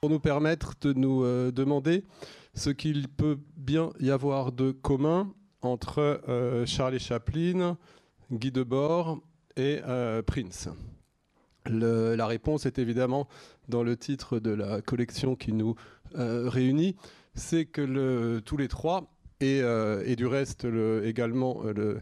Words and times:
pour 0.00 0.10
nous 0.10 0.20
permettre 0.20 0.74
de 0.80 0.92
nous 0.92 1.24
euh, 1.24 1.50
demander 1.50 2.04
ce 2.54 2.70
qu'il 2.70 3.08
peut 3.08 3.38
bien 3.56 3.90
y 3.98 4.10
avoir 4.10 4.52
de 4.52 4.70
commun 4.70 5.32
entre 5.60 6.22
euh, 6.28 6.66
Charlie 6.66 7.00
Chaplin, 7.00 7.76
Guy 8.30 8.52
Debord 8.52 9.20
et 9.56 9.80
euh, 9.86 10.22
Prince. 10.22 10.68
la 11.66 12.26
réponse 12.26 12.64
est 12.64 12.78
évidemment 12.78 13.26
dans 13.68 13.82
le 13.82 13.96
titre 13.96 14.38
de 14.38 14.50
la 14.50 14.80
collection 14.82 15.34
qui 15.34 15.52
nous 15.52 15.74
réunit, 16.14 16.96
c'est 17.34 17.66
que 17.66 18.38
tous 18.38 18.56
les 18.56 18.68
trois, 18.68 19.12
et, 19.40 19.62
du 20.16 20.26
reste 20.26 20.66
également 21.04 21.62
le 21.64 22.00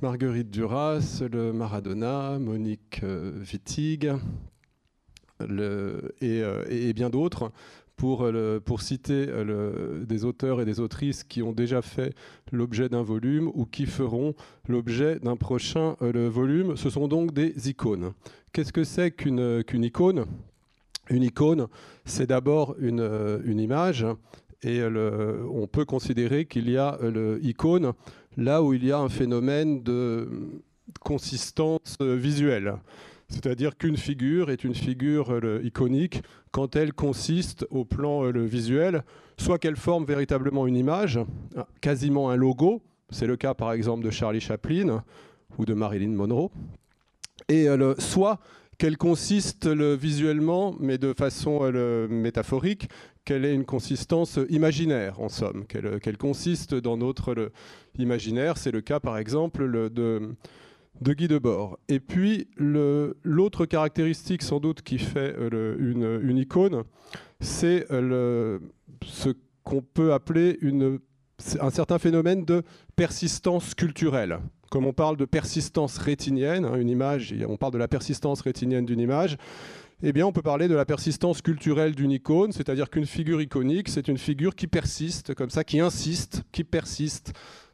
Marguerite 0.00 0.50
Duras, 0.50 1.22
le 1.32 1.52
Maradona, 1.52 2.38
Monique 2.38 3.02
Wittig, 3.02 4.12
euh, 5.50 6.64
et, 6.68 6.92
bien 6.92 7.10
d'autres, 7.10 7.52
pour, 7.96 8.22
euh, 8.24 8.60
pour, 8.60 8.82
citer 8.82 9.26
euh, 9.28 10.04
des 10.04 10.24
auteurs 10.24 10.60
et 10.60 10.64
des 10.64 10.80
autrices 10.80 11.24
qui 11.24 11.42
ont 11.42 11.52
déjà 11.52 11.82
fait 11.82 12.14
l'objet 12.50 12.88
d'un 12.88 13.02
volume 13.02 13.50
ou 13.54 13.64
qui 13.64 13.86
feront 13.86 14.34
l'objet 14.68 15.18
d'un 15.20 15.36
prochain 15.36 15.96
volume. 16.00 16.76
Ce 16.76 16.90
sont 16.90 17.08
donc 17.08 17.32
des 17.32 17.68
icônes. 17.68 18.12
Qu'est-ce 18.52 18.72
que 18.72 18.84
c'est 18.84 19.10
qu'une 19.10 19.64
icône? 19.72 20.26
Une 21.10 21.22
icône, 21.22 21.66
c'est 22.04 22.28
d'abord 22.28 22.76
une, 22.78 23.40
une, 23.44 23.58
image. 23.58 24.06
Et 24.62 24.80
on 24.82 25.66
peut 25.66 25.84
considérer 25.84 26.44
qu'il 26.46 26.70
y 26.70 26.76
a 26.76 26.98
l'icône 27.02 27.92
là 28.36 28.62
où 28.62 28.72
il 28.72 28.84
y 28.84 28.92
a 28.92 28.98
un 28.98 29.08
phénomène 29.08 29.82
de 29.82 30.28
consistance 31.00 31.96
visuelle. 32.00 32.74
C'est-à-dire 33.32 33.78
qu'une 33.78 33.96
figure 33.96 34.50
est 34.50 34.62
une 34.62 34.74
figure 34.74 35.30
euh, 35.32 35.60
iconique 35.64 36.22
quand 36.50 36.76
elle 36.76 36.92
consiste 36.92 37.66
au 37.70 37.86
plan 37.86 38.24
euh, 38.24 38.44
visuel, 38.44 39.04
soit 39.38 39.58
qu'elle 39.58 39.76
forme 39.76 40.04
véritablement 40.04 40.66
une 40.66 40.76
image, 40.76 41.18
quasiment 41.80 42.28
un 42.28 42.36
logo, 42.36 42.82
c'est 43.10 43.26
le 43.26 43.36
cas 43.36 43.54
par 43.54 43.72
exemple 43.72 44.04
de 44.04 44.10
Charlie 44.10 44.40
Chaplin 44.40 45.02
ou 45.56 45.64
de 45.64 45.72
Marilyn 45.72 46.10
Monroe, 46.10 46.50
et 47.48 47.68
euh, 47.68 47.94
soit 47.98 48.38
qu'elle 48.76 48.98
consiste 48.98 49.66
visuellement, 49.66 50.74
mais 50.78 50.98
de 50.98 51.14
façon 51.14 51.70
métaphorique, 52.10 52.88
qu'elle 53.24 53.44
ait 53.44 53.54
une 53.54 53.64
consistance 53.64 54.40
imaginaire, 54.48 55.20
en 55.20 55.28
somme, 55.28 55.66
qu'elle 55.66 56.16
consiste 56.16 56.74
dans 56.74 56.96
notre 56.96 57.52
imaginaire. 57.96 58.58
C'est 58.58 58.72
le 58.72 58.80
cas, 58.80 58.98
par 58.98 59.18
exemple, 59.18 59.68
de, 59.88 60.34
de 61.00 61.12
Guy 61.12 61.28
Debord. 61.28 61.78
Et 61.88 62.00
puis, 62.00 62.48
l'autre 62.56 63.66
caractéristique 63.66 64.42
sans 64.42 64.60
doute 64.60 64.82
qui 64.82 64.98
fait 64.98 65.34
euh, 65.38 66.20
une, 66.22 66.38
icône, 66.38 66.84
c'est 67.40 67.86
euh, 67.90 68.58
ce 69.04 69.30
qu'on 69.64 69.82
peut 69.82 70.12
appeler 70.12 70.58
un 71.60 71.70
certain 71.70 71.98
phénomène 71.98 72.44
de 72.44 72.62
persistance 72.96 73.74
culturelle. 73.74 74.38
Comme 74.70 74.86
on 74.86 74.92
parle 74.92 75.16
de 75.16 75.24
persistance 75.24 75.98
rétinienne, 75.98 76.64
hein, 76.64 76.76
une 76.76 76.88
image, 76.88 77.34
on 77.46 77.56
parle 77.56 77.72
de 77.72 77.78
la 77.78 77.88
persistance 77.88 78.40
rétinienne 78.40 78.86
d'une 78.86 79.00
image, 79.00 79.36
eh 80.04 80.12
bien, 80.12 80.26
on 80.26 80.32
peut 80.32 80.42
parler 80.42 80.66
de 80.66 80.74
la 80.74 80.84
persistance 80.84 81.42
culturelle 81.42 81.94
d'une 81.94 82.10
icône, 82.10 82.50
c'est-à-dire 82.50 82.90
qu'une 82.90 83.06
figure 83.06 83.40
iconique, 83.40 83.88
c'est 83.88 84.08
une 84.08 84.18
figure 84.18 84.56
qui 84.56 84.66
persiste, 84.66 85.34
comme 85.34 85.50
ça, 85.50 85.62
qui 85.62 85.78
insiste, 85.78 86.42
qui 86.50 86.64
persiste 86.64 87.32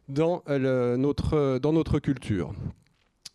dans, 0.08 0.42
euh, 0.48 0.96
notre 0.98 1.98
culture 2.00 2.52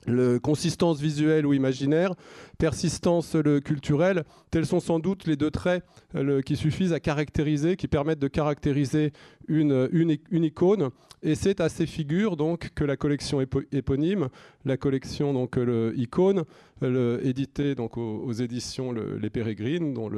le 0.06 0.40
consistance 0.40 1.00
visuelle 1.00 1.46
ou 1.46 1.54
imaginaire, 1.54 2.14
persistance 2.58 3.36
le 3.36 3.60
culturel, 3.60 4.24
tels 4.52 4.66
sont 4.66 4.80
sans 4.80 5.00
doute 5.00 5.26
les 5.26 5.36
deux 5.36 5.52
traits 5.52 5.84
euh, 6.16 6.42
qui 6.42 6.56
suffisent 6.56 6.94
à 6.94 7.00
caractériser, 7.00 7.76
qui 7.76 7.88
permettent 7.88 8.20
de 8.20 8.28
caractériser 8.28 9.14
une, 9.48 9.90
icône. 10.32 10.90
Et 11.22 11.36
c'est 11.36 11.62
à 11.62 11.70
ces 11.70 11.86
figures 11.86 12.36
donc 12.36 12.72
que 12.76 12.84
la 12.84 12.98
collection 12.98 13.40
éponyme, 13.72 14.30
la 14.66 14.78
collection 14.78 15.34
donc 15.34 15.56
le 15.56 15.94
icône, 15.96 16.44
éditée 16.82 17.76
aux, 17.78 18.34
éditions 18.34 18.92
Les 18.92 19.30
Pérégrines, 19.30 19.94
dont 19.94 20.12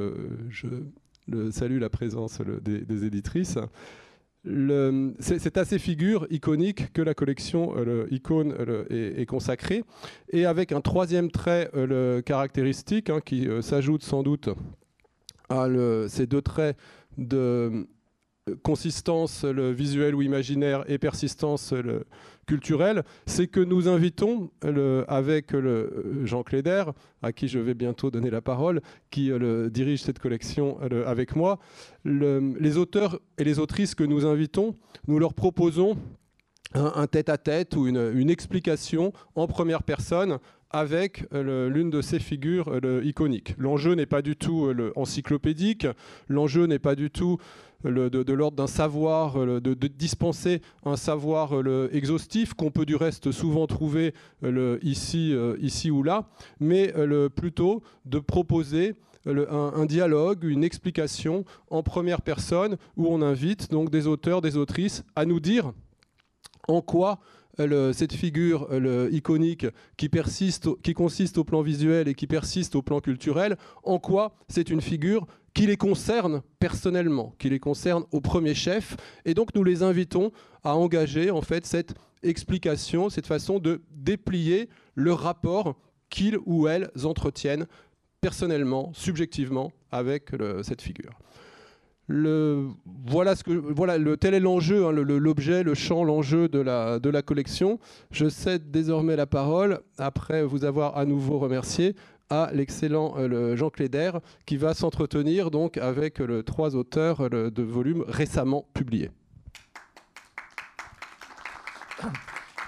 je 0.50 0.66
salue 1.50 1.78
la 1.78 1.90
présence 1.90 2.40
des 2.40 3.04
éditrices 3.04 3.58
c'est 5.18 5.56
à 5.56 5.64
ces 5.64 5.78
figures 5.78 6.26
iconiques 6.30 6.92
que 6.92 7.02
la 7.02 7.14
collection 7.14 7.74
euh, 7.76 8.06
icône 8.10 8.54
euh, 8.58 8.84
est, 8.90 9.26
consacrée, 9.26 9.82
et 10.30 10.46
avec 10.46 10.72
un 10.72 10.80
troisième 10.80 11.30
trait 11.30 11.70
euh, 11.74 12.22
caractéristique 12.22 13.10
hein, 13.10 13.20
qui 13.24 13.48
s'ajoute 13.60 14.02
sans 14.02 14.22
doute 14.22 14.48
à 15.48 15.68
ces 16.08 16.26
deux 16.26 16.42
traits 16.42 16.76
de 17.18 17.86
consistance 18.62 19.44
le 19.44 19.70
visuel 19.70 20.14
ou 20.14 20.22
imaginaire 20.22 20.84
et 20.88 20.98
persistance 20.98 21.72
le 21.72 22.04
culturelle, 22.46 23.04
c'est 23.26 23.48
que 23.48 23.60
nous 23.60 23.88
invitons 23.88 24.50
avec 25.08 25.52
le 25.52 26.22
Jean 26.24 26.42
Cléder, 26.42 26.84
à 27.22 27.32
qui 27.32 27.48
je 27.48 27.58
vais 27.58 27.74
bientôt 27.74 28.10
donner 28.10 28.30
la 28.30 28.40
parole, 28.40 28.80
qui 29.10 29.30
euh, 29.30 29.68
dirige 29.68 30.02
cette 30.02 30.18
collection 30.18 30.78
avec 31.06 31.36
moi, 31.36 31.58
les 32.04 32.76
auteurs 32.76 33.20
et 33.38 33.44
les 33.44 33.58
autrices 33.58 33.94
que 33.94 34.04
nous 34.04 34.26
invitons, 34.26 34.76
nous 35.08 35.18
leur 35.18 35.34
proposons 35.34 35.96
un 36.74 37.06
tête-à-tête 37.06 37.76
ou 37.76 37.86
une, 37.86 38.30
explication 38.30 39.12
en 39.34 39.46
première 39.46 39.82
personne 39.82 40.38
avec 40.70 41.24
euh, 41.32 41.70
l'une 41.70 41.90
de 41.90 42.02
ces 42.02 42.18
figures 42.18 42.68
euh, 42.68 43.00
iconiques. 43.04 43.54
L'enjeu 43.56 43.94
n'est 43.94 44.04
pas 44.04 44.20
du 44.20 44.36
tout 44.36 44.72
encyclopédique, 44.96 45.86
l'enjeu 46.28 46.66
n'est 46.66 46.80
pas 46.80 46.96
du 46.96 47.10
tout 47.10 47.38
de, 47.84 48.32
l'ordre 48.32 48.56
d'un 48.56 48.66
savoir, 48.66 49.40
euh, 49.40 49.60
de, 49.60 49.86
dispenser 49.86 50.62
un 50.84 50.96
savoir 50.96 51.54
euh, 51.54 51.88
exhaustif 51.92 52.54
qu'on 52.54 52.70
peut 52.70 52.86
du 52.86 52.96
reste 52.96 53.32
souvent 53.32 53.66
trouver 53.66 54.14
euh, 54.44 54.78
ici, 54.82 55.34
ici 55.60 55.90
ou 55.90 56.02
là, 56.02 56.28
mais 56.60 56.92
plutôt 57.34 57.82
de 58.04 58.18
proposer 58.18 58.94
un, 59.26 59.86
dialogue, 59.86 60.44
une 60.44 60.62
explication 60.62 61.44
en 61.70 61.82
première 61.82 62.22
personne 62.22 62.76
où 62.96 63.08
on 63.08 63.22
invite 63.22 63.70
donc 63.70 63.90
des 63.90 64.06
auteurs, 64.06 64.40
des 64.40 64.56
autrices 64.56 65.04
à 65.16 65.24
nous 65.24 65.40
dire 65.40 65.72
en 66.68 66.80
quoi 66.80 67.18
cette 67.92 68.12
figure 68.12 68.68
iconique 69.10 69.66
qui 69.96 70.08
persiste, 70.08 70.68
qui 70.82 70.94
consiste 70.94 71.38
au 71.38 71.44
plan 71.44 71.62
visuel 71.62 72.08
et 72.08 72.14
qui 72.14 72.26
persiste 72.26 72.74
au 72.76 72.82
plan 72.82 73.00
culturel, 73.00 73.56
en 73.82 73.98
quoi 73.98 74.34
c'est 74.48 74.70
une 74.70 74.80
figure 74.80 75.26
qui 75.54 75.66
les 75.66 75.78
concerne 75.78 76.42
personnellement, 76.58 77.34
qui 77.38 77.48
les 77.48 77.58
concerne 77.58 78.04
au 78.12 78.20
premier 78.20 78.54
chef. 78.54 78.96
Et 79.24 79.32
donc 79.32 79.54
nous 79.54 79.64
les 79.64 79.82
invitons 79.82 80.32
à 80.64 80.76
engager 80.76 81.30
en 81.30 81.40
fait 81.40 81.64
cette 81.64 81.94
explication, 82.22 83.08
cette 83.08 83.26
façon 83.26 83.58
de 83.58 83.82
déplier 83.90 84.68
le 84.94 85.14
rapport 85.14 85.76
qu'ils 86.10 86.38
ou 86.44 86.68
elles 86.68 86.90
entretiennent 87.04 87.66
personnellement, 88.20 88.92
subjectivement 88.92 89.72
avec 89.90 90.30
cette 90.62 90.82
figure. 90.82 91.12
Le, 92.08 92.68
voilà, 93.04 93.34
ce 93.34 93.42
que, 93.42 93.50
voilà 93.50 93.98
le, 93.98 94.16
tel 94.16 94.34
est 94.34 94.40
l'enjeu, 94.40 94.86
hein, 94.86 94.92
l'objet, 94.92 95.64
le, 95.64 95.74
champ, 95.74 96.04
l'enjeu 96.04 96.48
de 96.48 96.60
la, 96.60 97.00
de 97.00 97.10
la 97.10 97.22
collection. 97.22 97.80
Je 98.12 98.28
cède 98.28 98.70
désormais 98.70 99.16
la 99.16 99.26
parole, 99.26 99.80
après 99.98 100.44
vous 100.44 100.64
avoir 100.64 100.96
à 100.96 101.04
nouveau 101.04 101.38
remercié, 101.38 101.96
à 102.30 102.50
l'excellent 102.52 103.14
euh, 103.18 103.56
Jean 103.56 103.70
Cléder, 103.70 104.12
qui 104.46 104.56
va 104.56 104.74
s'entretenir 104.74 105.50
donc 105.50 105.76
avec 105.78 106.20
euh, 106.20 106.42
trois 106.42 106.74
auteurs 106.76 107.20
euh, 107.20 107.50
de 107.50 107.62
volumes 107.62 108.04
récemment 108.06 108.66
publiés. 108.74 109.10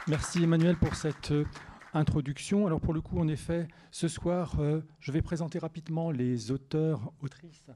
Merci 0.07 0.43
Emmanuel 0.43 0.77
pour 0.77 0.95
cette 0.95 1.35
introduction. 1.93 2.67
Alors 2.67 2.81
pour 2.81 2.95
le 2.95 3.01
coup, 3.01 3.19
en 3.19 3.29
effet, 3.29 3.69
ce 3.91 4.09
soir, 4.09 4.57
je 5.01 5.13
vais 5.13 5.21
présenter 5.21 5.59
rapidement 5.59 6.11
les 6.11 6.51
auteurs, 6.51 7.13
autrices 7.21 7.71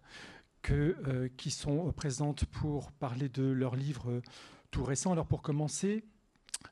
que, 0.63 1.29
qui 1.37 1.51
sont 1.51 1.93
présentes 1.93 2.45
pour 2.47 2.93
parler 2.93 3.29
de 3.29 3.45
leurs 3.45 3.77
livres 3.77 4.23
tout 4.71 4.85
récents. 4.85 5.13
Alors 5.13 5.27
pour 5.27 5.43
commencer, 5.43 6.05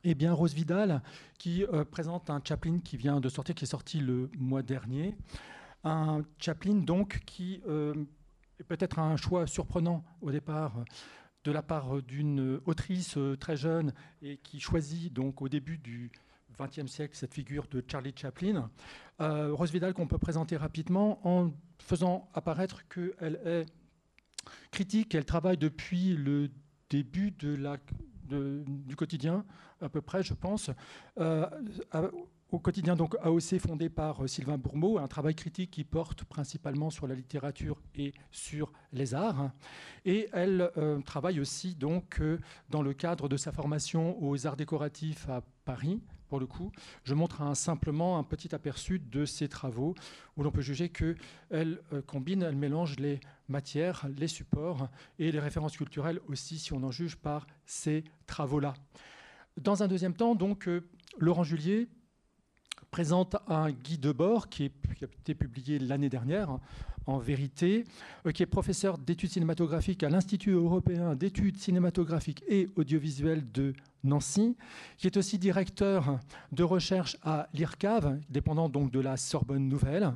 eh 0.03 0.15
bien, 0.15 0.33
Rose 0.33 0.53
Vidal, 0.53 1.01
qui 1.37 1.63
euh, 1.65 1.85
présente 1.85 2.29
un 2.29 2.41
Chaplin 2.43 2.79
qui 2.79 2.97
vient 2.97 3.19
de 3.19 3.29
sortir, 3.29 3.55
qui 3.55 3.65
est 3.65 3.67
sorti 3.67 3.99
le 3.99 4.29
mois 4.37 4.63
dernier. 4.63 5.15
Un 5.83 6.23
Chaplin, 6.39 6.75
donc, 6.75 7.21
qui 7.25 7.61
euh, 7.67 7.93
est 8.59 8.63
peut-être 8.63 8.99
un 8.99 9.15
choix 9.15 9.47
surprenant 9.47 10.03
au 10.21 10.31
départ 10.31 10.83
de 11.43 11.51
la 11.51 11.63
part 11.63 12.01
d'une 12.03 12.61
autrice 12.65 13.17
euh, 13.17 13.35
très 13.35 13.57
jeune 13.57 13.93
et 14.21 14.37
qui 14.37 14.59
choisit 14.59 15.11
donc 15.11 15.41
au 15.41 15.49
début 15.49 15.77
du 15.77 16.11
XXe 16.59 16.91
siècle 16.91 17.15
cette 17.15 17.33
figure 17.33 17.67
de 17.67 17.83
Charlie 17.87 18.13
Chaplin. 18.15 18.69
Rose 19.19 19.71
Vidal 19.71 19.93
qu'on 19.93 20.07
peut 20.07 20.17
présenter 20.17 20.57
rapidement 20.57 21.25
en 21.25 21.51
faisant 21.79 22.29
apparaître 22.33 22.87
qu'elle 22.87 23.39
est 23.45 23.65
critique, 24.71 25.15
elle 25.15 25.25
travaille 25.25 25.57
depuis 25.57 26.15
le 26.15 26.49
début 26.89 27.31
du 27.31 28.95
quotidien, 28.95 29.45
à 29.81 29.89
peu 29.89 30.01
près, 30.01 30.23
je 30.23 30.33
pense, 30.33 30.69
euh, 31.19 31.47
au 32.49 32.59
quotidien 32.59 32.95
donc 32.95 33.15
AOC 33.21 33.59
fondé 33.59 33.89
par 33.89 34.27
Sylvain 34.27 34.57
Bourmeau, 34.57 34.97
un 34.97 35.07
travail 35.07 35.35
critique 35.35 35.71
qui 35.71 35.83
porte 35.85 36.25
principalement 36.25 36.89
sur 36.89 37.07
la 37.07 37.15
littérature 37.15 37.81
et 37.95 38.13
sur 38.29 38.73
les 38.91 39.13
arts. 39.13 39.51
Et 40.03 40.27
elle 40.33 40.69
travaille 41.05 41.39
aussi 41.39 41.75
donc 41.75 42.21
dans 42.69 42.81
le 42.81 42.93
cadre 42.93 43.29
de 43.29 43.37
sa 43.37 43.53
formation 43.53 44.21
aux 44.21 44.45
arts 44.47 44.57
décoratifs 44.57 45.29
à 45.29 45.41
Paris, 45.63 46.01
pour 46.31 46.39
le 46.39 46.47
coup. 46.47 46.71
Je 47.03 47.13
montre 47.13 47.57
simplement 47.57 48.17
un 48.17 48.23
petit 48.23 48.55
aperçu 48.55 48.99
de 48.99 49.25
ses 49.25 49.49
travaux 49.49 49.95
où 50.37 50.43
l'on 50.43 50.51
peut 50.51 50.61
juger 50.61 50.87
qu'elle 50.87 51.17
euh, 51.91 52.01
combine, 52.07 52.41
elle 52.43 52.55
mélange 52.55 52.97
les 52.99 53.19
matières, 53.49 54.07
les 54.17 54.29
supports 54.29 54.87
et 55.19 55.29
les 55.29 55.41
références 55.41 55.75
culturelles 55.75 56.21
aussi, 56.29 56.57
si 56.57 56.71
on 56.71 56.81
en 56.83 56.89
juge 56.89 57.17
par 57.17 57.47
ces 57.65 58.05
travaux-là. 58.27 58.75
Dans 59.59 59.83
un 59.83 59.89
deuxième 59.89 60.13
temps, 60.13 60.33
donc, 60.33 60.69
euh, 60.69 60.87
Laurent 61.17 61.43
Julier 61.43 61.89
présente 62.91 63.35
un 63.49 63.69
guide 63.69 63.99
de 63.99 64.13
bord 64.13 64.47
qui 64.47 64.63
a 64.63 65.05
été 65.05 65.35
publié 65.35 65.79
l'année 65.79 66.09
dernière 66.09 66.59
en 67.05 67.17
vérité, 67.17 67.85
euh, 68.25 68.31
qui 68.31 68.43
est 68.43 68.47
professeur 68.47 68.97
d'études 68.97 69.31
cinématographiques 69.31 70.03
à 70.03 70.09
l'Institut 70.09 70.51
européen 70.51 71.15
d'études 71.15 71.57
cinématographiques 71.57 72.43
et 72.47 72.69
audiovisuelles 72.75 73.51
de 73.51 73.73
Nancy, 74.03 74.55
qui 74.97 75.07
est 75.07 75.17
aussi 75.17 75.37
directeur 75.37 76.19
de 76.51 76.63
recherche 76.63 77.17
à 77.23 77.47
l'IRCAV, 77.53 78.19
dépendant 78.29 78.69
donc 78.69 78.91
de 78.91 78.99
la 78.99 79.17
Sorbonne 79.17 79.67
Nouvelle, 79.67 80.13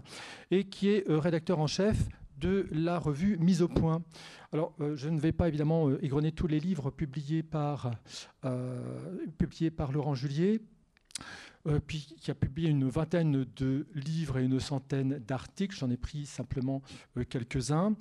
et 0.51 0.65
qui 0.65 0.89
est 0.89 1.09
euh, 1.09 1.19
rédacteur 1.19 1.59
en 1.59 1.67
chef 1.67 1.97
de 2.39 2.67
la 2.71 2.99
revue 2.99 3.37
Mise 3.37 3.61
au 3.61 3.67
point. 3.67 4.03
Alors, 4.51 4.73
euh, 4.81 4.95
je 4.95 5.09
ne 5.09 5.19
vais 5.19 5.31
pas 5.31 5.47
évidemment 5.47 5.89
égrener 6.01 6.31
tous 6.31 6.47
les 6.47 6.59
livres 6.59 6.91
publiés 6.91 7.43
par, 7.43 7.91
publiés 9.37 9.71
par 9.71 9.91
Laurent 9.91 10.15
Julier. 10.15 10.61
Euh, 11.67 11.79
qui 11.87 12.29
a 12.29 12.35
publié 12.35 12.69
une 12.69 12.87
vingtaine 12.87 13.43
de 13.55 13.87
livres 13.95 14.37
et 14.37 14.43
une 14.43 14.59
centaine 14.59 15.17
d'articles. 15.27 15.75
J'en 15.75 15.89
ai 15.89 15.97
pris 15.97 16.27
simplement 16.27 16.83
euh, 17.17 17.23
quelques-uns. 17.27 17.95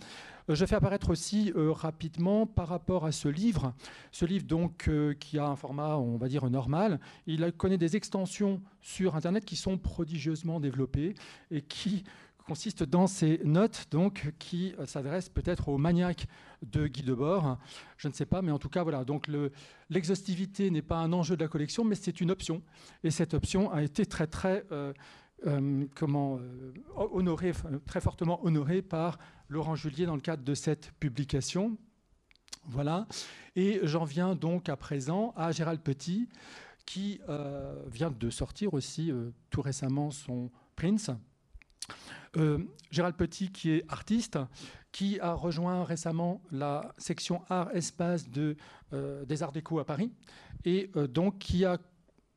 Euh, 0.50 0.55
je 0.55 0.66
fais 0.66 0.75
apparaître 0.75 1.08
aussi 1.08 1.50
rapidement 1.56 2.46
par 2.46 2.69
rapport 2.69 3.06
à 3.06 3.12
ce 3.12 3.26
livre, 3.26 3.72
ce 4.12 4.26
livre 4.26 4.44
donc 4.44 4.90
qui 5.19 5.38
a 5.38 5.46
un 5.46 5.56
format, 5.56 5.96
on 5.96 6.19
va 6.19 6.28
dire, 6.28 6.50
normal. 6.50 7.00
Il 7.26 7.50
connaît 7.52 7.78
des 7.78 7.96
extensions 7.96 8.61
sur 8.82 9.16
Internet 9.16 9.46
qui 9.46 9.56
sont 9.56 9.78
prodigieusement 9.78 10.60
développées 10.60 11.14
et 11.50 11.62
qui 11.62 12.05
consiste 12.44 12.82
dans 12.82 13.06
ces 13.06 13.41
notes 13.44 13.87
donc 13.91 14.32
qui 14.38 14.75
s'adressent 14.87 15.29
peut-être 15.29 15.69
aux 15.69 15.79
maniaques 15.79 16.26
de 16.62 16.87
Guy 16.87 17.02
Debord. 17.02 17.58
Je 17.96 18.08
ne 18.08 18.12
sais 18.12 18.26
pas, 18.26 18.43
mais 18.43 18.52
en 18.52 18.58
tout 18.58 18.69
cas 18.69 18.82
voilà. 18.82 19.05
Donc 19.05 19.29
l'exhaustivité 19.91 20.70
n'est 20.70 20.82
pas 20.82 20.99
un 20.99 21.12
enjeu 21.12 21.37
de 21.37 21.43
la 21.43 21.49
collection, 21.49 21.85
mais 21.85 21.94
c'est 21.94 22.20
une 22.20 22.31
option. 22.31 22.62
Et 23.02 23.11
cette 23.11 23.35
option 23.35 23.70
a 23.73 23.82
été 23.82 24.06
très 24.06 24.26
très 24.26 24.64
euh, 24.73 24.93
euh, 25.46 25.87
euh, 26.02 26.73
honorée, 26.96 27.52
très 27.87 28.00
fortement 28.00 28.44
honorée 28.44 28.82
par 28.82 29.19
Laurent 29.49 29.75
Julier 29.75 30.06
dans 30.06 30.14
le 30.14 30.20
cadre 30.20 30.44
de 30.44 30.55
cette 30.55 30.93
publication. 31.00 31.76
Voilà. 32.67 33.06
Et 33.56 33.81
j'en 33.82 34.05
viens 34.05 34.35
donc 34.35 34.69
à 34.69 34.76
présent 34.76 35.32
à 35.37 35.52
Gérald 35.52 35.81
Petit, 35.81 36.29
qui 36.87 37.20
vient 37.91 38.11
de 38.11 38.31
sortir 38.31 38.75
aussi 38.75 39.12
tout 39.50 39.62
récemment 39.62 40.11
son 40.11 40.50
Prince. 40.76 41.11
Euh, 42.36 42.58
Gérald 42.90 43.16
Petit, 43.16 43.50
qui 43.50 43.70
est 43.70 43.84
artiste, 43.88 44.38
qui 44.92 45.20
a 45.20 45.34
rejoint 45.34 45.84
récemment 45.84 46.42
la 46.50 46.94
section 46.98 47.42
art 47.48 47.75
espace 47.75 48.28
de, 48.28 48.56
euh, 48.92 49.25
des 49.25 49.42
Arts 49.42 49.52
Déco 49.52 49.78
à 49.78 49.84
Paris, 49.84 50.12
et 50.64 50.90
euh, 50.96 51.06
donc 51.06 51.38
qui 51.38 51.64
a 51.64 51.78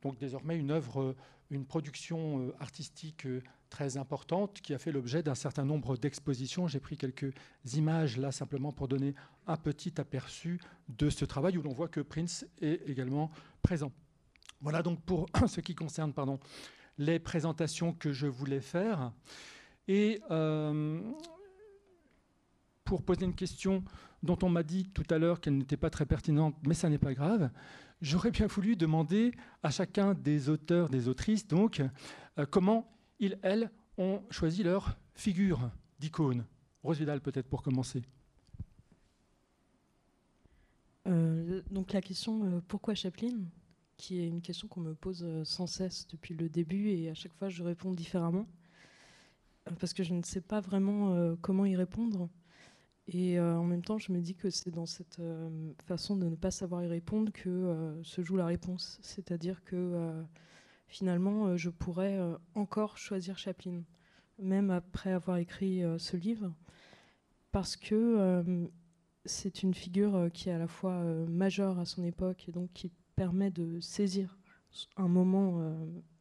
donc 0.02 0.18
désormais 0.20 0.58
une 0.58 0.72
œuvre, 0.72 1.16
une 1.50 1.66
production 1.66 2.54
artistique 2.60 3.28
très 3.70 3.98
importante, 3.98 4.62
qui 4.62 4.74
a 4.74 4.78
fait 4.78 4.92
l'objet 4.92 5.24
d'un 5.24 5.36
certain 5.36 5.66
nombre 5.66 5.98
d'expositions. 5.98 6.68
J'ai 6.68 6.80
pris 6.80 6.98
quelques 6.98 7.34
images 7.74 8.18
là 8.18 8.32
simplement 8.32 8.72
pour 8.72 8.88
donner 8.88 9.16
un 9.48 9.58
petit 9.58 10.00
aperçu 10.00 10.60
de 10.88 11.10
ce 11.10 11.26
travail 11.26 11.58
où 11.58 11.64
l'on 11.64 11.74
voit 11.74 11.88
que 11.88 12.00
Prince 12.00 12.46
est 12.62 12.88
également 12.88 13.32
présent. 13.62 13.92
Voilà 14.62 14.82
donc 14.82 15.02
pour 15.02 15.28
ce 15.48 15.62
qui 15.62 15.76
concerne 15.76 16.14
pardon, 16.14 16.40
les 16.98 17.20
présentations 17.20 17.94
que 17.94 18.12
je 18.12 18.28
voulais 18.28 18.62
faire. 18.62 19.12
Et 19.88 20.22
euh, 20.32 21.02
pour 22.84 23.04
poser 23.04 23.26
une 23.26 23.36
question 23.36 23.84
dont 24.24 24.38
on 24.42 24.50
m'a 24.50 24.64
dit 24.64 24.90
tout 24.90 25.06
à 25.10 25.18
l'heure 25.18 25.40
qu'elle 25.40 25.58
n'était 25.58 25.78
pas 25.78 25.90
très 25.90 26.06
pertinente, 26.06 26.56
mais 26.66 26.74
ça 26.74 26.90
n'est 26.90 26.98
pas 26.98 27.14
grave, 27.14 27.50
j'aurais 28.02 28.32
bien 28.32 28.48
voulu 28.48 28.76
demander 28.76 29.32
à 29.64 29.70
chacun 29.70 30.14
des 30.14 30.50
auteurs, 30.50 30.90
des 30.90 31.08
autrices, 31.08 31.46
euh, 31.52 32.46
comment 32.50 32.90
ils, 33.20 33.38
elles, 33.44 33.72
ont 33.98 34.22
choisi 34.30 34.64
leur 34.64 34.98
figure 35.16 35.72
d'icône. 36.00 36.46
Rose 36.84 37.00
Vidal, 37.00 37.22
peut-être 37.22 37.48
pour 37.48 37.64
commencer. 37.64 38.04
Euh, 41.08 41.62
donc 41.72 41.94
la 41.94 42.02
question 42.02 42.62
pourquoi 42.68 42.94
Chaplin, 42.94 43.40
qui 43.98 44.20
est 44.20 44.28
une 44.28 44.42
question 44.42 44.68
qu'on 44.68 44.82
me 44.82 44.94
pose 44.94 45.26
sans 45.44 45.68
cesse 45.68 46.08
depuis 46.08 46.36
le 46.36 46.50
début 46.50 46.90
et 46.90 47.10
à 47.10 47.14
chaque 47.14 47.34
fois 47.34 47.50
je 47.50 47.64
réponds 47.64 47.92
différemment 47.92 48.48
parce 49.76 49.94
que 49.94 50.04
je 50.04 50.14
ne 50.14 50.24
sais 50.24 50.42
pas 50.42 50.60
vraiment 50.60 51.14
euh, 51.14 51.36
comment 51.42 51.66
y 51.66 51.76
répondre. 51.76 52.30
Et 53.08 53.40
euh, 53.40 53.58
en 53.58 53.64
même 53.64 53.84
temps, 53.84 53.98
je 53.98 54.12
me 54.12 54.20
dis 54.20 54.36
que 54.36 54.50
c'est 54.50 54.72
dans 54.72 54.86
cette 54.86 55.20
euh, 55.20 55.72
façon 55.86 56.18
de 56.18 56.28
ne 56.28 56.36
pas 56.36 56.52
savoir 56.52 56.84
y 56.84 56.88
répondre 56.88 57.32
que 57.32 58.00
se 58.04 58.22
joue 58.22 58.36
la 58.36 58.46
réponse. 58.46 59.00
C'est-à-dire 59.02 59.64
que 59.64 60.26
finalement, 60.88 61.56
je 61.56 61.70
pourrais 61.70 62.20
encore 62.54 62.98
choisir 62.98 63.38
Chaplin, 63.38 63.84
même 64.40 64.72
après 64.72 65.12
avoir 65.12 65.38
écrit 65.38 65.84
ce 65.98 66.18
livre, 66.18 66.54
parce 67.52 67.78
que 67.78 68.68
c'est 69.24 69.64
une 69.64 69.74
figure 69.74 70.30
qui 70.34 70.50
est 70.50 70.54
à 70.54 70.60
la 70.60 70.68
fois 70.68 71.02
majeure 71.30 71.80
à 71.80 71.86
son 71.86 72.04
époque 72.04 72.50
et 72.50 72.52
donc 72.52 72.72
qui 72.74 72.92
permet 73.18 73.52
de 73.52 73.82
saisir 73.82 74.38
un 74.96 75.10
moment 75.10 75.76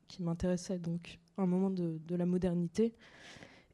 qui 0.09 0.23
m'intéressait, 0.23 0.79
donc 0.79 1.21
un 1.39 1.47
moment 1.47 1.71
de, 1.71 2.01
la 2.15 2.27
modernité, 2.27 2.95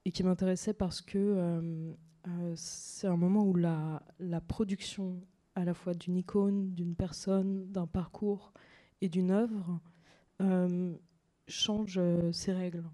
et 0.04 0.10
qui 0.10 0.24
m'intéressait 0.24 0.74
parce 0.74 1.00
que 1.00 1.19
euh, 1.19 1.92
euh, 2.26 2.52
c'est 2.56 3.06
un 3.06 3.16
moment 3.16 3.44
où 3.44 3.54
la, 3.54 4.02
production 4.48 5.20
à 5.54 5.64
la 5.64 5.74
fois 5.74 5.94
d'une 5.94 6.16
icône, 6.16 6.74
d'une 6.74 6.96
personne, 6.96 7.70
d'un 7.70 7.86
parcours 7.86 8.52
et 9.00 9.08
d'une 9.08 9.30
œuvre 9.30 9.80
euh, 10.40 10.94
change 11.47 12.00
ses 12.32 12.52
règles. 12.52 12.85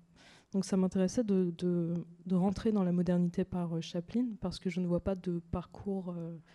Donc 0.53 0.65
ça 0.65 0.77
m'intéressait 0.77 1.25
de, 1.25 1.95
rentrer 2.31 2.73
dans 2.73 2.85
la 2.85 2.93
modernité 2.93 3.45
par 3.45 3.83
Chaplin 3.83 4.27
parce 4.41 4.59
que 4.59 4.71
je 4.71 4.81
ne 4.81 4.87
vois 4.87 5.05
pas 5.05 5.15
de 5.15 5.41
parcours 5.51 6.15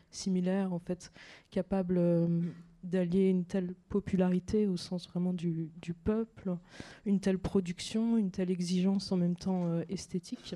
similaire 0.09 0.73
en 0.73 0.79
fait 0.79 1.11
capable 1.51 1.99
d'allier 2.83 3.29
une 3.29 3.45
telle 3.45 3.73
popularité 3.89 4.67
au 4.67 4.77
sens 4.77 5.07
vraiment 5.07 5.33
du, 5.33 5.71
peuple, 6.03 6.57
une 7.05 7.19
telle 7.19 7.39
production, 7.39 8.17
une 8.17 8.31
telle 8.31 8.51
exigence 8.51 9.11
en 9.11 9.17
même 9.17 9.35
temps 9.35 9.67
euh, 9.67 9.83
esthétique. 9.89 10.55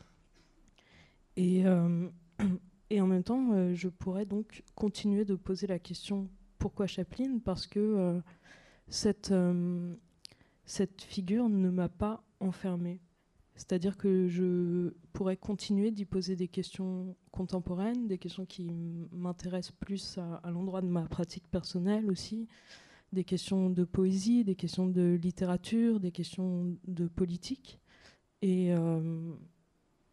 Et, 1.35 1.65
euh, 1.65 2.09
et, 2.89 3.01
en 3.01 3.07
même 3.07 3.23
temps, 3.23 3.53
euh, 3.53 3.73
je 3.73 3.87
pourrais 3.87 4.25
donc 4.25 4.63
continuer 4.75 5.25
de 5.25 5.35
poser 5.35 5.67
la 5.67 5.79
question 5.79 6.29
pourquoi 6.59 6.87
Chaplin? 6.87 7.39
Parce 7.43 7.67
que 7.67 8.19
cette, 8.87 9.31
cette 10.65 11.01
figure 11.03 11.49
ne 11.49 11.69
m'a 11.69 11.87
pas 11.87 12.23
enfermée. 12.39 12.99
C'est-à-dire 13.57 13.97
que 13.97 14.27
je 14.27 14.93
pourrais 15.13 15.35
continuer 15.35 15.89
d'y 15.89 16.05
poser 16.05 16.35
des 16.35 16.47
questions 16.47 17.15
contemporaines, 17.31 18.07
des 18.07 18.19
questions 18.19 18.45
qui 18.45 18.71
m'intéressent 19.11 19.75
plus 19.79 20.19
à, 20.19 20.51
l'endroit 20.51 20.81
de 20.81 20.87
ma 20.87 21.07
pratique 21.07 21.47
personnelle 21.49 22.11
aussi, 22.11 22.47
des 23.13 23.23
questions 23.23 23.71
de 23.71 23.83
poésie, 23.83 24.43
des 24.43 24.53
questions 24.53 24.85
de 24.85 25.17
littérature, 25.19 25.99
des 25.99 26.11
questions 26.11 26.77
de 26.87 27.07
politique. 27.07 27.79
Et, 28.43 28.71
euh, 28.73 29.33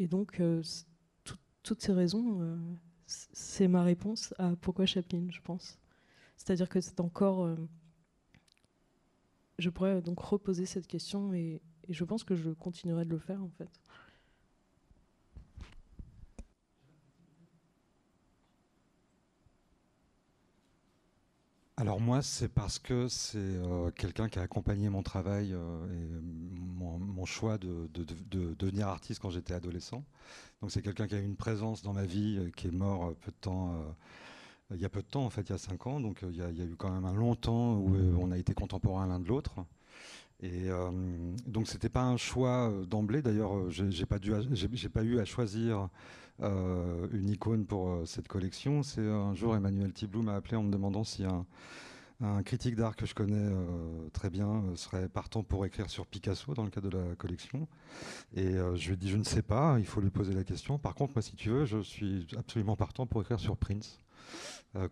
donc, 0.01 0.41
euh, 0.41 0.63
toutes 1.63 1.83
ces 1.83 1.93
raisons, 1.93 2.41
euh, 2.41 2.57
c'est 3.07 3.69
ma 3.69 3.83
réponse 3.83 4.33
à 4.39 4.57
pourquoi 4.57 4.87
Chaplin, 4.87 5.27
je 5.29 5.41
pense. 5.43 5.79
C'est-à-dire 6.39 6.71
que 6.71 6.81
c'est 6.81 6.99
encore... 6.99 7.55
je 9.59 9.69
pourrais 9.69 10.01
donc 10.01 10.19
reposer 10.21 10.65
cette 10.65 10.87
question 10.87 11.35
et, 11.35 11.61
et 11.88 11.93
je 11.93 12.05
pense 12.05 12.25
que 12.25 12.35
je 12.35 12.50
continuerai 12.50 13.05
de 13.05 13.11
le 13.11 13.19
faire 13.19 13.43
en 13.43 13.50
fait. 13.59 13.71
Alors 21.76 22.00
moi, 22.00 22.23
c'est 22.23 22.49
parce 22.49 22.79
que 22.79 23.09
c'est 23.09 23.38
euh, 23.38 23.91
quelqu'un 23.91 24.29
qui 24.29 24.38
a 24.38 24.43
accompagné 24.43 24.88
mon 24.88 25.03
travail 25.03 25.53
euh, 25.53 25.87
et 25.93 26.09
mon, 26.23 27.25
choix 27.25 27.59
de, 27.59 27.88
devenir 28.59 28.87
artiste 28.87 29.21
quand 29.21 29.31
j'étais 29.31 29.55
adolescent. 29.55 30.05
Donc 30.61 30.71
c'est 30.71 30.83
quelqu'un 30.83 31.09
qui 31.09 31.17
a 31.17 31.19
eu 31.19 31.25
une 31.25 31.37
présence 31.37 31.83
dans 31.83 31.93
ma 31.93 32.05
vie, 32.05 32.38
euh, 32.38 32.50
qui 32.50 32.69
est 32.69 32.71
mort 32.71 33.12
peu 33.17 33.33
de 33.33 33.37
temps, 33.37 33.75
il 34.71 34.81
y 34.81 34.85
a 34.85 34.88
peu 34.88 35.03
de 35.03 35.07
temps 35.07 35.25
en 35.25 35.31
fait, 35.31 35.43
il 35.43 35.50
y 35.50 35.55
a 35.55 35.59
cinq 35.59 35.87
ans. 35.88 35.99
Donc 36.00 36.21
il 36.23 36.37
y, 36.37 36.43
a, 36.43 36.50
il 36.50 36.59
y, 36.59 36.62
a, 36.62 36.64
eu 36.64 36.76
quand 36.76 36.91
même 36.91 37.07
un 37.07 37.14
long 37.14 37.35
temps 37.35 37.75
où 37.75 37.97
on 38.21 38.31
a 38.31 38.38
été 38.38 38.55
contemporains 38.55 39.07
l'un 39.09 39.19
de 39.19 39.26
l'autre. 39.26 39.57
Et 40.41 40.69
euh, 40.69 40.91
donc 41.47 41.69
c'était 41.69 41.88
pas 41.88 42.03
un 42.03 42.17
choix 42.17 42.71
euh, 42.71 42.85
d'emblée. 42.85 43.23
D'ailleurs, 43.23 43.57
euh, 43.57 43.71
j'ai 43.71 44.07
pas, 44.07 44.19
pas 44.19 45.03
eu 45.03 45.19
à 45.19 45.25
choisir 45.25 45.88
une 46.41 47.31
icône 47.31 47.64
pour 47.64 48.00
cette 48.07 48.26
collection. 48.26 48.83
C'est 48.83 49.07
un 49.07 49.35
jour 49.35 49.55
Emmanuel 49.55 49.93
Tiblou 49.93 50.23
m'a 50.23 50.35
appelé 50.35 50.57
en 50.57 50.64
me 50.64 50.73
demandant 50.73 51.05
si 51.05 51.23
un, 51.25 51.47
un 52.21 52.43
critique 52.43 52.75
d'art 52.75 52.97
que 52.97 53.07
je 53.07 53.14
connais 53.14 53.53
très 54.12 54.31
bien 54.31 54.64
serait 54.75 55.09
partant 55.09 55.45
pour 55.45 55.64
écrire 55.64 55.88
sur 55.88 56.09
Picasso 56.09 56.53
dans 56.55 56.64
le 56.64 56.71
cadre 56.71 56.91
de 56.91 56.99
la 56.99 57.14
collection. 57.14 57.69
Et 58.35 58.55
je 58.75 58.87
lui 58.88 58.95
ai 58.95 58.97
dit 58.97 59.11
je 59.11 59.17
ne 59.17 59.23
sais 59.23 59.43
pas, 59.43 59.76
il 59.79 59.87
faut 59.87 60.00
lui 60.00 60.11
poser 60.11 60.35
la 60.35 60.43
question. 60.43 60.76
Par 60.76 60.97
contre, 60.97 61.12
moi, 61.14 61.23
si 61.23 61.37
tu 61.37 61.50
veux, 61.50 61.67
je 61.67 61.81
suis 61.81 62.26
absolument 62.37 62.75
partant 62.75 63.07
pour 63.07 63.23
écrire 63.23 63.38
sur 63.38 63.57
Prince. 63.57 64.00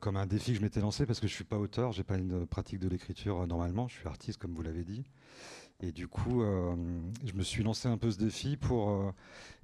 Comme 0.00 0.16
un 0.16 0.26
défi 0.26 0.52
que 0.52 0.58
je 0.58 0.62
m'étais 0.62 0.80
lancé 0.80 1.06
parce 1.06 1.20
que 1.20 1.26
je 1.26 1.34
suis 1.34 1.44
pas 1.44 1.58
auteur, 1.58 1.92
j'ai 1.92 2.04
pas 2.04 2.16
une 2.16 2.46
pratique 2.46 2.78
de 2.78 2.88
l'écriture 2.88 3.46
normalement, 3.46 3.88
je 3.88 3.94
suis 3.94 4.06
artiste 4.06 4.38
comme 4.38 4.54
vous 4.54 4.62
l'avez 4.62 4.84
dit. 4.84 5.04
Et 5.82 5.90
du 5.90 6.06
coup, 6.06 6.42
euh, 6.42 6.76
je 7.24 7.32
me 7.32 7.42
suis 7.42 7.64
lancé 7.64 7.88
un 7.88 7.98
peu 7.98 8.10
ce 8.12 8.18
défi 8.18 8.56
pour 8.56 8.90
euh, 8.90 9.10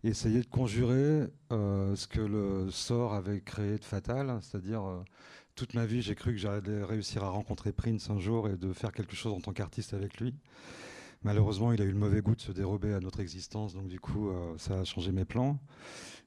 essayer 0.02 0.40
de 0.40 0.46
conjurer 0.46 1.28
euh, 1.52 1.94
ce 1.94 2.08
que 2.08 2.20
le 2.20 2.70
sort 2.72 3.14
avait 3.14 3.40
créé 3.40 3.78
de 3.78 3.84
fatal, 3.84 4.37
c'est-à-dire 4.42 4.82
toute 5.54 5.75
ma 5.75 5.87
vie, 5.87 6.02
j'ai 6.02 6.16
cru 6.16 6.32
que 6.32 6.38
j'allais 6.38 6.82
réussir 6.82 7.22
à 7.22 7.28
rencontrer 7.30 7.72
Prince 7.72 8.10
un 8.10 8.18
jour 8.18 8.48
et 8.48 8.56
de 8.56 8.72
faire 8.72 8.90
quelque 8.90 9.14
chose 9.14 9.32
en 9.32 9.40
tant 9.40 9.52
qu'artiste 9.52 9.94
avec 9.94 10.18
lui. 10.18 10.34
Malheureusement, 11.22 11.72
il 11.72 11.80
a 11.82 11.84
eu 11.84 11.92
le 11.92 11.98
mauvais 11.98 12.20
goût 12.20 12.34
de 12.34 12.40
se 12.40 12.52
dérober 12.52 12.94
à 12.94 13.00
notre 13.00 13.20
existence, 13.20 13.75
donc 13.75 13.88
du 13.88 13.98
coup, 13.98 14.30
ça 14.56 14.80
a 14.80 14.84
changé 14.84 15.10
mes 15.10 15.25
plans. 15.25 15.58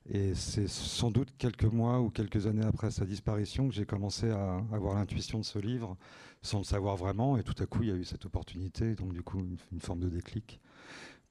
Et 0.09 0.33
c'est 0.33 0.67
sans 0.67 1.11
doute 1.11 1.29
quelques 1.37 1.65
mois 1.65 2.01
ou 2.01 2.09
quelques 2.09 2.47
années 2.47 2.65
après 2.65 2.89
sa 2.89 3.05
disparition 3.05 3.67
que 3.69 3.73
j'ai 3.73 3.85
commencé 3.85 4.29
à 4.31 4.63
avoir 4.71 4.95
l'intuition 4.95 5.39
de 5.39 5.45
ce 5.45 5.59
livre 5.59 5.95
sans 6.41 6.59
le 6.59 6.63
savoir 6.63 6.97
vraiment. 6.97 7.37
Et 7.37 7.43
tout 7.43 7.55
à 7.61 7.65
coup, 7.65 7.83
il 7.83 7.89
y 7.89 7.91
a 7.91 7.95
eu 7.95 8.03
cette 8.03 8.25
opportunité, 8.25 8.95
donc 8.95 9.13
du 9.13 9.21
coup, 9.21 9.39
une, 9.39 9.79
forme 9.79 9.99
de 9.99 10.09
déclic 10.09 10.59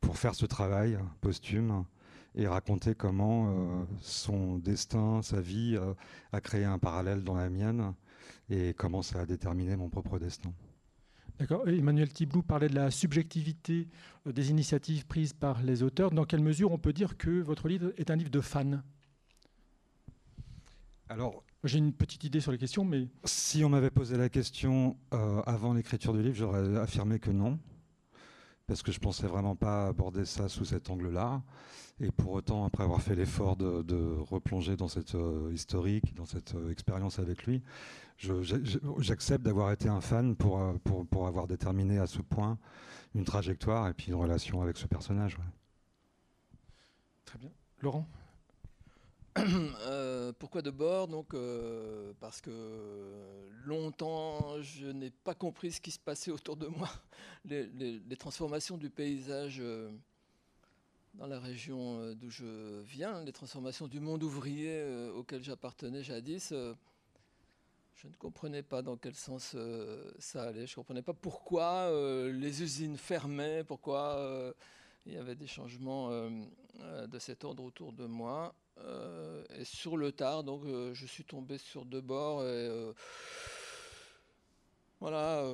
pour 0.00 0.17
faire 0.17 0.35
ce 0.35 0.47
travail 0.47 0.99
posthume 1.21 1.85
et 2.37 2.47
raconter 2.47 2.95
comment 2.95 3.50
euh, 3.50 3.85
son 4.00 4.57
destin, 4.59 5.21
sa 5.23 5.41
vie 5.41 5.77
euh, 5.77 5.95
a 6.33 6.41
créé 6.41 6.65
un 6.65 6.79
parallèle 6.79 7.25
dans 7.25 7.35
la 7.35 7.50
mienne 7.50 7.93
et 8.49 8.73
comment 8.75 9.03
ça 9.03 9.21
a 9.21 9.27
déterminé 9.27 9.77
mon 9.77 9.89
propre 9.89 10.19
destin. 10.19 10.53
D'accord. 11.41 11.67
Emmanuel 11.67 12.13
Tiblou 12.13 12.43
parlait 12.43 12.69
de 12.69 12.75
la 12.75 12.91
subjectivité 12.91 13.89
euh, 14.27 14.33
des 14.33 14.51
initiatives 14.51 15.07
prises 15.07 15.33
par 15.33 15.63
les 15.63 15.83
auteurs. 15.83 16.11
Dans 16.11 16.27
quelle 16.27 16.43
mesure 16.43 16.71
on 16.71 16.77
peut 16.77 16.93
dire 16.93 17.17
que 17.17 17.41
votre 17.41 17.67
livre 17.67 17.95
est 17.97 18.11
un 18.11 18.17
livre 18.17 18.31
de 18.31 18.43
fans? 18.43 18.83
Alors, 21.09 21.43
j'ai 21.65 21.79
une 21.79 21.95
petite 21.95 22.25
idée 22.25 22.41
sur 22.41 22.53
les 22.53 22.59
questions, 22.59 22.85
mais... 22.85 23.09
Si 23.25 23.65
on 23.65 23.71
m'avait 23.71 23.91
posé 23.91 24.19
la 24.19 24.29
question 24.29 24.99
euh, 25.15 25.41
avant 25.47 25.73
l'écriture 25.73 26.13
du 26.13 26.23
livre, 26.23 26.37
j'aurais 26.37 26.77
affirmé 26.77 27.19
que 27.19 27.31
non, 27.31 27.59
parce 28.71 28.85
que 28.85 28.93
je 28.93 29.00
pensais 29.00 29.27
vraiment 29.27 29.57
pas 29.57 29.89
aborder 29.89 30.25
ça 30.25 30.49
sous 30.49 30.65
cet 30.65 30.91
angle-là. 30.91 31.43
Et 31.99 32.12
pour 32.12 32.31
autant, 32.31 32.65
après 32.65 32.85
avoir 32.85 33.03
fait 33.03 33.17
l'effort 33.17 33.57
de, 33.57 34.17
replonger 34.31 34.77
dans 34.77 34.87
cette 34.87 35.17
euh, 35.17 35.50
historique, 35.53 36.15
dans 36.15 36.25
cette 36.25 36.55
euh, 36.55 36.71
expérience 36.71 37.19
avec 37.19 37.47
lui, 37.47 37.65
j'accepte 38.99 39.43
d'avoir 39.43 39.73
été 39.73 39.89
un 39.89 40.00
fan 40.00 40.37
pour, 40.37 40.62
pour, 40.85 41.05
pour, 41.05 41.27
avoir 41.27 41.49
déterminé 41.49 41.99
à 41.99 42.07
ce 42.07 42.23
point 42.23 42.59
une 43.17 43.25
trajectoire 43.25 43.89
et 43.89 43.93
puis 43.93 44.12
une 44.12 44.15
relation 44.15 44.62
avec 44.62 44.77
ce 44.77 44.87
personnage. 44.87 45.37
Très 47.25 47.41
bien. 47.41 47.50
Laurent? 47.81 48.07
Euh, 49.83 50.33
pourquoi 50.39 50.63
de 50.63 50.71
bord? 50.71 51.09
Donc, 51.09 51.35
euh, 51.35 52.13
parce 52.21 52.41
que 52.41 52.51
longtemps, 53.65 54.61
je 54.61 54.87
n'ai 54.87 55.11
pas 55.11 55.35
compris 55.35 55.73
ce 55.73 55.81
qui 55.81 55.91
se 55.91 55.99
passait 55.99 56.31
autour 56.31 56.57
de 56.57 56.67
moi. 56.67 56.89
Les, 57.45 58.17
transformations 58.17 58.77
du 58.77 58.91
paysage 58.91 59.59
euh, 59.61 59.91
dans 61.15 61.27
la 61.27 61.41
région 61.41 62.15
d'où 62.15 62.31
je 62.31 62.81
viens, 62.83 63.25
les 63.25 63.33
transformations 63.33 63.89
du 63.89 64.01
monde 64.01 64.23
ouvrier 64.23 64.85
auquel 65.15 65.43
j'appartenais 65.43 66.03
jadis, 66.03 66.51
je 66.51 68.07
ne 68.07 68.15
comprenais 68.19 68.63
pas 68.63 68.83
dans 68.83 68.97
quel 68.97 69.15
sens 69.15 69.57
ça 70.19 70.43
allait. 70.45 70.67
Je 70.67 70.73
ne 70.73 70.77
comprenais 70.77 71.03
pas 71.03 71.15
pourquoi 71.15 71.91
les 72.31 72.63
usines 72.63 72.97
fermaient, 72.97 73.65
pourquoi 73.65 74.55
il 75.07 75.15
y 75.15 75.17
avait 75.17 75.35
des 75.35 75.49
changements 75.49 76.11
de 76.11 77.19
cet 77.19 77.45
ordre 77.45 77.65
autour 77.65 77.93
de 77.93 78.07
moi. 78.07 78.55
Euh, 78.85 79.43
et 79.59 79.65
sur 79.65 79.97
le 79.97 80.13
tard, 80.13 80.45
donc 80.45 80.65
euh, 80.65 80.95
je 80.95 81.07
suis 81.07 81.25
tombé 81.25 81.59
sur 81.59 81.85
deux 81.85 82.01
bords 82.01 82.43
et 82.43 82.47
euh, 82.47 82.93
voilà, 85.01 85.45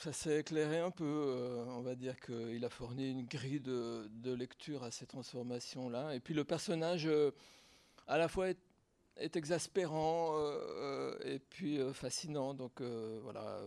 ça 0.00 0.12
s'est 0.12 0.40
éclairé 0.40 0.78
un 0.78 0.90
peu. 0.90 1.64
on 1.68 1.82
va 1.82 1.94
dire 1.94 2.18
qu'il 2.20 2.64
a 2.64 2.70
fourni 2.70 3.10
une 3.10 3.26
grille 3.26 3.60
de, 3.60 4.32
lecture 4.32 4.82
à 4.82 4.90
ces 4.90 5.06
transformations-là. 5.06 6.14
Et 6.14 6.20
puis 6.20 6.32
le 6.32 6.44
personnage, 6.44 7.06
à 8.06 8.16
la 8.16 8.28
fois 8.28 8.48
est, 8.48 9.36
exaspérant 9.36 10.32
et 11.22 11.38
puis 11.38 11.80
fascinant. 11.92 12.54
Donc 12.54 12.80
voilà. 12.80 13.60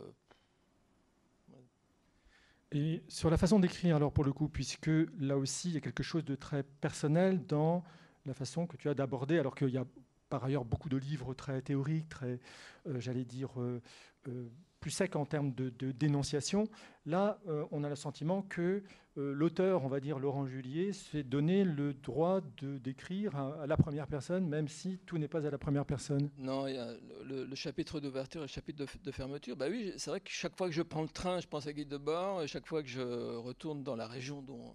Et 2.72 3.04
sur 3.08 3.30
la 3.30 3.38
façon 3.38 3.60
d'écrire, 3.60 3.98
alors 3.98 4.12
pour 4.12 4.24
le 4.24 4.34
coup, 4.34 4.50
puisque 4.50 4.90
là 5.20 5.38
aussi 5.38 5.70
il 5.70 5.76
y 5.76 5.78
a 5.78 5.82
quelque 5.82 6.02
chose 6.02 6.26
de 6.26 6.34
très 6.34 6.64
personnel 6.64 7.46
dans 7.46 7.84
la 8.26 8.34
façon 8.34 8.68
que 8.68 8.78
tu 8.78 8.90
as 8.90 8.94
d'aborder, 8.94 9.40
alors 9.40 9.56
qu'il 9.56 9.70
y 9.70 9.78
a 9.78 9.86
par 10.32 10.44
ailleurs 10.46 10.66
beaucoup 10.66 10.90
de 10.90 10.98
livres 10.98 11.36
très 11.36 11.62
théoriques, 11.62 12.10
très, 12.10 12.40
euh, 12.88 13.00
j'allais 13.00 13.26
dire, 13.26 13.50
euh, 13.62 13.82
euh, 14.30 14.48
plus 14.80 14.90
secs 14.90 15.16
en 15.16 15.26
termes 15.26 15.54
de, 15.54 15.70
dénonciation. 15.92 16.68
Là, 17.06 17.40
on 17.70 17.84
a 17.84 17.90
le 17.90 17.96
sentiment 17.96 18.42
que 18.42 18.82
l'auteur, 19.16 19.84
on 19.84 19.88
va 19.88 20.00
dire 20.00 20.18
Laurent 20.18 20.48
Julier, 20.48 20.92
s'est 20.92 21.22
donné 21.22 21.64
le 21.64 21.94
droit 21.94 22.42
de 22.58 22.80
d'écrire 22.80 23.36
à, 23.36 23.68
la 23.68 23.78
première 23.78 24.08
personne, 24.08 24.48
même 24.48 24.68
si 24.68 24.98
tout 25.06 25.20
n'est 25.20 25.28
pas 25.28 25.46
à 25.46 25.52
la 25.52 25.60
première 25.60 25.86
personne. 25.86 26.32
Non, 26.40 26.66
il 26.66 26.74
y 26.74 26.80
a 26.80 26.96
le, 27.24 27.54
chapitre 27.54 28.00
d'ouverture 28.00 28.42
et 28.42 28.46
le 28.46 28.48
chapitre 28.48 28.84
de, 29.04 29.12
fermeture. 29.12 29.56
Bah 29.56 29.68
oui, 29.70 29.94
c'est 29.98 30.10
vrai 30.10 30.20
que 30.20 30.32
chaque 30.32 30.58
fois 30.58 30.68
que 30.68 30.74
je 30.74 30.82
prends 30.82 31.04
le 31.04 31.10
train, 31.10 31.40
je 31.40 31.48
pense 31.48 31.68
à 31.68 31.74
Guy 31.74 31.86
Debord, 31.86 32.42
et 32.42 32.48
chaque 32.48 32.66
fois 32.66 32.82
que 32.82 32.90
je 32.90 33.02
retourne 33.38 33.84
dans 33.84 33.96
la 33.96 34.08
région 34.08 34.42
dont 34.42 34.74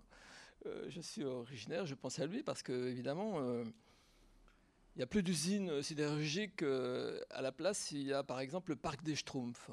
euh, 0.67 0.87
je 0.89 1.01
suis 1.01 1.25
originaire, 1.25 1.87
je 1.87 1.95
pense 1.95 2.19
à 2.19 2.27
lui 2.27 2.43
parce 2.43 2.63
que 2.63 2.89
évidemment, 2.89 3.41
euh, 3.41 3.65
il 4.95 4.99
n'y 4.99 5.03
a 5.03 5.07
plus 5.07 5.23
d'usines 5.23 5.83
sidérurgiques. 5.83 6.63
Euh, 6.63 7.21
à 7.31 7.43
la 7.43 7.53
place, 7.53 7.93
il 7.93 8.03
y 8.03 8.13
a 8.13 8.23
par 8.23 8.41
exemple 8.41 8.71
le 8.71 8.77
parc 8.77 9.03
des 9.03 9.15
Schtroumpfs. 9.15 9.71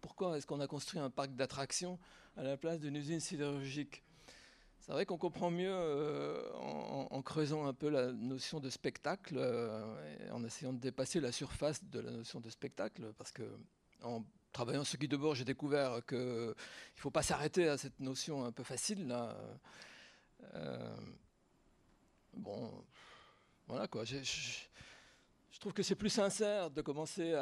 Pourquoi 0.00 0.36
est-ce 0.36 0.46
qu'on 0.46 0.60
a 0.60 0.66
construit 0.66 1.00
un 1.00 1.10
parc 1.10 1.34
d'attractions 1.34 1.98
à 2.36 2.42
la 2.42 2.56
place 2.56 2.80
d'une 2.80 2.96
usine 2.96 3.20
sidérurgique? 3.20 4.02
C'est 4.80 4.90
vrai 4.90 5.06
qu'on 5.06 5.18
comprend 5.18 5.50
mieux 5.52 5.72
en, 5.72 7.22
creusant 7.22 7.66
un 7.66 7.72
peu 7.72 7.88
la 7.88 8.10
notion 8.10 8.58
de 8.58 8.68
spectacle, 8.68 9.38
en 10.32 10.42
essayant 10.42 10.72
de 10.72 10.80
dépasser 10.80 11.20
la 11.20 11.30
surface 11.30 11.84
de 11.84 12.00
la 12.00 12.10
notion 12.10 12.40
de 12.40 12.50
spectacle, 12.50 13.12
parce 13.16 13.30
que 13.30 13.44
en 14.02 14.24
travaillant 14.50 14.82
sur 14.82 14.98
Guy 14.98 15.06
Debord, 15.06 15.36
j'ai 15.36 15.44
découvert 15.44 16.04
qu'il 16.04 16.18
ne 16.18 16.54
faut 16.96 17.12
pas 17.12 17.22
s'arrêter 17.22 17.68
à 17.68 17.78
cette 17.78 18.00
notion 18.00 18.44
un 18.44 18.50
peu 18.50 18.64
facile 18.64 19.06
bon, 22.34 22.84
voilà 23.66 23.88
quoi. 23.88 24.04
Je, 24.04 24.18
trouve 25.60 25.72
que 25.72 25.82
c'est 25.82 25.94
plus 25.94 26.10
sincère 26.10 26.70
de 26.70 26.82
commencer 26.82 27.32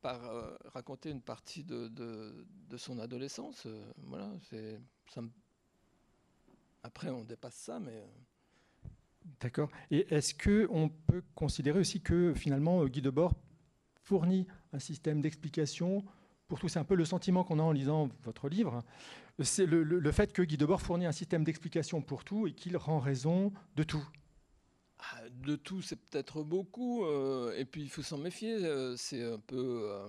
par 0.00 0.24
euh, 0.24 0.56
raconter 0.66 1.10
une 1.10 1.20
partie 1.20 1.64
de, 1.64 2.46
son 2.76 2.98
adolescence. 2.98 3.64
Euh, 3.66 3.92
voilà, 4.04 4.30
c'est 4.48 4.78
Après, 6.82 7.10
on 7.10 7.24
dépasse 7.24 7.56
ça, 7.56 7.80
mais. 7.80 8.04
D'accord. 9.40 9.68
Et 9.90 10.06
est-ce 10.14 10.32
que 10.32 10.68
on 10.70 10.88
peut 10.88 11.22
considérer 11.34 11.80
aussi 11.80 12.00
que 12.00 12.32
finalement 12.34 12.84
Guy 12.86 13.02
Debord 13.02 13.34
fournit 13.96 14.46
un 14.72 14.78
système 14.78 15.20
d'explication 15.20 16.04
pour 16.48 16.60
tout 16.60 16.68
C'est 16.68 16.78
un 16.78 16.84
peu 16.84 16.94
le 16.94 17.04
sentiment 17.04 17.44
qu'on 17.44 17.58
a 17.58 17.62
en 17.62 17.72
lisant 17.72 18.08
votre 18.22 18.48
livre 18.48 18.82
c'est 19.44 19.66
le, 19.66 20.12
fait 20.12 20.32
que 20.32 20.42
Guy 20.42 20.56
Debord 20.56 20.80
fournit 20.80 21.06
un 21.06 21.12
système 21.12 21.44
d'explication 21.44 22.00
pour 22.00 22.24
tout 22.24 22.46
et 22.46 22.52
qu'il 22.52 22.76
rend 22.76 22.98
raison 22.98 23.52
de 23.76 23.82
tout. 23.82 24.06
Ah, 24.98 25.20
de 25.28 25.56
tout, 25.56 25.82
c'est 25.82 25.96
peut-être 25.96 26.42
beaucoup. 26.42 27.04
Euh, 27.04 27.54
et 27.56 27.64
puis, 27.66 27.82
il 27.82 27.90
faut 27.90 28.02
s'en 28.02 28.18
méfier. 28.18 28.54
Euh, 28.64 28.96
c'est 28.96 29.22
un 29.22 29.38
peu, 29.38 29.90
euh, 29.90 30.08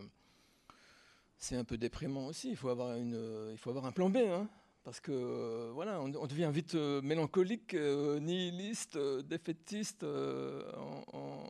c'est 1.38 1.58
un 1.58 1.66
peu 1.66 1.78
déprimant 1.78 2.28
aussi. 2.28 2.50
Il 2.50 2.56
faut 2.56 2.70
avoir 2.70 2.96
une, 2.96 3.50
il 3.52 3.58
faut 3.58 3.70
avoir 3.70 3.86
un 3.86 3.92
plan 3.92 4.10
B, 4.10 4.18
hein. 4.18 4.48
parce 4.86 5.02
que 5.02 5.72
voilà, 5.74 6.02
on, 6.02 6.28
devient 6.28 6.50
vite 6.54 6.76
mélancolique, 6.76 7.74
nihiliste, 7.74 8.98
défaitiste, 9.26 10.04
en, 10.04 11.04
en, 11.12 11.44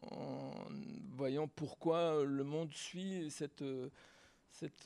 voyant 1.15 1.47
pourquoi 1.47 2.23
le 2.23 2.43
monde 2.43 2.73
suit 2.73 3.29
cette 3.29 3.63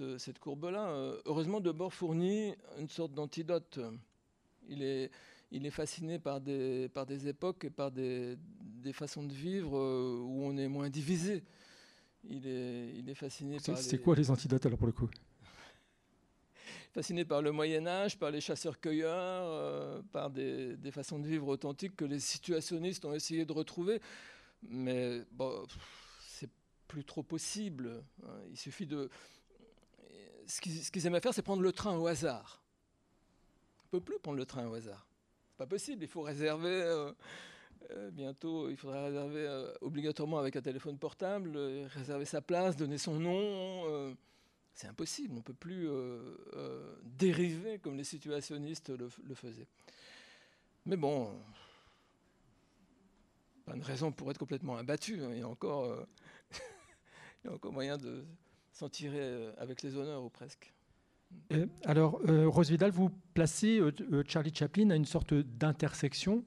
euh, 0.02 0.18
cette, 0.18 0.40
courbe-là. 0.40 0.90
Euh, 0.90 1.22
heureusement, 1.26 1.60
Debord 1.60 1.94
fournit 1.94 2.54
une 2.80 2.90
sorte 2.90 3.14
d'antidote. 3.14 3.80
Il 4.68 4.84
est, 4.84 5.12
il 5.52 5.66
est 5.66 5.72
fasciné 5.72 6.20
par 6.20 6.42
des, 6.42 6.90
par 6.90 7.06
des 7.06 7.28
époques 7.28 7.66
et 7.66 7.70
par 7.70 7.92
des, 7.92 8.38
des 8.62 8.94
façons 8.94 9.24
de 9.24 9.34
vivre 9.34 9.78
euh, 9.78 10.20
où 10.22 10.44
on 10.44 10.58
est 10.58 10.68
moins 10.68 10.90
divisé. 10.90 11.44
Il 12.24 12.48
est, 12.48 12.94
il 12.98 13.10
est 13.10 13.16
fasciné 13.16 13.58
par. 13.60 13.78
C'est 13.78 13.98
quoi 13.98 14.16
les 14.16 14.30
antidotes 14.30 14.66
alors 14.66 14.78
pour 14.78 14.88
le 14.88 14.94
coup? 14.94 15.10
Fasciné 16.94 17.24
par 17.24 17.42
le 17.42 17.52
Moyen 17.52 17.88
Âge, 17.88 18.20
par 18.20 18.32
les 18.32 18.42
chasseurs-cueilleurs, 18.42 20.04
par 20.12 20.30
des, 20.30 20.78
façons 20.92 21.20
de 21.20 21.28
vivre 21.28 21.48
authentiques 21.48 21.96
que 21.96 22.06
les 22.06 22.20
situationnistes 22.20 23.06
ont 23.06 23.14
essayé 23.14 23.46
de 23.46 23.54
retrouver. 23.54 24.02
Mais 24.64 25.22
bon, 25.32 25.66
c'est 26.20 26.50
plus 26.88 27.06
trop 27.06 27.24
possible. 27.24 28.04
Hein. 28.24 28.42
Il 28.52 28.58
suffit 28.58 28.86
de... 28.86 29.10
Ce 30.48 30.62
qu'ils 30.92 31.06
aimaient 31.08 31.22
faire, 31.22 31.34
c'est 31.34 31.42
prendre 31.42 31.62
le 31.62 31.72
train 31.72 31.98
au 31.98 32.08
hasard. 32.08 32.62
On 33.84 33.98
ne 33.98 34.00
peut 34.00 34.06
plus 34.06 34.20
prendre 34.20 34.38
le 34.38 34.46
train 34.46 34.68
au 34.68 34.74
hasard. 34.74 35.08
C'est 35.50 35.58
pas 35.58 35.68
possible. 35.68 36.04
Il 36.04 36.10
faut 36.10 36.22
réserver... 36.22 37.14
Euh, 37.90 38.12
bientôt, 38.12 38.70
il 38.70 38.78
faudra 38.78 39.06
réserver 39.06 39.46
euh, 39.48 39.74
obligatoirement 39.82 40.38
avec 40.38 40.56
un 40.56 40.62
téléphone 40.62 40.98
portable, 40.98 41.54
euh, 41.56 41.88
réserver 41.94 42.26
sa 42.26 42.42
place, 42.42 42.76
donner 42.76 42.98
son 42.98 43.20
nom. 43.20 44.16
c'est 44.74 44.88
impossible, 44.88 45.34
on 45.34 45.38
ne 45.38 45.42
peut 45.42 45.54
plus 45.54 45.90
dériver 47.04 47.80
comme 47.80 47.98
les 47.98 48.04
situationnistes 48.04 48.90
le, 48.90 49.36
faisaient. 49.36 49.68
Mais 50.86 50.96
bon, 50.96 51.30
pas 53.66 53.76
de 53.76 53.84
raison 53.84 54.12
pour 54.12 54.32
être 54.32 54.38
complètement 54.38 54.78
abattu. 54.78 55.22
Hein. 55.24 55.44
Encore, 55.44 56.08
il 57.44 57.48
y 57.48 57.50
a 57.50 57.54
encore 57.54 57.74
moyen 57.74 57.98
de 57.98 58.24
s'en 58.72 58.90
tirer 58.90 59.50
avec 59.58 59.82
les 59.82 59.96
honneurs 59.96 60.24
ou 60.24 60.30
presque. 60.30 60.74
alors, 61.86 62.20
Rose 62.28 62.70
Vidal, 62.70 62.92
vous 62.92 63.10
placez 63.34 63.82
Charlie 64.28 64.54
Chaplin 64.54 64.90
à 64.90 64.96
une 64.96 65.06
sorte 65.06 65.34
d'intersection. 65.34 66.44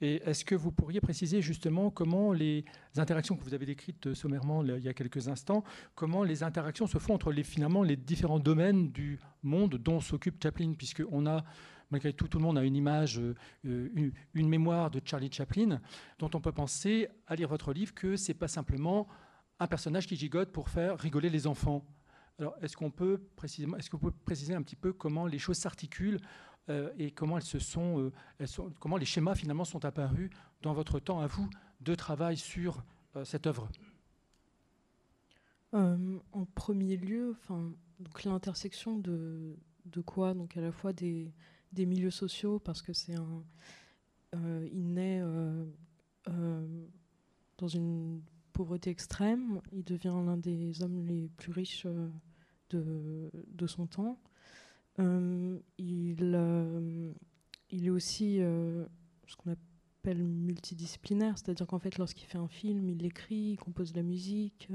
Et 0.00 0.22
est-ce 0.24 0.44
que 0.44 0.54
vous 0.54 0.72
pourriez 0.72 1.00
préciser 1.00 1.42
justement 1.42 1.90
comment 1.90 2.32
les 2.32 2.64
interactions 2.96 3.36
que 3.36 3.44
vous 3.44 3.52
avez 3.52 3.66
décrites 3.66 4.06
euh, 4.06 4.14
sommairement 4.14 4.64
il 4.64 4.82
y 4.82 4.88
a 4.88 4.94
quelques 4.94 5.28
instants, 5.28 5.62
comment 5.94 6.24
les 6.24 6.42
interactions 6.42 6.86
se 6.86 6.98
font 6.98 7.14
entre 7.14 7.32
les, 7.32 7.42
finalement 7.42 7.82
les 7.82 7.96
différents 7.96 8.38
domaines 8.38 8.90
du 8.90 9.18
monde 9.42 9.76
dont 9.76 10.00
s'occupe 10.00 10.42
Chaplin, 10.42 10.72
puisqu'on 10.76 11.26
a 11.26 11.44
malgré 11.90 12.12
tout, 12.12 12.28
tout 12.28 12.38
le 12.38 12.44
monde 12.44 12.56
a 12.56 12.62
une 12.62 12.76
image, 12.76 13.18
euh, 13.18 13.34
une, 13.64 14.12
une, 14.34 14.48
mémoire 14.48 14.90
de 14.90 15.00
Charlie 15.04 15.30
Chaplin, 15.30 15.80
dont 16.20 16.30
on 16.34 16.40
peut 16.40 16.52
penser, 16.52 17.08
à 17.26 17.34
lire 17.34 17.48
votre 17.48 17.72
livre, 17.72 17.92
que 17.92 18.16
c'est 18.16 18.32
pas 18.32 18.48
simplement 18.48 19.08
un 19.60 19.66
personnage 19.66 20.06
qui 20.06 20.16
gigote 20.16 20.50
pour 20.50 20.68
faire 20.68 20.98
rigoler 20.98 21.28
les 21.28 21.46
enfants. 21.46 21.84
Alors, 22.38 22.56
est-ce 22.62 22.76
qu'on 22.76 22.90
peut 22.90 23.20
précisément, 23.36 23.76
est-ce 23.76 23.90
que 23.90 23.96
vous 23.96 24.10
pouvez 24.10 24.24
préciser 24.24 24.54
un 24.54 24.62
petit 24.62 24.76
peu 24.76 24.94
comment 24.94 25.26
les 25.26 25.38
choses 25.38 25.58
s'articulent 25.58 26.20
euh, 26.70 26.90
et 26.98 27.10
comment 27.10 27.36
elles 27.36 27.44
se 27.44 27.58
euh, 27.78 28.10
sont, 28.46 28.72
comment 28.80 28.96
les 28.96 29.04
schémas 29.04 29.34
finalement 29.34 29.66
sont 29.66 29.84
apparus 29.84 30.30
dans 30.62 30.72
votre 30.72 30.98
temps 30.98 31.20
à 31.20 31.26
vous 31.26 31.48
de 31.82 31.94
travail 31.94 32.38
sur 32.38 32.82
euh, 33.16 33.24
cette 33.24 33.46
œuvre? 33.46 33.68
En 35.72 36.46
premier 36.56 36.96
lieu, 36.96 37.36
l'intersection 38.24 38.98
de, 38.98 39.56
de 39.84 40.00
quoi? 40.00 40.34
Donc 40.34 40.56
à 40.56 40.60
la 40.60 40.72
fois 40.72 40.92
des, 40.92 41.32
des 41.72 41.86
milieux 41.86 42.10
sociaux 42.10 42.58
parce 42.58 42.82
que 42.82 42.92
c'est 42.92 43.14
un, 43.14 43.44
il 44.72 44.94
naît 44.94 45.22
dans 46.26 47.68
une 47.68 48.20
pauvreté 48.60 48.90
extrême, 48.90 49.62
il 49.72 49.84
devient 49.84 50.14
l'un 50.26 50.36
des 50.36 50.82
hommes 50.82 51.06
les 51.06 51.30
plus 51.38 51.50
riches 51.50 51.86
de, 52.68 53.30
de 53.46 53.66
son 53.66 53.86
temps. 53.86 54.20
Euh, 54.98 55.58
il, 55.78 56.34
euh, 56.34 57.10
il 57.70 57.86
est 57.86 57.90
aussi 57.90 58.36
euh, 58.38 58.84
ce 59.26 59.34
qu'on 59.36 59.52
appelle 59.52 60.22
multidisciplinaire, 60.22 61.38
c'est-à-dire 61.38 61.66
qu'en 61.66 61.78
fait, 61.78 61.96
lorsqu'il 61.96 62.26
fait 62.26 62.36
un 62.36 62.48
film, 62.48 62.90
il 62.90 63.02
écrit, 63.06 63.52
il 63.52 63.56
compose 63.56 63.96
la 63.96 64.02
musique, 64.02 64.68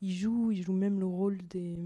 il 0.00 0.12
joue, 0.14 0.50
il 0.50 0.62
joue 0.62 0.72
même 0.72 0.98
le 0.98 1.04
rôle 1.06 1.36
des, 1.48 1.76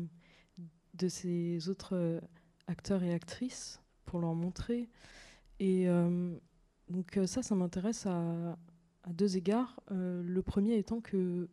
de 0.95 1.09
ses 1.09 1.69
autres 1.69 2.21
acteurs 2.69 3.03
et 3.03 3.13
actrices 3.13 3.81
pour 4.05 4.21
leur 4.21 4.37
montrer. 4.37 4.89
Et 5.59 5.89
donc 6.89 7.19
ça, 7.27 7.43
ça 7.43 7.57
m'intéresse 7.57 8.07
à, 8.07 8.57
à, 9.05 9.13
deux 9.13 9.37
égards. 9.37 9.81
le 9.91 10.41
premier 10.43 10.77
étant 10.77 11.01
que 11.01 11.49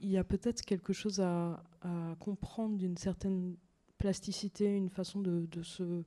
il 0.00 0.10
y 0.10 0.16
a 0.16 0.24
peut-être 0.24 0.62
quelque 0.62 0.92
chose 0.92 1.20
à, 1.20 1.64
comprendre 2.18 2.76
d'une 2.76 2.96
certaine 2.96 3.56
plasticité, 3.98 4.76
une 4.76 4.90
façon 4.90 5.20
de, 5.20 5.62
se 5.62 6.04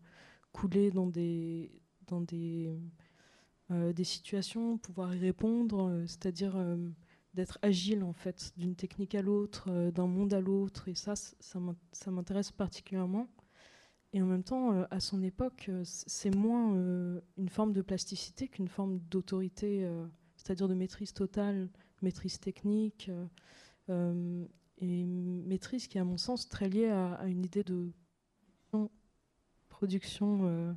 couler 0.51 0.91
dans 0.91 1.07
des, 1.07 1.71
dans 2.07 2.21
des, 2.21 2.69
euh, 3.71 3.93
des 3.93 4.03
situations, 4.03 4.77
pouvoir 4.77 5.15
y 5.15 5.19
répondre, 5.19 5.87
euh, 5.87 6.05
c'est-à-dire 6.05 6.57
euh, 6.57 6.75
d'être 7.33 7.57
agile 7.61 8.03
en 8.03 8.11
fait, 8.11 8.51
d'une 8.57 8.75
technique 8.75 9.15
à 9.15 9.21
l'autre, 9.21 9.89
d'un 9.91 10.07
monde 10.07 10.33
à 10.33 10.41
l'autre. 10.41 10.89
Et 10.89 10.95
ça, 10.95 11.13
ça 11.15 12.11
m'intéresse 12.11 12.51
particulièrement. 12.51 13.27
Et 14.13 14.21
en 14.21 14.25
même 14.25 14.43
temps, 14.43 14.85
à 14.91 14.99
son 14.99 15.23
époque, 15.23 15.69
c'est 15.83 16.35
moins 16.35 16.73
une 17.37 17.49
forme 17.49 17.71
de 17.71 17.81
plasticité 17.81 18.49
qu'une 18.49 18.67
forme 18.67 18.99
d'autorité, 19.09 19.89
c'est-à-dire 20.35 20.67
de 20.67 20.73
maîtrise 20.73 21.13
totale, 21.13 21.69
maîtrise 22.01 22.39
technique 22.39 23.09
et 24.81 25.05
maîtrise 25.05 25.87
qui 25.87 25.97
est 25.97 26.01
à 26.01 26.03
mon 26.03 26.17
sens 26.17 26.49
très 26.49 26.67
liée 26.67 26.89
à, 26.89 27.25
une 27.27 27.45
idée 27.45 27.63
de 27.63 27.91
production 29.69 30.41
euh, 30.43 30.73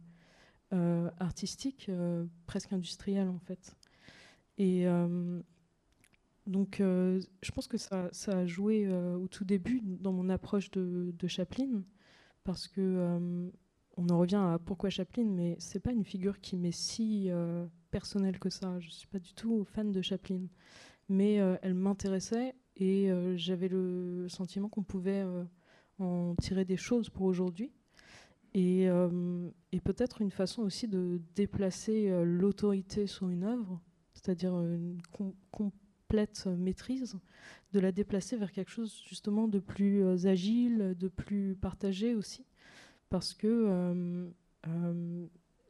euh, 0.73 1.11
artistique 1.19 1.91
euh, 1.91 2.25
presque 2.47 2.73
industrielle 2.73 3.29
en 3.29 3.39
fait. 3.39 3.77
Et 4.57 4.87
donc 6.47 6.77
je 6.79 7.51
pense 7.53 7.67
que 7.67 7.77
ça, 7.77 8.09
ça 8.13 8.39
a 8.39 8.47
joué 8.47 8.89
au 8.89 9.27
tout 9.27 9.45
début 9.45 9.81
dans 9.83 10.13
mon 10.13 10.29
approche 10.29 10.71
de, 10.71 11.13
de 11.19 11.27
Chaplin 11.27 11.83
parce 12.45 12.69
que 12.69 13.51
on 13.97 14.09
en 14.09 14.19
revient 14.19 14.37
à 14.37 14.59
pourquoi 14.65 14.91
Chaplin, 14.91 15.25
mais 15.25 15.57
c'est 15.59 15.81
pas 15.81 15.93
une 15.93 16.05
figure 16.05 16.41
qui 16.41 16.57
m'est 16.57 16.73
si 16.73 17.31
personnelle 17.91 18.39
que 18.39 18.51
ça. 18.51 18.79
Je 18.81 18.91
suis 18.91 19.07
pas 19.09 19.19
du 19.19 19.35
tout 19.35 19.65
fan 19.65 19.93
de 19.93 20.03
Chaplin, 20.03 20.47
mais 21.09 21.35
elle 21.63 21.75
m'intéressait 21.75 22.55
et 22.77 23.11
euh, 23.11 23.37
j'avais 23.37 23.69
le 23.69 24.27
sentiment 24.29 24.69
qu'on 24.69 24.83
pouvait 24.83 25.23
euh, 25.23 25.45
en 25.99 26.35
tirer 26.37 26.65
des 26.65 26.77
choses 26.77 27.09
pour 27.09 27.27
aujourd'hui. 27.27 27.73
Et, 28.55 28.89
euh, 28.89 29.51
peut-être 29.85 30.23
une 30.23 30.31
façon 30.31 30.63
aussi 30.63 30.89
de 30.89 31.21
déplacer 31.35 32.11
l'autorité 32.25 33.07
sur 33.07 33.29
une 33.29 33.45
œuvre, 33.45 33.83
c'est-à-dire 34.15 34.59
une 34.61 34.99
complète 36.15 36.47
maîtrise, 36.47 37.17
de 37.73 37.81
la 37.81 37.91
déplacer 37.91 38.37
vers 38.37 38.53
quelque 38.53 38.71
chose 38.71 39.03
justement 39.05 39.49
de 39.49 39.59
plus 39.59 40.05
agile, 40.27 40.95
de 40.97 41.09
plus 41.09 41.57
partagé 41.57 42.15
aussi, 42.15 42.47
parce 43.11 43.35
que 43.35 44.31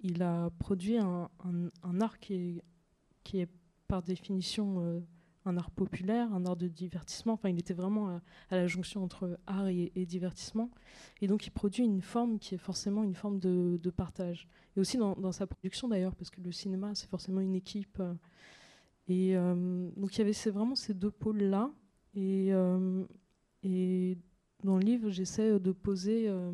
il 0.02 0.22
a 0.22 0.50
produit 0.58 0.98
un, 0.98 1.30
art 1.98 2.18
qui 2.18 2.60
est 3.32 3.48
par 3.88 4.02
définition 4.02 5.02
un 5.46 5.56
art 5.56 5.70
populaire, 5.70 6.30
un 6.34 6.44
art 6.44 6.56
de 6.56 6.68
divertissement. 6.68 7.32
Enfin, 7.34 7.48
il 7.48 7.58
était 7.58 7.74
vraiment 7.74 8.08
à, 8.08 8.20
la 8.50 8.66
jonction 8.66 9.02
entre 9.02 9.38
art 9.46 9.68
et, 9.68 10.06
divertissement. 10.06 10.70
Et 11.22 11.26
donc, 11.26 11.46
il 11.46 11.50
produit 11.52 11.84
une 11.84 12.02
forme 12.02 12.38
qui 12.38 12.54
est 12.54 12.58
forcément 12.58 13.02
une 13.02 13.14
forme 13.14 13.38
de, 13.38 13.90
partage. 13.90 14.46
Et 14.76 14.80
aussi 14.80 14.98
dans, 14.98 15.32
sa 15.32 15.46
production, 15.46 15.88
d'ailleurs, 15.88 16.14
parce 16.16 16.30
que 16.30 16.42
le 16.42 16.52
cinéma, 16.52 16.94
c'est 16.94 17.08
forcément 17.08 17.40
une 17.40 17.54
équipe. 17.54 18.02
Et 19.08 19.36
euh, 19.36 19.90
donc, 19.96 20.16
il 20.16 20.18
y 20.18 20.20
avait 20.22 20.50
vraiment 20.50 20.74
ces 20.74 20.94
deux 20.94 21.10
pôles-là. 21.10 21.70
Et, 22.14 22.52
euh, 22.52 23.04
dans 24.62 24.78
le 24.78 24.84
livre, 24.84 25.10
j'essaie 25.10 25.58
de 25.60 25.72
poser 25.72 26.28
euh, 26.28 26.52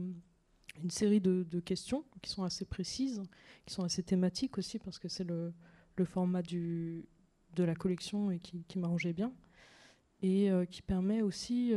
une 0.83 0.91
série 0.91 1.21
de, 1.21 1.61
questions 1.61 2.05
qui 2.23 2.31
sont 2.31 2.43
assez 2.43 2.65
précises, 2.65 3.23
qui 3.67 3.75
sont 3.75 3.85
assez 3.85 4.03
thématiques 4.03 4.59
aussi, 4.59 4.79
parce 4.79 4.99
que 4.99 5.09
c'est 5.09 5.25
le, 5.25 5.53
format 6.05 6.41
de 6.43 7.05
la 7.59 7.75
collection 7.75 8.31
et 8.31 8.39
qui, 8.41 8.79
m'arrangeait 8.79 9.13
bien. 9.13 9.33
Et 10.23 10.51
qui 10.71 10.83
permet 10.83 11.23
aussi, 11.23 11.73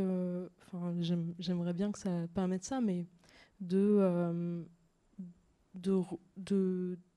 j'aimerais 1.39 1.73
bien 1.73 1.91
que 1.91 1.99
ça 1.99 2.27
permette 2.33 2.63
ça, 2.63 2.79
mais 2.81 3.05
de, 3.59 4.65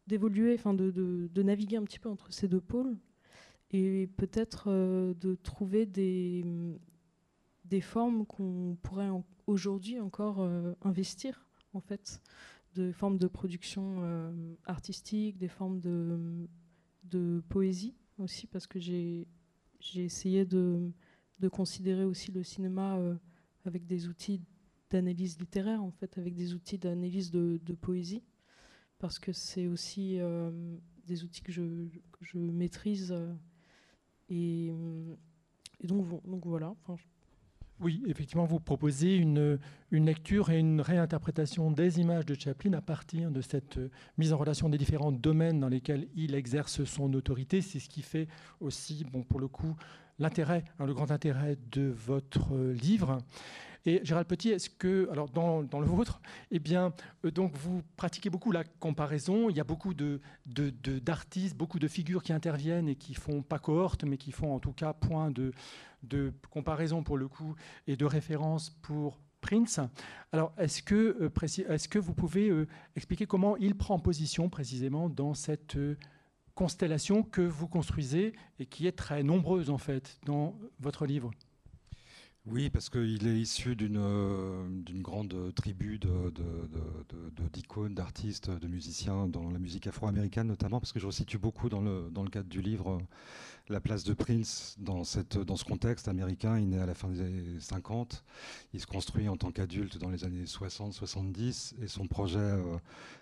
d'évoluer, 0.07 0.55
enfin 0.55 0.75
de, 0.75 1.43
naviguer 1.43 1.77
un 1.77 1.85
petit 1.85 2.01
peu 2.01 2.09
entre 2.09 2.33
ces 2.33 2.49
deux 2.49 2.61
pôles 2.61 2.97
et 3.71 4.09
peut-être 4.17 4.71
de 4.71 5.35
trouver 5.35 5.87
des, 5.87 6.45
des 7.65 7.81
formes 7.81 8.25
qu'on 8.27 8.77
pourrait 8.83 9.11
aujourd'hui 9.47 10.01
encore 10.01 10.41
investir 10.83 11.47
en 11.73 11.81
fait, 11.81 12.21
des 12.75 12.93
formes 12.93 13.19
de 13.19 13.27
production 13.27 14.37
artistique, 14.67 15.37
des 15.39 15.49
formes 15.49 15.81
de, 15.81 16.49
de 17.05 17.43
poésie 17.49 17.95
aussi 18.19 18.47
parce 18.47 18.67
que 18.67 18.79
j'ai 18.79 19.27
essayé 19.95 20.45
de, 20.45 20.93
de, 21.41 21.49
considérer 21.49 22.05
aussi 22.05 22.33
le 22.33 22.43
cinéma 22.43 22.97
euh, 22.97 23.15
avec 23.65 23.87
des 23.87 24.09
outils 24.09 24.41
d'analyse 24.91 25.39
littéraire, 25.39 25.83
en 25.83 25.91
fait, 25.91 26.17
avec 26.19 26.35
des 26.35 26.55
outils 26.55 26.79
d'analyse 26.79 27.31
de, 27.31 27.61
de, 27.63 27.75
poésie, 27.75 28.23
parce 28.99 29.19
que 29.19 29.33
c'est 29.33 29.67
aussi 29.67 30.19
euh, 30.19 30.51
des 31.05 31.25
outils 31.25 31.43
que 31.43 31.53
je, 31.53 31.89
je 32.21 32.39
maîtrise. 32.39 33.13
Euh, 33.13 33.35
et, 34.29 34.73
et, 35.81 35.87
donc, 35.87 36.07
donc 36.25 36.47
voilà. 36.47 36.75
Oui, 37.81 38.03
effectivement, 38.07 38.47
vous 38.47 38.59
proposez 38.59 39.17
une, 39.17 39.59
une, 39.91 40.07
lecture 40.07 40.51
et 40.51 40.59
une 40.59 40.81
réinterprétation 40.81 41.71
des 41.71 42.01
images 42.01 42.25
de 42.25 42.35
Chaplin 42.35 42.73
à 42.73 42.81
partir 42.81 43.31
de 43.31 43.43
cette 43.43 43.77
euh, 43.77 43.91
mise 44.17 44.33
en 44.33 44.39
relation 44.39 44.71
des 44.71 44.79
différents 44.79 45.13
domaines 45.13 45.61
dans 45.61 45.69
lesquels 45.69 46.09
il 46.15 46.35
exerce 46.35 46.85
son 46.85 47.13
autorité. 47.13 47.61
C'est 47.61 47.79
ce 47.79 47.91
qui 47.91 48.01
fait 48.01 48.29
aussi, 48.61 49.05
bon, 49.05 49.25
pour 49.25 49.41
le 49.41 49.49
coup, 49.49 49.77
l'intérêt, 50.19 50.65
hein, 50.79 50.87
le 50.87 50.95
grand 50.95 51.11
intérêt 51.11 51.59
de 51.71 51.89
votre 51.89 52.55
euh, 52.55 52.73
livre. 52.73 53.19
Et 53.87 54.01
Gérald 54.03 54.27
Petit, 54.27 54.51
est-ce 54.51 54.69
que, 54.69 55.09
alors 55.13 55.29
dans, 55.29 55.63
dans, 55.63 55.79
le 55.79 55.87
vôtre, 55.87 56.21
eh 56.51 56.59
bien, 56.59 56.93
euh, 57.25 57.31
donc 57.31 57.55
vous 57.55 57.83
pratiquez 57.97 58.31
beaucoup 58.31 58.51
la 58.51 58.65
comparaison. 58.65 59.49
Il 59.49 59.57
y 59.57 59.61
a 59.61 59.65
beaucoup 59.65 59.95
de, 59.95 60.21
d'artistes, 60.45 61.57
beaucoup 61.57 61.79
de 61.79 61.87
figures 61.87 62.25
qui 62.25 62.33
interviennent 62.33 62.89
et 62.89 62.97
qui 62.97 63.15
font 63.15 63.43
pas 63.43 63.61
cohorte, 63.61 64.03
mais 64.03 64.19
qui 64.19 64.33
font 64.33 64.53
en 64.53 64.59
tout 64.59 64.73
cas 64.73 64.93
point 64.93 65.31
de, 65.31 65.53
de 66.03 66.33
comparaison 66.51 67.05
pour 67.05 67.17
le 67.17 67.29
coup 67.29 67.55
et 67.87 67.97
de 67.97 68.05
référence 68.05 68.71
pour 68.83 69.21
Prince. 69.41 69.79
Alors, 70.33 70.53
est-ce 70.59 70.83
que, 70.83 71.17
euh, 71.21 71.73
est-ce 71.73 71.89
que 71.89 72.01
vous 72.01 72.13
pouvez 72.13 72.51
expliquer 72.97 73.27
comment 73.27 73.57
il 73.57 73.77
prend 73.77 74.01
position 74.01 74.49
précisément 74.49 75.09
dans 75.09 75.35
cette 75.35 75.79
constellation 76.57 77.23
que 77.23 77.43
vous 77.43 77.69
construisez 77.69 78.33
et 78.59 78.67
qui 78.67 78.89
est 78.89 78.99
très 78.99 79.23
nombreuse 79.23 79.71
en 79.71 79.79
fait 79.79 80.19
dans 80.25 80.59
votre 80.81 81.07
livre? 81.07 81.31
Oui, 82.47 82.71
parce 82.71 82.89
qu'il 82.91 83.27
est 83.27 83.41
issu 83.41 83.75
d'une 83.75 83.99
euh, 83.99 84.69
grande 85.01 85.53
tribu 85.55 85.99
d'icônes, 87.53 87.95
d'artistes, 87.95 88.51
de 88.51 88.69
musiciens 88.69 89.27
dans 89.27 89.51
la 89.51 89.59
musique 89.59 89.89
afro-américaine 89.89 90.47
notamment, 90.47 90.79
parce 90.79 90.93
que 90.93 91.01
je 91.01 91.07
resitue 91.07 91.39
beaucoup 91.39 91.69
dans 91.69 91.81
le, 91.81 92.09
dans 92.13 92.23
le 92.23 92.31
cadre 92.31 92.49
du 92.49 92.63
livre 92.63 92.99
la 93.69 93.81
place 93.81 94.05
de 94.05 94.15
Prince 94.15 94.77
dans, 94.79 95.05
ce 95.05 95.65
contexte 95.65 96.09
américain. 96.09 96.59
Il 96.59 96.69
naît 96.69 96.79
à 96.79 96.87
la 96.87 96.95
fin 96.95 97.09
des 97.09 97.21
années 97.21 97.61
50. 97.61 98.25
Il 98.73 98.81
se 98.81 98.87
construit 98.87 99.29
en 99.29 99.37
tant 99.37 99.51
qu'adulte 99.51 99.99
dans 99.99 100.11
les 100.11 100.25
années 100.25 100.45
60-70 100.45 101.75
et 101.83 101.89
son 101.89 102.07
projet 102.07 102.39
euh, 102.39 102.77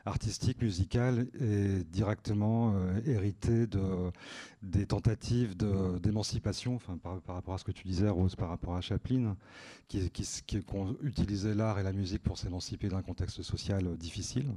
artistique, 0.05 0.61
musical 0.61 1.27
est 1.41 1.89
directement 1.91 2.75
euh, 2.75 3.01
hérité 3.07 3.67
de, 3.67 4.11
des 4.63 4.87
tentatives 4.87 5.57
d'émancipation, 5.57 6.75
enfin, 6.75 6.99
par, 6.99 7.21
rapport 7.35 7.55
à 7.55 7.59
ce 7.59 7.65
que 7.65 7.73
tu 7.73 7.87
disais, 7.87 8.09
Rose, 8.09 8.37
par 8.37 8.49
rapport 8.49 8.77
à 8.77 8.81
Chaplin, 8.81 9.37
qui, 9.89 10.11
qui, 10.11 10.27
utilisait 11.03 11.55
l'art 11.55 11.79
et 11.79 11.83
la 11.83 11.93
musique 11.93 12.23
pour 12.23 12.39
s'émanciper 12.39 12.89
d'un 12.89 13.03
contexte 13.03 13.43
social 13.43 13.97
difficile 13.97 14.51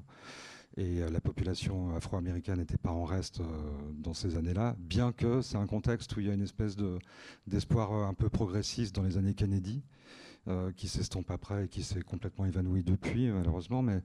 et 0.77 1.01
euh, 1.01 1.09
la 1.09 1.19
population 1.19 1.95
afro-américaine 1.95 2.57
n'était 2.57 2.77
pas 2.77 2.91
en 2.91 3.03
reste 3.03 3.41
euh, 3.41 3.43
dans 3.93 4.13
ces 4.13 4.37
années-là, 4.37 4.75
bien 4.79 5.11
que 5.11 5.41
c'est 5.41 5.57
un 5.57 5.65
contexte 5.65 6.15
où 6.15 6.19
il 6.19 6.27
y 6.27 6.29
a 6.29 6.33
une 6.33 6.43
espèce 6.43 6.77
d'espoir 7.47 7.93
euh, 7.93 8.05
un 8.05 8.13
peu 8.13 8.29
progressiste 8.29 8.95
dans 8.95 9.03
les 9.03 9.17
années 9.17 9.33
Kennedy, 9.33 9.83
qui 10.77 10.87
s'estompe 10.87 11.29
après 11.29 11.65
et 11.65 11.67
qui 11.67 11.83
s'est 11.83 12.03
complètement 12.03 12.45
évanoui 12.45 12.81
depuis, 12.81 13.27
malheureusement. 13.29 13.81
Mais, 13.81 14.01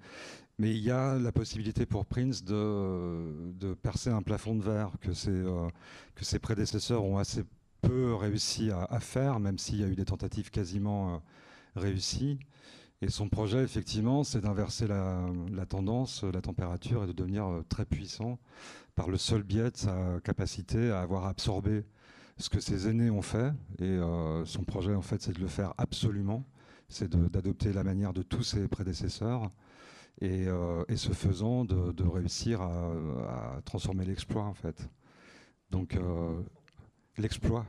il 0.58 0.78
y 0.78 0.90
a 0.90 1.16
la 1.16 1.30
possibilité 1.30 1.86
pour 1.86 2.04
Prince 2.04 2.42
de, 2.42 3.74
percer 3.80 4.10
un 4.10 4.22
plafond 4.22 4.56
de 4.56 4.62
verre 4.64 4.90
que 5.00 5.12
ses, 5.12 6.38
prédécesseurs 6.40 7.04
ont 7.04 7.18
assez 7.18 7.44
peu 7.80 8.16
réussi 8.16 8.72
à 8.72 8.98
faire, 8.98 9.38
même 9.38 9.56
s'il 9.56 9.78
y 9.78 9.84
a 9.84 9.86
eu 9.86 9.94
des 9.94 10.04
tentatives 10.04 10.50
quasiment 10.50 11.22
réussies. 11.76 12.40
Et 13.02 13.10
son 13.10 13.28
projet, 13.28 13.64
effectivement, 13.64 14.22
c'est 14.22 14.40
d'inverser 14.40 14.86
la, 14.86 15.66
tendance, 15.68 16.22
la 16.22 16.40
température 16.40 17.02
et 17.02 17.08
de 17.08 17.12
devenir 17.12 17.46
euh, 17.46 17.64
très 17.68 17.84
puissant 17.84 18.38
par 18.94 19.10
le 19.10 19.16
seul 19.16 19.42
biais 19.42 19.72
de 19.72 19.76
sa 19.76 20.20
capacité 20.22 20.92
à 20.92 21.00
avoir 21.00 21.26
absorbé 21.26 21.84
ce 22.38 22.48
que 22.48 22.60
ses 22.60 22.86
aînés 22.86 23.10
ont 23.10 23.20
fait. 23.20 23.52
Et 23.80 23.86
euh, 23.86 24.44
son 24.44 24.62
projet, 24.62 24.94
en 24.94 25.02
fait, 25.02 25.20
c'est 25.20 25.32
de 25.32 25.40
le 25.40 25.48
faire 25.48 25.74
absolument. 25.78 26.46
C'est 26.88 27.10
d'adopter 27.10 27.72
la 27.72 27.82
manière 27.82 28.12
de 28.12 28.22
tous 28.22 28.44
ses 28.44 28.68
prédécesseurs. 28.68 29.50
Et, 30.20 30.46
euh, 30.46 30.84
ce 30.94 31.10
faisant, 31.10 31.64
de, 31.64 32.06
réussir 32.06 32.62
à, 32.62 33.60
transformer 33.64 34.04
l'exploit, 34.04 34.44
en 34.44 34.54
fait. 34.54 34.88
Donc, 35.70 35.98
l'exploit 37.18 37.66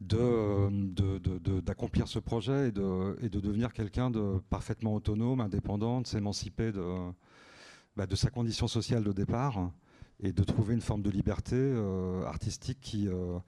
d'accomplir 0.00 2.04
de, 2.04 2.10
ce 2.10 2.18
projet 2.18 2.68
et 2.68 2.72
de, 2.72 3.16
et 3.22 3.28
de 3.28 3.40
devenir 3.40 3.72
quelqu'un 3.72 4.10
de 4.10 4.38
parfaitement 4.50 4.94
autonome, 4.94 5.40
indépendant, 5.40 6.00
de 6.00 6.06
s'émanciper 6.06 6.72
de, 6.72 6.82
bah, 7.96 8.06
de 8.06 8.14
sa 8.14 8.30
condition 8.30 8.68
sociale 8.68 9.02
de 9.02 9.12
départ 9.12 9.70
et 10.20 10.32
de 10.32 10.44
trouver 10.44 10.74
une 10.74 10.80
forme 10.80 11.02
de 11.02 11.10
liberté 11.10 11.56
euh, 11.56 12.24
artistique 12.24 12.78
qui, 12.80 13.08
euh, 13.08 13.38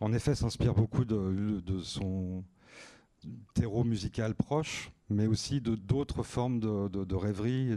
en 0.00 0.12
effet, 0.12 0.34
s'inspire 0.34 0.74
beaucoup 0.74 1.04
de, 1.04 1.62
son 1.82 2.44
terreau 3.54 3.84
musical 3.84 4.34
proche, 4.34 4.90
mais 5.10 5.26
aussi 5.26 5.60
de 5.60 5.74
d'autres 5.74 6.22
formes 6.22 6.58
de, 6.58 7.14
rêverie 7.14 7.76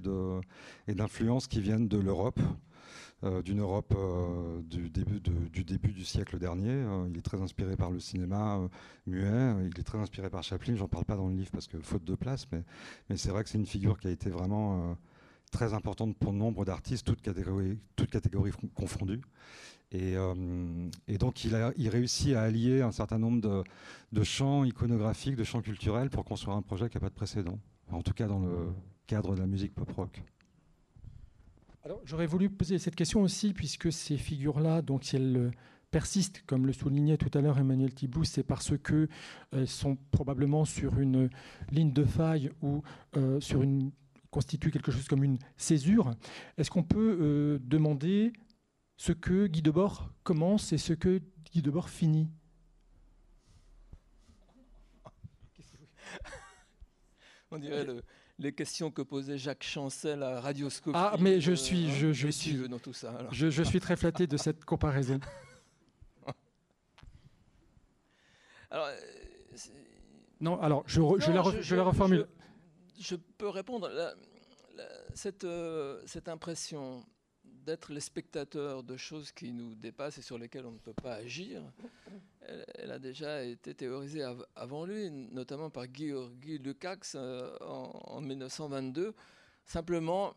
et 0.88 0.95
d'influence 0.95 1.47
qui 1.47 1.62
viennent 1.62 1.88
de 1.88 1.97
l'Europe. 1.97 2.39
Euh, 3.23 3.41
d'une 3.41 3.62
Europe 3.62 3.93
euh, 3.95 4.62
du, 4.63 4.89
début 4.89 5.93
du 5.93 6.03
siècle 6.03 6.39
dernier. 6.39 6.71
Euh, 6.71 7.07
il 7.09 7.17
est 7.17 7.21
très 7.21 7.41
inspiré 7.41 7.77
par 7.77 7.89
le 7.89 7.99
cinéma 7.99 8.59
muet, 9.07 9.55
il 9.65 9.79
est 9.79 9.83
très 9.83 9.97
inspiré 9.97 10.29
par 10.29 10.43
Chaplin, 10.43 10.75
j'en 10.75 10.89
parle 10.89 11.05
pas 11.05 11.15
dans 11.15 11.29
le 11.29 11.36
livre 11.36 11.51
parce 11.51 11.67
que 11.67 11.79
faute 11.79 12.03
de 12.03 12.15
place, 12.15 12.47
mais, 12.51 13.15
c'est 13.15 13.29
vrai 13.29 13.43
que 13.43 13.49
c'est 13.49 13.57
une 13.57 13.65
figure 13.65 13.97
qui 13.97 14.07
a 14.07 14.12
été 14.12 14.29
vraiment 14.29 14.97
très 15.51 15.73
importante 15.73 16.17
pour 16.17 16.33
nombre 16.33 16.65
d'artistes, 16.65 17.05
toutes 17.05 17.21
catégories, 17.21 17.77
confondues. 18.73 19.21
Et, 19.91 20.15
donc 21.17 21.45
il, 21.45 21.55
a, 21.55 21.71
réussit 21.77 22.36
à 22.36 22.41
allier 22.41 22.81
un 22.81 22.91
certain 22.91 23.19
nombre 23.19 23.41
de, 23.41 23.63
de 24.12 24.23
champs 24.23 24.65
iconographiques, 24.65 25.38
de 25.38 25.45
champs 25.45 25.62
culturels 25.62 26.09
pour 26.09 26.25
construire 26.25 26.57
un 26.57 26.62
projet 26.62 26.89
qui 26.89 26.97
n'a 26.97 27.01
pas 27.01 27.09
de 27.09 27.15
précédent, 27.15 27.57
en 27.89 28.01
tout 28.01 28.13
cas 28.13 28.27
dans 28.27 28.39
le 28.39 28.73
cadre 29.07 29.33
de 29.36 29.39
la 29.39 29.47
musique 29.47 29.73
pop-rock 29.73 30.23
j'aurais 32.04 32.26
voulu 32.26 32.50
poser 32.50 32.80
cette 32.80 32.96
question 32.96 33.22
aussi, 33.22 33.54
puisque 33.54 33.91
ces 33.91 34.17
figures-là, 34.17 34.82
donc 34.82 35.04
si 35.04 35.15
elles 35.17 35.38
euh, 35.38 35.52
persistent, 35.91 36.41
comme 36.46 36.65
le 36.65 36.74
soulignait 36.74 37.17
tout 37.17 37.30
à 37.38 37.41
l'heure 37.41 37.58
Emmanuel 37.58 37.93
Thibault, 37.93 38.24
c'est 38.24 38.43
parce 38.43 38.78
qu'elles 38.78 39.10
euh, 39.54 39.65
sont 39.65 39.98
probablement 40.12 40.65
sur 40.65 41.00
une 41.00 41.30
ligne 41.72 41.91
de 41.93 42.06
faille 42.06 42.52
ou 42.62 42.84
euh, 43.17 43.39
sur 43.39 43.62
une 43.63 43.91
constituent 44.32 44.72
quelque 44.72 44.91
chose 44.91 45.08
comme 45.08 45.24
une 45.24 45.38
césure. 45.58 46.15
Est-ce 46.58 46.72
qu'on 46.72 46.82
peut 46.82 47.62
demander 47.63 48.34
ce 48.98 49.12
que 49.12 49.46
Guy 49.46 49.62
Debord 49.62 50.10
commence 50.24 50.74
et 50.74 50.80
ce 50.80 50.93
que 50.93 51.22
Guy 51.52 51.62
Debord 51.62 51.88
finit? 51.88 52.32
On 57.52 57.60
dirait 57.60 57.86
le, 57.86 58.02
les 58.43 58.53
questions 58.53 58.91
que 58.91 59.01
posait 59.01 59.38
Jacques 59.38 59.63
Chancel 59.63 60.21
à 60.21 60.41
Radioscopie. 60.41 60.97
Ah, 60.99 61.15
mais 61.19 61.39
je 61.39 61.53
suis, 61.53 61.89
je, 61.91 62.12
je 62.12 62.27
suis, 62.27 62.67
dans 62.67 62.77
tout 62.77 62.93
ça. 62.93 63.17
Je, 63.32 63.49
je, 63.49 63.63
suis 63.63 63.79
très 63.79 63.95
flatté 63.95 64.27
de 64.27 64.36
cette 64.38 64.65
comparaison. 64.65 65.19
alors, 68.69 68.89
non, 70.41 70.60
alors 70.62 70.84
je, 70.86 71.01
je, 71.19 71.32
la, 71.32 71.43
je, 71.62 71.75
la, 71.75 71.84
reformule. 71.84 72.27
Je, 72.99 73.15
peux 73.15 73.47
répondre. 73.47 73.89
cette, 75.13 75.45
euh, 75.45 76.01
cette 76.06 76.27
impression 76.27 77.06
d'être 77.63 77.91
les 77.91 77.99
spectateurs 77.99 78.84
de 78.84 78.97
choses 78.97 79.32
qui 79.32 79.52
nous 79.52 79.76
dépassent 79.76 80.17
et 80.17 80.21
sur 80.21 80.38
lesquelles 80.38 80.65
on 80.65 80.71
ne 80.71 80.78
peut 80.80 80.93
pas 80.93 81.15
agir, 81.15 81.63
elle, 82.41 82.91
a 82.91 82.99
déjà 82.99 83.43
été 83.43 83.73
théorisée 83.73 84.23
avant 84.56 84.86
lui, 84.86 85.10
notamment 85.10 85.69
par 85.69 85.88
Guy, 85.88 86.13
Lukács 86.60 87.15
euh, 87.15 87.58
en, 87.62 88.21
1922. 88.21 89.13
Simplement, 89.65 90.36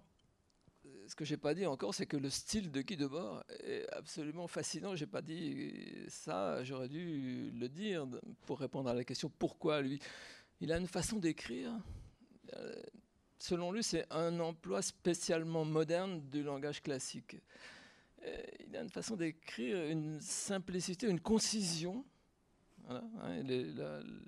ce 1.09 1.15
que 1.15 1.25
j'ai 1.25 1.37
pas 1.37 1.55
dit 1.55 1.67
encore, 1.67 1.95
c'est 1.95 2.07
que 2.07 2.17
le 2.17 2.31
style 2.31 2.71
de 2.71 2.81
Guy 2.81 2.97
Debord 2.97 3.43
est 3.65 3.87
absolument 3.93 4.47
fascinant. 4.47 4.95
J'ai 4.95 5.07
pas 5.07 5.23
dit 5.23 6.05
ça, 6.09 6.63
j'aurais 6.65 6.89
dû 6.89 7.51
le 7.51 7.69
dire 7.69 8.07
pour 8.47 8.61
répondre 8.61 8.89
à 8.89 8.95
la 8.95 9.05
question 9.05 9.31
pourquoi 9.39 9.83
lui. 9.83 9.99
Il 10.61 10.73
a 10.73 10.79
une 10.79 10.87
façon 10.87 11.19
d'écrire. 11.19 11.73
Euh, 12.55 12.75
selon 13.39 13.73
lui, 13.73 13.83
c'est 13.83 14.07
un 14.11 14.39
emploi 14.41 14.83
spécialement 14.83 15.65
moderne 15.65 16.23
du 16.31 16.43
langage 16.43 16.83
classique. 16.83 17.37
Euh, 18.25 18.43
il 18.67 18.77
a 18.77 18.83
une 18.83 18.91
façon 18.91 19.17
d'écrire, 19.17 19.87
une 19.87 20.21
simplicité, 20.21 21.07
une 21.09 21.21
concision. 21.21 22.05
Hein, 22.89 23.03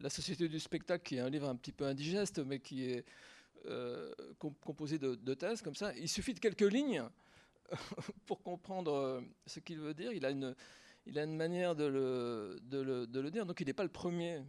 la, 0.00 0.10
Société 0.10 0.48
du 0.48 0.58
spectacle, 0.58 1.04
qui 1.04 1.16
est 1.16 1.20
un 1.20 1.30
livre 1.30 1.48
un 1.48 1.56
petit 1.56 1.72
peu 1.72 1.84
indigeste, 1.84 2.40
mais 2.40 2.58
qui 2.58 2.90
est 2.90 3.04
euh, 3.66 4.12
composé 4.38 4.98
de, 4.98 5.34
thèses 5.34 5.62
comme 5.62 5.74
ça. 5.74 5.92
Il 5.96 6.08
suffit 6.08 6.34
de 6.34 6.40
quelques 6.40 6.60
lignes 6.62 7.04
pour 8.26 8.42
comprendre 8.42 8.94
euh, 8.94 9.20
ce 9.46 9.60
qu'il 9.60 9.78
veut 9.78 9.94
dire. 9.94 10.12
Il 10.12 10.24
a 10.24 10.30
une, 10.30 10.54
il 11.06 11.18
a 11.18 11.24
une 11.24 11.36
manière 11.36 11.74
de 11.74 11.84
le, 11.84 12.58
de 12.62 12.80
le, 12.80 13.06
de 13.06 13.20
le 13.20 13.30
dire. 13.30 13.46
Donc 13.46 13.60
il 13.60 13.66
n'est 13.66 13.72
pas 13.72 13.84
le 13.84 13.88
premier 13.88 14.42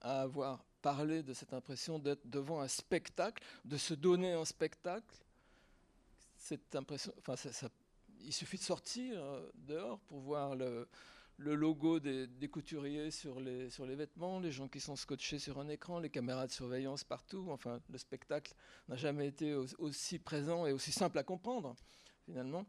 à 0.00 0.22
avoir 0.22 0.64
parler 0.86 1.24
de 1.24 1.32
cette 1.32 1.52
impression 1.52 1.98
d'être 1.98 2.30
devant 2.30 2.60
un 2.60 2.68
spectacle, 2.68 3.42
de 3.64 3.76
se 3.76 3.92
donner 3.92 4.34
un 4.34 4.44
spectacle. 4.44 5.16
Cette 6.36 6.76
impression, 6.76 7.12
enfin, 7.18 7.34
ça, 7.34 7.68
il 8.20 8.32
suffit 8.32 8.56
de 8.56 8.62
sortir 8.62 9.16
euh, 9.18 9.50
dehors 9.54 9.98
pour 10.06 10.20
voir 10.20 10.54
le, 10.54 10.86
logo 11.38 11.98
des, 11.98 12.48
couturiers 12.48 13.10
sur 13.10 13.40
les, 13.40 13.68
sur 13.68 13.84
les 13.84 13.96
vêtements, 13.96 14.38
les 14.38 14.52
gens 14.52 14.68
qui 14.68 14.78
sont 14.78 14.94
scotchés 14.94 15.40
sur 15.40 15.58
un 15.58 15.68
écran, 15.68 15.98
les 15.98 16.08
caméras 16.08 16.46
de 16.46 16.52
surveillance 16.52 17.02
partout. 17.02 17.48
Enfin, 17.50 17.80
le 17.90 17.98
spectacle 17.98 18.54
n'a 18.88 18.94
jamais 18.94 19.26
été 19.26 19.56
aussi 19.56 20.20
présent 20.20 20.66
et 20.66 20.72
aussi 20.72 20.92
simple 20.92 21.18
à 21.18 21.24
comprendre, 21.24 21.74
finalement. 22.26 22.64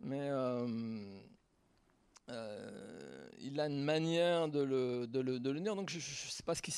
Mais 0.00 0.30
euh, 0.30 1.20
euh, 2.30 3.28
il 3.38 3.60
a 3.60 3.66
une 3.66 3.84
manière 3.84 4.48
de 4.48 4.60
le, 4.60 5.06
de 5.06 5.20
le, 5.20 5.38
de 5.38 5.50
le 5.50 5.60
dire. 5.60 5.76
Donc, 5.76 5.90
je 5.90 5.98
ne 5.98 6.30
sais 6.30 6.42
pas 6.42 6.54
ce 6.54 6.62
qui 6.62 6.72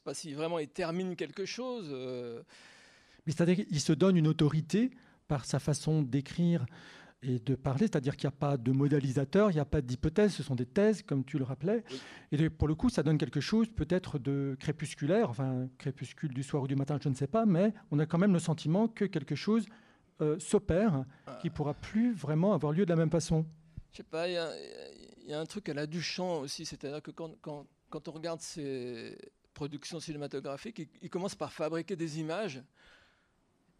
sais 0.00 0.04
pas 0.04 0.14
si 0.14 0.32
vraiment 0.32 0.58
il 0.58 0.68
termine 0.68 1.14
quelque 1.14 1.44
chose. 1.44 1.88
Euh. 1.90 2.42
Mais 3.26 3.32
c'est-à-dire 3.32 3.66
qu'il 3.66 3.80
se 3.80 3.92
donne 3.92 4.16
une 4.16 4.28
autorité 4.28 4.90
par 5.28 5.44
sa 5.44 5.58
façon 5.58 6.02
d'écrire 6.02 6.64
et 7.22 7.38
de 7.38 7.54
parler, 7.54 7.80
c'est-à-dire 7.80 8.16
qu'il 8.16 8.26
n'y 8.28 8.34
a 8.34 8.38
pas 8.38 8.56
de 8.56 8.72
modalisateur, 8.72 9.50
il 9.50 9.54
n'y 9.54 9.60
a 9.60 9.66
pas 9.66 9.82
d'hypothèse, 9.82 10.32
ce 10.32 10.42
sont 10.42 10.54
des 10.54 10.64
thèses, 10.64 11.02
comme 11.02 11.22
tu 11.22 11.36
le 11.36 11.44
rappelais. 11.44 11.84
Et 12.32 12.48
pour 12.48 12.66
le 12.66 12.74
coup, 12.74 12.88
ça 12.88 13.02
donne 13.02 13.18
quelque 13.18 13.42
chose 13.42 13.68
peut-être 13.68 14.18
de 14.18 14.56
crépusculaire, 14.58 15.28
enfin 15.28 15.68
crépuscule 15.76 16.32
du 16.32 16.42
soir 16.42 16.62
ou 16.62 16.66
du 16.66 16.76
matin, 16.76 16.98
je 17.02 17.10
ne 17.10 17.14
sais 17.14 17.26
pas, 17.26 17.44
mais 17.44 17.74
on 17.90 17.98
a 17.98 18.06
quand 18.06 18.16
même 18.16 18.32
le 18.32 18.38
sentiment 18.38 18.88
que 18.88 19.04
quelque 19.04 19.34
chose 19.34 19.66
euh, 20.22 20.38
s'opère 20.38 21.04
ah. 21.26 21.38
qui 21.42 21.48
ne 21.48 21.52
pourra 21.52 21.74
plus 21.74 22.14
vraiment 22.14 22.54
avoir 22.54 22.72
lieu 22.72 22.86
de 22.86 22.90
la 22.90 22.96
même 22.96 23.10
façon. 23.10 23.44
Je 23.92 23.98
sais 23.98 24.02
pas, 24.02 24.26
il 24.26 24.32
y, 25.26 25.32
a 25.34 25.40
un 25.40 25.46
truc 25.46 25.68
à 25.68 25.74
la 25.74 25.86
Duchamp 25.86 26.40
aussi, 26.40 26.64
c'est-à-dire 26.64 27.02
que 27.02 27.10
quand, 27.10 27.34
quand, 27.42 27.66
quand, 27.90 28.08
on 28.08 28.12
regarde 28.12 28.40
ces 28.40 29.18
productions 29.60 30.00
cinématographiques, 30.00 30.88
il 31.02 31.10
commence 31.10 31.34
par 31.34 31.52
fabriquer 31.52 31.94
des 31.94 32.18
images 32.18 32.62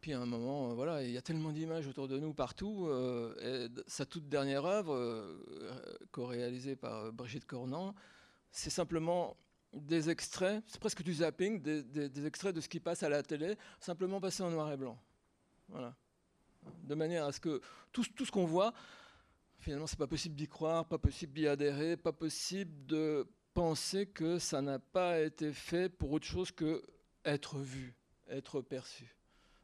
puis 0.01 0.15
à 0.15 0.21
un 0.21 0.27
moment, 0.27 0.71
euh, 0.71 0.75
voilà, 0.75 1.03
il 1.03 1.11
y 1.11 1.19
a 1.19 1.23
tellement 1.23 1.53
d'images 1.53 1.87
autour 1.87 2.09
de 2.09 2.19
nous 2.19 2.33
partout. 2.33 2.87
Euh, 2.89 3.69
sa 3.87 4.07
toute 4.07 4.29
dernière 4.29 4.65
œuvre, 4.65 4.95
euh, 4.95 5.79
co-réalisée 6.11 6.75
par 6.75 7.13
Brigitte 7.13 7.45
Cornan, 7.45 7.95
c'est 8.51 8.71
simplement 8.71 9.37
des 9.75 10.09
extraits, 10.09 10.65
c'est 10.67 10.81
presque 10.81 11.03
du 11.03 11.15
zapping, 11.15 11.61
des, 11.61 12.27
extraits 12.27 12.55
de 12.55 12.63
ce 12.63 12.69
qui 12.69 12.81
passe 12.81 13.03
à 13.03 13.11
la 13.11 13.23
télé, 13.23 13.57
simplement 13.79 14.21
passé 14.21 14.43
en 14.43 14.51
noir 14.51 14.73
et 14.73 14.77
blanc. 14.79 14.99
Voilà. 15.69 15.95
De 16.83 16.95
manière 16.95 17.27
à 17.27 17.33
ce 17.33 17.41
que 17.41 17.61
tout, 17.93 18.05
tout 18.17 18.25
ce 18.25 18.33
qu'on 18.33 18.47
voit, 18.47 18.73
finalement, 19.59 19.87
c'est 19.87 19.99
pas 19.99 20.09
possible 20.09 20.35
d'y 20.35 20.49
croire, 20.49 20.87
pas 20.87 20.99
possible 20.99 21.35
d'y 21.35 21.47
adhérer, 21.47 21.99
pas 21.99 22.13
possible 22.13 22.87
de 22.87 23.29
penser 23.55 24.07
que 24.07 24.39
ça 24.39 24.63
n'a 24.63 24.79
pas 24.79 25.21
été 25.21 25.53
fait 25.53 25.89
pour 25.89 26.13
autre 26.13 26.27
chose 26.27 26.51
que 26.51 26.83
être 27.25 27.59
vu, 27.59 27.95
être 28.29 28.61
perçu. 28.61 29.15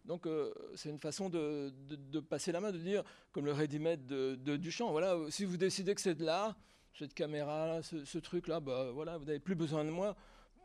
Donc 0.05 0.27
euh, 0.27 0.53
c'est 0.75 0.89
une 0.89 0.99
façon 0.99 1.29
de, 1.29 1.73
passer 2.21 2.53
la 2.53 2.61
main, 2.61 2.71
de 2.71 2.79
dire, 2.79 3.03
comme 3.33 3.45
le 3.45 3.53
ready-made 3.53 4.07
de, 4.07 4.57
Duchamp, 4.57 4.91
voilà, 4.91 5.19
si 5.31 5.45
vous 5.45 5.57
décidez 5.57 5.95
que 5.95 6.01
c'est 6.01 6.15
de 6.15 6.25
l'art, 6.25 6.57
cette 6.95 7.13
caméra, 7.13 7.83
ce, 7.83 8.19
truc-là, 8.19 8.61
bah, 8.61 8.91
voilà, 8.93 9.19
vous 9.19 9.25
n'avez 9.25 9.41
plus 9.41 9.55
besoin 9.55 9.85
de 9.85 9.91
moi, 9.91 10.17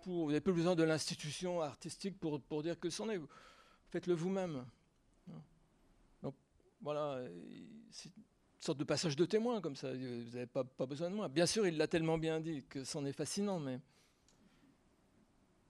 vous 0.06 0.28
n'avez 0.28 0.42
plus 0.42 0.54
besoin 0.54 0.76
de 0.76 0.84
l'institution 0.84 1.62
artistique 1.62 2.20
pour, 2.20 2.42
pour 2.42 2.64
dire 2.64 2.80
que 2.80 2.90
c'en 2.90 3.10
est. 3.10 3.20
Faites-le 3.90 4.14
vous-même. 4.14 4.66
Donc 6.22 6.36
voilà, 6.82 7.22
sorte 8.62 8.78
de 8.78 8.84
passage 8.84 9.16
de 9.16 9.26
témoin 9.26 9.62
comme 9.62 9.76
ça, 9.76 9.92
vous 9.92 10.34
n'avez 10.34 10.46
pas, 10.46 10.64
pas 10.64 10.86
besoin 10.86 11.10
de 11.10 11.16
moi. 11.16 11.28
Bien 11.28 11.46
sûr, 11.46 11.66
il 11.68 11.78
l'a 11.78 11.88
tellement 11.88 12.18
bien 12.18 12.40
dit 12.40 12.64
que 12.70 12.84
c'en 12.84 13.06
est 13.06 13.14
fascinant, 13.14 13.60
mais... 13.60 13.80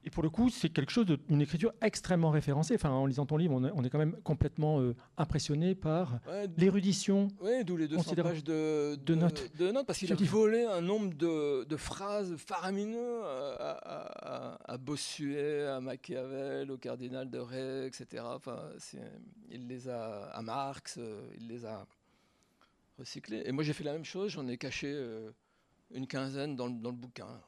Et 0.03 0.09
pour 0.09 0.23
le 0.23 0.31
coup, 0.31 0.49
c'est 0.49 0.69
quelque 0.69 0.91
chose 0.91 1.05
d'une 1.05 1.41
écriture 1.41 1.73
extrêmement 1.79 2.31
référencée. 2.31 2.73
Enfin, 2.73 2.89
en 2.89 3.05
lisant 3.05 3.27
ton 3.27 3.37
livre, 3.37 3.53
on 3.53 3.83
est, 3.83 3.89
quand 3.91 3.99
même 3.99 4.15
complètement 4.23 4.81
euh, 4.81 4.95
impressionné 5.15 5.75
par 5.75 6.19
l'érudition. 6.57 7.27
Oui, 7.39 7.63
d'où 7.63 7.77
les 7.77 7.87
200 7.87 8.15
pages 8.15 8.43
de, 8.43 8.95
de, 8.95 9.13
notes. 9.13 9.55
De 9.57 9.71
notes 9.71 9.85
parce 9.85 9.99
qu'il 9.99 10.11
a 10.11 10.15
volé 10.15 10.63
un 10.63 10.81
nombre 10.81 11.13
de, 11.13 11.77
phrases 11.77 12.35
faramineux 12.37 13.21
à, 13.23 14.57
à, 14.65 14.77
Bossuet, 14.79 15.67
à 15.67 15.79
Machiavel, 15.79 16.71
au 16.71 16.77
cardinal 16.77 17.29
de 17.29 17.37
Ray, 17.37 17.85
etc. 17.85 18.23
Enfin, 18.25 18.57
il 19.51 19.67
les 19.67 19.87
a 19.87 20.23
à 20.31 20.41
Marx, 20.41 20.97
euh, 20.97 21.29
il 21.39 21.47
les 21.47 21.63
a 21.63 21.85
recyclés. 23.01 23.43
Et 23.45 23.51
moi, 23.51 23.63
j'ai 23.63 23.73
fait 23.73 23.83
la 23.83 23.93
même 23.93 24.05
chose. 24.05 24.31
J'en 24.31 24.47
ai 24.47 24.57
caché 24.57 24.91
euh, 24.91 25.31
une 25.91 26.07
quinzaine 26.07 26.55
dans 26.55 26.69
dans 26.69 26.91
le 26.91 26.95
bouquin. 26.95 27.41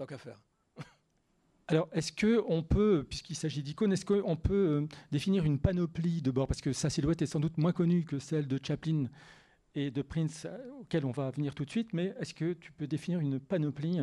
Tant 0.00 0.06
qu'à 0.06 0.16
faire. 0.16 0.40
Alors, 1.68 1.86
est-ce 1.92 2.10
qu'on 2.10 2.62
peut, 2.62 3.04
puisqu'il 3.06 3.34
s'agit 3.34 3.62
d'icônes, 3.62 3.92
est-ce 3.92 4.06
qu'on 4.06 4.34
peut 4.34 4.54
euh, 4.54 4.86
définir 5.12 5.44
une 5.44 5.58
panoplie 5.58 6.22
de 6.22 6.30
bord 6.30 6.48
Parce 6.48 6.62
que 6.62 6.72
sa 6.72 6.88
silhouette 6.88 7.20
est 7.20 7.26
sans 7.26 7.38
doute 7.38 7.58
moins 7.58 7.72
connue 7.72 8.06
que 8.06 8.18
celle 8.18 8.48
de 8.48 8.58
Chaplin 8.66 9.10
et 9.74 9.90
de 9.90 10.00
Prince, 10.00 10.46
euh, 10.46 10.56
auquel 10.80 11.04
on 11.04 11.10
va 11.10 11.30
venir 11.30 11.54
tout 11.54 11.66
de 11.66 11.70
suite, 11.70 11.92
mais 11.92 12.14
est-ce 12.18 12.32
que 12.32 12.54
tu 12.54 12.72
peux 12.72 12.86
définir 12.86 13.20
une 13.20 13.38
panoplie? 13.38 14.00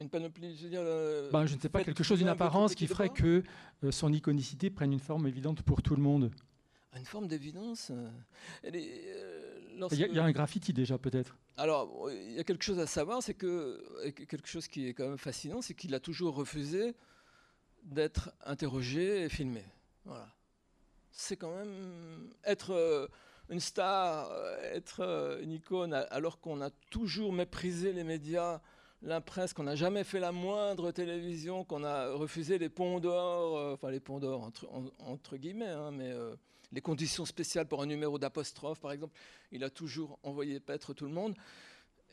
Une 0.00 0.08
panoplie, 0.08 0.56
je 0.56 0.64
veux 0.64 0.70
dire. 0.70 0.82
Euh, 0.82 1.30
ben, 1.30 1.46
je 1.46 1.54
ne 1.54 1.60
sais 1.60 1.68
pas, 1.68 1.84
quelque 1.84 2.02
chose, 2.02 2.18
d'une 2.18 2.26
apparence 2.26 2.74
qui 2.74 2.88
ferait 2.88 3.10
que 3.10 3.44
son 3.90 4.12
iconicité 4.12 4.70
prenne 4.70 4.92
une 4.92 4.98
forme 4.98 5.28
évidente 5.28 5.62
pour 5.62 5.82
tout 5.82 5.94
le 5.94 6.02
monde. 6.02 6.32
Une 6.94 7.06
forme 7.06 7.26
d'évidence 7.26 7.90
il 9.90 10.14
y, 10.14 10.18
a 10.18 10.24
un 10.24 10.32
graffiti 10.32 10.72
déjà 10.72 10.98
peut-être. 10.98 11.36
Alors, 11.56 12.10
il 12.10 12.32
y 12.32 12.38
a 12.38 12.44
quelque 12.44 12.64
chose 12.64 12.78
à 12.78 12.86
savoir, 12.86 13.22
c'est 13.22 13.34
que 13.34 14.10
quelque 14.10 14.46
chose 14.46 14.68
qui 14.68 14.88
est 14.88 14.94
quand 14.94 15.08
même 15.08 15.18
fascinant, 15.18 15.62
c'est 15.62 15.74
qu'il 15.74 15.94
a 15.94 16.00
toujours 16.00 16.34
refusé 16.34 16.94
d'être 17.82 18.32
interrogé 18.44 19.24
et 19.24 19.28
filmé. 19.28 19.64
Voilà. 20.04 20.28
C'est 21.10 21.36
quand 21.36 21.54
même 21.54 22.30
être 22.44 22.70
euh, 22.70 23.06
une 23.50 23.60
star, 23.60 24.30
euh, 24.30 24.74
être 24.74 25.00
euh, 25.00 25.42
une 25.42 25.52
icône, 25.52 25.92
alors 25.92 26.40
qu'on 26.40 26.60
a 26.62 26.70
toujours 26.90 27.32
méprisé 27.32 27.92
les 27.92 28.04
médias, 28.04 28.60
la 29.02 29.20
presse, 29.20 29.52
qu'on 29.52 29.64
n'a 29.64 29.74
jamais 29.74 30.04
fait 30.04 30.20
la 30.20 30.32
moindre 30.32 30.90
télévision, 30.90 31.64
qu'on 31.64 31.84
a 31.84 32.12
refusé 32.12 32.56
les 32.56 32.68
ponts 32.68 33.00
d'or, 33.00 33.74
enfin 33.74 33.90
les 33.90 34.00
ponts 34.00 34.20
d'or 34.20 34.42
entre, 34.42 34.68
entre, 35.00 35.36
guillemets, 35.36 35.66
hein, 35.66 35.90
mais 35.90 36.12
les 36.72 36.80
conditions 36.80 37.24
spéciales 37.24 37.68
pour 37.68 37.82
un 37.82 37.86
numéro 37.86 38.18
d'apostrophe, 38.18 38.80
par 38.80 38.92
exemple. 38.92 39.14
Il 39.50 39.62
a 39.62 39.70
toujours 39.70 40.18
envoyé 40.22 40.58
paître 40.58 40.94
tout 40.94 41.04
le 41.04 41.12
monde. 41.12 41.36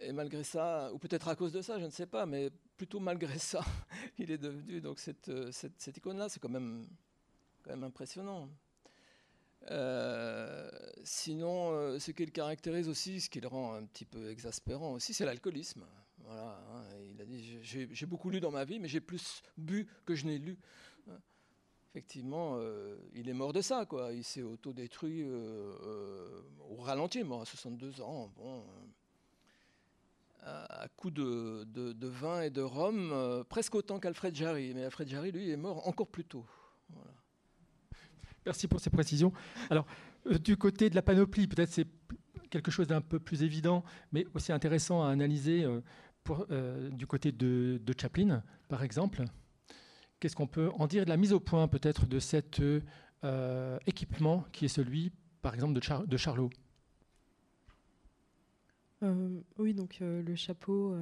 Et 0.02 0.12
malgré 0.12 0.43
ça, 0.43 0.91
ou 0.93 0.98
peut-être 0.98 1.28
à 1.28 1.36
cause 1.36 1.52
de 1.52 1.62
ça, 1.62 1.80
je 1.80 1.86
ne 1.86 1.89
sais 1.89 2.06
pas, 2.06 2.26
mais 2.26 2.52
plutôt 2.78 3.00
malgré 3.00 3.38
ça, 3.39 3.63
il 4.17 4.32
est 4.32 4.38
devenu 4.38 4.82
donc 4.82 5.00
cette, 5.00 5.30
euh, 5.30 5.52
cette, 5.52 5.98
icône-là. 5.98 6.30
C'est 6.30 6.39
quand 6.39 6.50
même, 6.50 6.88
quand 7.63 7.72
même 7.72 7.84
impressionnant. 7.84 8.50
Euh, 9.72 10.69
sinon, 11.04 11.72
euh, 11.72 12.00
ce 12.00 12.12
qui 12.12 12.26
le 12.26 12.32
caractérise 12.32 12.88
aussi, 12.88 13.19
ce 13.19 13.30
qui 13.30 13.41
le 13.41 13.48
rend 13.48 13.74
un 13.74 13.86
petit 13.86 14.06
peu 14.06 14.30
exaspérant 14.30 14.93
aussi, 14.93 15.13
c'est 15.13 15.26
l'alcoolisme. 15.26 15.86
Voilà, 16.24 16.62
hein. 16.72 16.84
il 17.10 17.19
a 17.22 17.26
dit 17.26 17.60
j'ai 17.63 18.06
beaucoup 18.06 18.30
lu 18.30 18.39
dans 18.39 18.52
ma 18.52 18.63
vie, 18.63 18.80
mais 18.80 18.88
j'ai 18.88 19.02
plus 19.02 19.41
bu 19.58 19.88
que 20.06 20.15
je 20.15 20.26
n'ai 20.28 20.38
lu 20.38 20.60
effectivement, 21.91 22.56
euh, 22.58 22.95
il 23.13 23.30
est 23.30 23.34
mort 23.34 23.54
de 23.54 23.62
ça, 23.62 23.86
quoi. 23.86 24.13
Il 24.13 24.23
s'est 24.23 24.43
autodétruit 24.43 25.23
euh, 25.23 25.73
euh, 25.84 26.41
au 26.69 26.75
ralenti, 26.78 27.23
mort 27.23 27.41
à 27.41 27.45
62 27.45 28.02
ans, 28.02 28.32
bon, 28.38 28.63
à, 30.43 30.88
coup 30.95 31.12
de, 31.12 31.65
vin 32.08 32.41
et 32.41 32.49
de 32.49 32.62
rhum, 32.62 33.43
presque 33.49 33.75
autant 33.75 33.99
qu'Alfred 33.99 34.36
Jarry. 34.36 34.73
Mais 34.73 34.84
Alfred 34.84 35.08
Jarry, 35.08 35.32
lui, 35.32 35.49
est 35.49 35.58
mort 35.58 35.88
encore 35.88 36.08
plus 36.08 36.25
tôt. 36.25 36.45
Merci 38.45 38.67
pour 38.67 38.80
ces 38.80 38.89
précisions. 38.89 39.34
Alors, 39.69 39.86
du 40.25 40.58
côté 40.58 40.89
de 40.89 40.95
la 40.95 41.02
panoplie, 41.02 41.47
peut-être 41.47 41.71
c'est 41.71 41.88
quelque 42.49 42.71
chose 42.71 42.88
d'un 42.88 43.02
peu 43.02 43.19
plus 43.19 43.43
évident, 43.43 43.84
mais 44.12 44.25
aussi 44.34 44.52
intéressant 44.52 45.04
à 45.04 45.10
analyser 45.10 45.67
du 46.91 47.06
côté 47.06 47.32
de 47.32 47.93
Chaplin, 47.99 48.41
par 48.69 48.84
exemple. 48.84 49.25
Qu'est-ce 50.19 50.36
qu'on 50.36 50.47
peut 50.47 50.69
en 50.77 50.88
dire 50.88 51.05
de 51.05 51.10
la 51.10 51.17
mise 51.17 51.32
au 51.32 51.39
point 51.39 51.67
peut-être 51.67 52.05
de 52.05 52.19
cet 52.19 52.62
euh, 53.23 53.79
équipement 53.86 54.45
qui 54.51 54.65
est 54.65 54.69
celui, 54.69 55.12
par 55.41 55.53
exemple, 55.53 55.73
de, 55.73 56.05
de 56.05 56.17
Charlot? 56.17 56.49
Euh, 59.03 59.39
Oui, 59.58 59.73
donc 59.73 59.99
euh, 60.01 60.21
le 60.21 60.36
chapeau, 60.36 60.93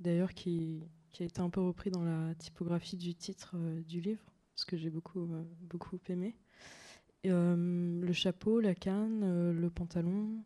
d'ailleurs, 0.00 0.34
qui, 0.34 0.82
a 1.20 1.22
été 1.22 1.40
un 1.40 1.50
peu 1.50 1.60
repris 1.60 1.90
dans 1.90 2.02
la 2.02 2.34
typographie 2.34 2.96
du 2.96 3.14
titre 3.14 3.54
du 3.86 4.00
livre, 4.00 4.24
ce 4.56 4.64
que 4.64 4.76
j'ai 4.76 4.90
beaucoup, 4.90 5.28
beaucoup 5.62 6.00
aimé. 6.08 6.34
Le 7.22 8.12
chapeau, 8.12 8.58
la 8.58 8.74
canne, 8.74 9.52
le 9.52 9.70
pantalon. 9.70 10.42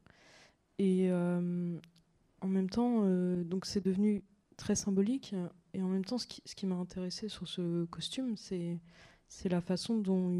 Et 0.79 1.11
en 1.11 2.49
même 2.49 2.69
temps, 2.69 3.03
donc 3.45 3.65
c'est 3.65 3.83
devenu 3.83 4.23
très 4.59 4.75
symbolique. 4.75 5.35
Et 5.79 5.83
en 5.83 5.87
même 5.87 6.05
temps, 6.05 6.19
ce 6.19 6.27
qui, 6.27 6.67
m'a 6.67 6.75
intéressé 6.75 7.29
sur 7.29 7.47
ce 7.47 7.85
costume, 7.85 8.37
c'est 8.37 9.49
la 9.49 9.61
façon 9.61 9.97
dont 9.97 10.37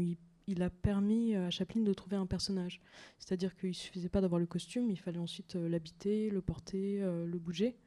il, 0.47 0.61
a 0.61 0.69
permis 0.69 1.33
à 1.33 1.49
Chaplin 1.49 1.81
de 1.81 1.93
trouver 1.93 2.17
un 2.17 2.25
personnage. 2.25 2.81
C'est-à-dire 3.19 3.55
qu'il 3.55 3.69
ne 3.69 3.73
suffisait 3.73 4.09
pas 4.09 4.19
d'avoir 4.19 4.39
le 4.39 4.45
costume, 4.45 4.89
il 4.89 4.99
fallait 4.99 5.17
ensuite 5.17 5.55
euh, 5.55 5.69
l'habiter, 5.69 6.29
le 6.29 6.41
porter, 6.41 7.01
euh, 7.01 7.25
le 7.25 7.39
bouger. 7.39 7.77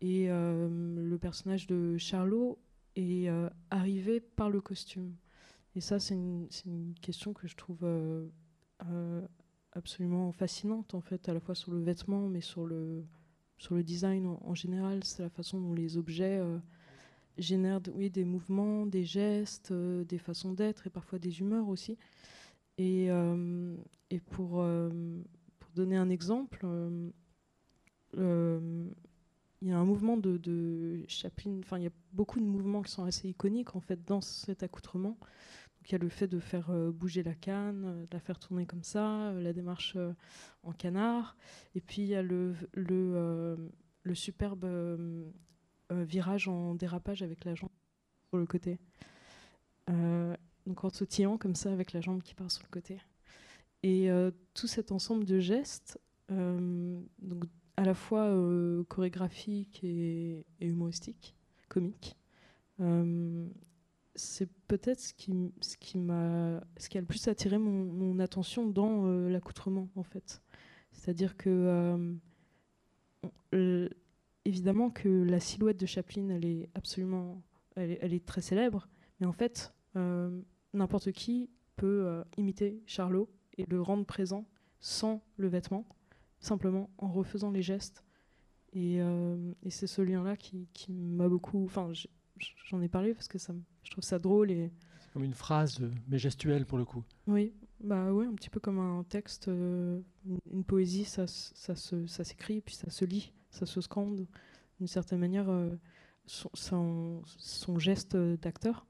Et 0.00 0.30
euh, 0.30 0.68
le 0.70 1.18
personnage 1.18 1.66
de 1.66 1.98
Charlot 1.98 2.56
est 2.94 3.28
arrivé 3.70 4.20
par 4.20 4.48
le 4.48 4.60
costume. 4.60 5.16
Et 5.74 5.80
ça, 5.80 5.98
c'est 5.98 6.14
une, 6.14 6.94
question 7.02 7.32
que 7.32 7.48
je 7.48 7.56
trouve 7.56 7.84
absolument 9.72 10.30
fascinante 10.30 10.94
en 10.94 11.00
fait, 11.00 11.28
à 11.28 11.34
la 11.34 11.40
fois 11.40 11.56
sur 11.56 11.72
le 11.72 11.82
vêtement, 11.82 12.28
mais 12.28 12.40
sur 12.40 12.64
le, 12.64 13.04
design 13.82 14.28
en, 14.28 14.54
général. 14.54 15.02
C'est 15.02 15.24
la 15.24 15.30
façon 15.30 15.60
dont 15.60 15.74
les 15.74 15.96
objets 15.96 16.40
génèrent 17.38 17.80
oui, 17.94 18.10
des 18.10 18.24
mouvements, 18.24 18.86
des 18.86 19.04
gestes, 19.04 19.70
euh, 19.70 20.04
des 20.04 20.18
façons 20.18 20.52
d'être 20.52 20.86
et 20.86 20.90
parfois 20.90 21.18
des 21.18 21.40
humeurs 21.40 21.68
aussi. 21.68 21.98
Et, 22.78 23.06
et 24.10 24.20
pour, 24.20 24.62
pour, 25.58 25.70
donner 25.74 25.96
un 25.96 26.10
exemple, 26.10 26.66
il 29.62 29.68
y 29.68 29.72
a 29.72 29.78
un 29.78 29.84
mouvement 29.84 30.16
de, 30.16 30.36
de 30.36 31.02
Chaplin, 31.08 31.58
enfin 31.60 31.78
il 31.78 31.84
y 31.84 31.86
a 31.86 31.92
beaucoup 32.12 32.38
de 32.38 32.44
mouvements 32.44 32.82
qui 32.82 32.92
sont 32.92 33.04
assez 33.04 33.28
iconiques 33.28 33.74
en 33.76 33.80
fait 33.80 34.04
dans 34.04 34.20
cet 34.20 34.62
accoutrement. 34.62 35.18
Donc 35.86 35.90
il 35.90 35.92
y 35.92 35.94
a 35.94 35.98
le 35.98 36.08
fait 36.08 36.26
de 36.26 36.40
faire 36.40 36.70
euh, 36.70 36.90
bouger 36.90 37.22
la 37.22 37.34
canne, 37.34 37.84
euh, 37.84 38.06
de 38.06 38.12
la 38.12 38.20
faire 38.20 38.38
tourner 38.38 38.66
comme 38.66 38.82
ça, 38.82 39.28
euh, 39.28 39.40
la 39.40 39.52
démarche 39.52 39.96
en 40.62 40.72
canard, 40.72 41.36
et 41.74 41.80
puis 41.80 42.02
il 42.02 42.08
y 42.08 42.14
a 42.14 42.22
le, 42.22 42.54
le, 42.74 43.56
le 44.02 44.14
superbe 44.14 44.66
virage 45.90 46.48
en 46.48 46.74
dérapage 46.74 47.22
avec 47.22 47.44
la 47.44 47.54
jambe 47.54 47.70
sur 48.28 48.38
le 48.38 48.46
côté. 48.46 48.78
donc 49.88 50.84
en 50.84 50.90
sautillant 50.90 51.38
comme 51.38 51.54
ça 51.54 51.72
avec 51.72 51.92
la 51.92 52.00
jambe 52.00 52.22
qui 52.22 52.34
part 52.34 52.50
sur 52.50 52.62
le 52.62 52.70
côté. 52.70 52.98
Et 53.82 54.08
tout 54.54 54.66
cet 54.66 54.90
ensemble 54.92 55.24
de 55.24 55.38
gestes, 55.38 55.98
donc 56.28 57.44
à 57.76 57.84
la 57.84 57.94
fois 57.94 58.24
euh, 58.24 58.84
chorégraphique 58.84 59.80
et, 59.84 60.44
humoristique, 60.60 61.34
comique. 61.68 62.16
Euh, 62.80 63.46
c'est 64.14 64.48
peut-être 64.66 65.00
ce 65.00 65.12
qui, 65.12 65.32
ce, 65.60 65.76
qui 65.76 65.98
ce 65.98 66.88
qui 66.88 66.98
a 66.98 67.00
le 67.00 67.06
plus 67.06 67.28
attiré 67.28 67.58
mon, 67.58 68.18
attention 68.18 68.66
dans 68.66 69.06
euh, 69.06 69.28
l'accoutrement, 69.28 69.88
en 69.94 70.02
fait. 70.02 70.42
C'est-à-dire 70.92 71.36
que, 71.36 72.16
évidemment, 74.46 74.90
que 74.90 75.08
la 75.08 75.40
silhouette 75.40 75.78
de 75.78 75.86
Chaplin, 75.86 76.28
elle 76.30 76.44
est 76.44 76.68
absolument, 76.74 77.42
elle 77.74 77.98
elle 78.00 78.14
est 78.14 78.24
très 78.24 78.40
célèbre, 78.40 78.88
mais 79.20 79.26
en 79.26 79.32
fait, 79.32 79.74
n'importe 80.74 81.12
qui 81.12 81.50
peut 81.76 82.22
imiter 82.36 82.82
Charlot 82.86 83.30
et 83.58 83.64
le 83.66 83.80
rendre 83.80 84.04
présent 84.04 84.46
sans 84.80 85.22
le 85.36 85.48
vêtement 85.48 85.86
simplement 86.46 86.90
en 86.98 87.08
refaisant 87.08 87.50
les 87.50 87.62
gestes. 87.62 88.04
Et, 88.72 89.00
euh, 89.00 89.52
c'est 89.68 89.86
ce 89.86 90.02
lien-là 90.02 90.36
qui, 90.36 90.68
m'a 90.90 91.28
beaucoup. 91.28 91.64
Enfin, 91.64 91.90
j'en 92.66 92.80
ai 92.82 92.88
parlé 92.88 93.14
parce 93.14 93.28
que 93.28 93.38
ça, 93.38 93.54
je 93.82 93.90
trouve 93.90 94.04
ça 94.04 94.18
drôle. 94.18 94.50
Et... 94.50 94.70
C'est 95.00 95.12
comme 95.12 95.24
une 95.24 95.34
phrase, 95.34 95.80
euh, 95.80 95.90
mais 96.08 96.18
gestuelle 96.18 96.66
pour 96.66 96.78
le 96.78 96.84
coup. 96.84 97.02
Oui, 97.26 97.54
bah 97.80 98.12
ouais, 98.12 98.26
un 98.26 98.34
petit 98.34 98.50
peu 98.50 98.60
comme 98.60 98.78
un 98.78 99.04
texte, 99.04 99.48
euh, 99.48 100.00
une, 100.50 100.64
poésie, 100.64 101.04
ça, 101.04 101.26
ça, 101.26 101.74
ça 101.74 102.24
s'écrit, 102.24 102.60
puis 102.60 102.74
ça 102.74 102.90
se 102.90 103.04
lit, 103.04 103.32
ça 103.56 103.66
se 103.66 103.80
scande. 103.80 104.26
D'une 104.78 104.86
certaine 104.86 105.18
manière, 105.18 105.48
son, 106.26 107.22
son, 107.24 107.78
geste 107.78 108.16
d'acteur 108.16 108.86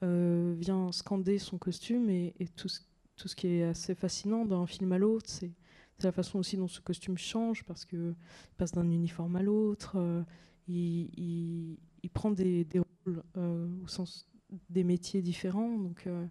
vient 0.00 0.90
scander 0.92 1.38
son 1.38 1.58
costume 1.58 2.08
et, 2.08 2.34
tout, 2.56 2.68
ce 2.68 3.36
qui 3.36 3.48
est 3.48 3.64
assez 3.64 3.94
fascinant 3.94 4.46
d'un 4.46 4.66
film 4.66 4.92
à 4.92 4.98
l'autre, 4.98 5.28
c'est 5.28 5.50
la 6.04 6.12
façon 6.12 6.38
aussi 6.38 6.56
dont 6.56 6.68
ce 6.68 6.80
costume 6.80 7.18
change 7.18 7.64
parce 7.64 7.84
qu'il 7.84 8.14
passe 8.56 8.72
d'un 8.72 8.90
uniforme 8.90 9.36
à 9.36 9.42
l'autre. 9.42 9.96
Euh, 9.96 10.22
il, 10.68 11.76
prend 12.12 12.30
des, 12.30 12.66
rôles 12.74 13.22
euh, 13.36 13.68
au 13.82 13.88
sens 13.88 14.28
des 14.70 14.84
métiers 14.84 15.22
différents. 15.22 15.78
Donc, 15.78 16.06
euh, 16.06 16.26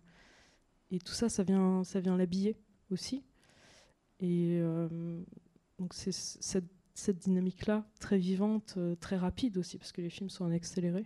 et 0.92 1.00
tout 1.00 1.14
ça, 1.14 1.30
ça 1.30 1.44
vient, 1.44 1.84
ça 1.84 2.00
vient 2.00 2.18
l'habiller 2.18 2.56
aussi. 2.92 3.24
Et 4.20 4.60
donc 5.78 5.94
c'est 5.94 6.12
cette, 6.12 6.66
cette 6.98 7.20
dynamique-là, 7.20 7.86
très 8.00 8.18
vivante, 8.18 8.78
très 9.00 9.18
rapide 9.18 9.58
aussi, 9.58 9.78
parce 9.78 9.92
que 9.92 10.02
les 10.02 10.10
films 10.10 10.30
sont 10.30 10.46
en 10.46 10.52
accéléré, 10.52 11.06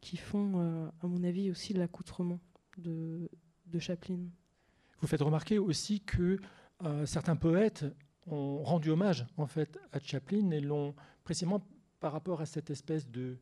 qui 0.00 0.16
font, 0.16 0.90
à 1.02 1.06
mon 1.06 1.22
avis, 1.24 1.50
aussi 1.50 1.74
l'accoutrement 1.74 2.40
de, 2.78 3.28
de 3.66 3.78
Chaplin. 3.78 4.18
Vous 5.00 5.06
faites 5.06 5.22
remarquer 5.22 5.58
aussi 5.58 6.00
que 6.00 6.38
euh, 6.84 7.06
certains 7.06 7.36
poètes 7.36 7.84
ont 8.26 8.62
rendu 8.62 8.90
hommage 8.90 9.26
en 9.36 9.46
fait 9.46 9.78
à 9.92 9.98
Chaplin 9.98 10.50
et 10.50 10.60
l'ont 10.60 10.94
précisément 11.24 11.66
par 12.00 12.12
rapport 12.12 12.40
à 12.40 12.46
cette 12.46 12.70
espèce 12.70 13.08
de, 13.08 13.38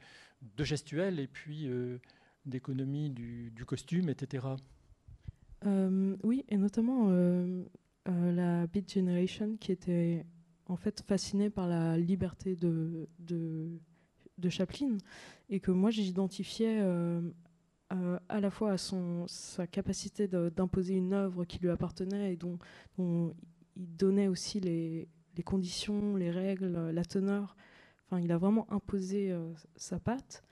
de 0.56 0.64
gestuelle 0.64 1.18
et 1.18 1.26
puis 1.26 1.68
euh, 1.68 1.98
d'économie 2.46 3.10
du, 3.10 3.64
costume, 3.66 4.08
etc. 4.08 4.46
Euh, 5.66 6.16
oui, 6.22 6.44
et 6.48 6.56
notamment 6.56 7.10
la 8.06 8.66
Beat 8.68 8.92
Generation 8.92 9.56
qui 9.56 9.72
était 9.72 10.24
en 10.68 10.76
fait 10.76 11.02
fascinée 11.06 11.50
par 11.50 11.66
la 11.66 11.98
liberté 11.98 12.56
de, 12.56 13.08
Chaplin 14.50 14.96
et 15.50 15.60
que 15.60 15.70
moi 15.70 15.90
j'identifiais 15.90 16.78
euh, 16.80 17.20
à 18.28 18.40
la 18.40 18.50
fois 18.50 18.72
à 18.72 18.78
son, 18.78 19.26
sa 19.26 19.66
capacité 19.66 20.28
d'imposer 20.28 20.94
une 20.94 21.12
œuvre 21.12 21.44
qui 21.44 21.58
lui 21.58 21.70
appartenait 21.70 22.34
et 22.34 22.36
dont, 22.36 22.58
il 22.98 23.96
donnait 23.96 24.28
aussi 24.28 24.60
les, 24.60 25.08
les, 25.36 25.42
conditions, 25.42 26.16
les 26.16 26.30
règles, 26.30 26.90
la 26.90 27.04
teneur. 27.04 27.56
Enfin, 28.06 28.20
il 28.20 28.30
a 28.32 28.38
vraiment 28.38 28.70
imposé 28.72 29.30
euh, 29.30 29.52
sa 29.76 29.98
patte. 29.98 30.42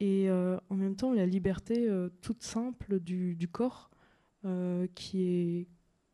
Et 0.00 0.28
euh, 0.28 0.58
en 0.68 0.74
même 0.74 0.96
temps, 0.96 1.12
la 1.12 1.26
liberté 1.26 1.88
toute 2.22 2.42
simple 2.42 3.00
du, 3.00 3.36
du 3.36 3.48
corps 3.48 3.90
qui, 4.94 5.22
est, 5.22 5.68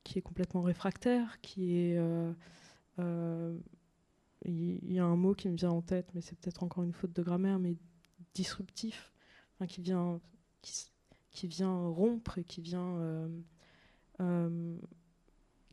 qui 0.05 0.19
est 0.19 0.23
complètement 0.23 0.63
réfractaire, 0.63 1.41
qui 1.41 1.75
est. 1.77 1.99
Il 2.99 4.93
y, 4.93 4.99
a 4.99 5.05
un 5.05 5.17
mot 5.17 5.35
qui 5.35 5.49
me 5.49 5.57
vient 5.57 5.71
en 5.71 5.83
tête, 5.83 6.11
mais 6.15 6.21
c'est 6.21 6.39
peut-être 6.39 6.63
encore 6.63 6.85
une 6.85 6.93
faute 6.93 7.13
de 7.13 7.23
grammaire, 7.23 7.59
mais 7.59 7.77
disruptif, 8.35 9.13
qui 9.67 9.83
vient 9.83 10.21
qui, 11.31 11.47
vient 11.47 11.89
rompre 11.89 12.39
et 12.39 12.45
qui 12.45 12.61
vient, 12.61 12.97
euh, 12.99 13.29
euh, 14.21 14.77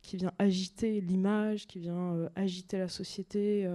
qui 0.02 0.16
vient 0.16 0.32
agiter 0.38 1.00
l'image, 1.00 1.66
qui 1.66 1.78
vient 1.78 2.14
euh, 2.14 2.28
agiter 2.34 2.78
la 2.78 2.88
société. 2.88 3.68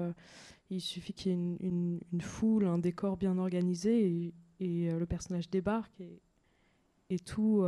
il 0.69 0.81
suffit 0.81 1.13
qu'il 1.13 1.31
y 1.31 1.35
ait 1.35 1.37
une, 1.59 1.99
foule, 2.21 2.65
un 2.65 2.77
décor 2.77 3.17
bien 3.17 3.37
organisé 3.37 4.33
et, 4.59 4.91
le 4.91 5.05
personnage 5.05 5.49
débarque 5.49 6.03
et 7.09 7.19
tout 7.19 7.65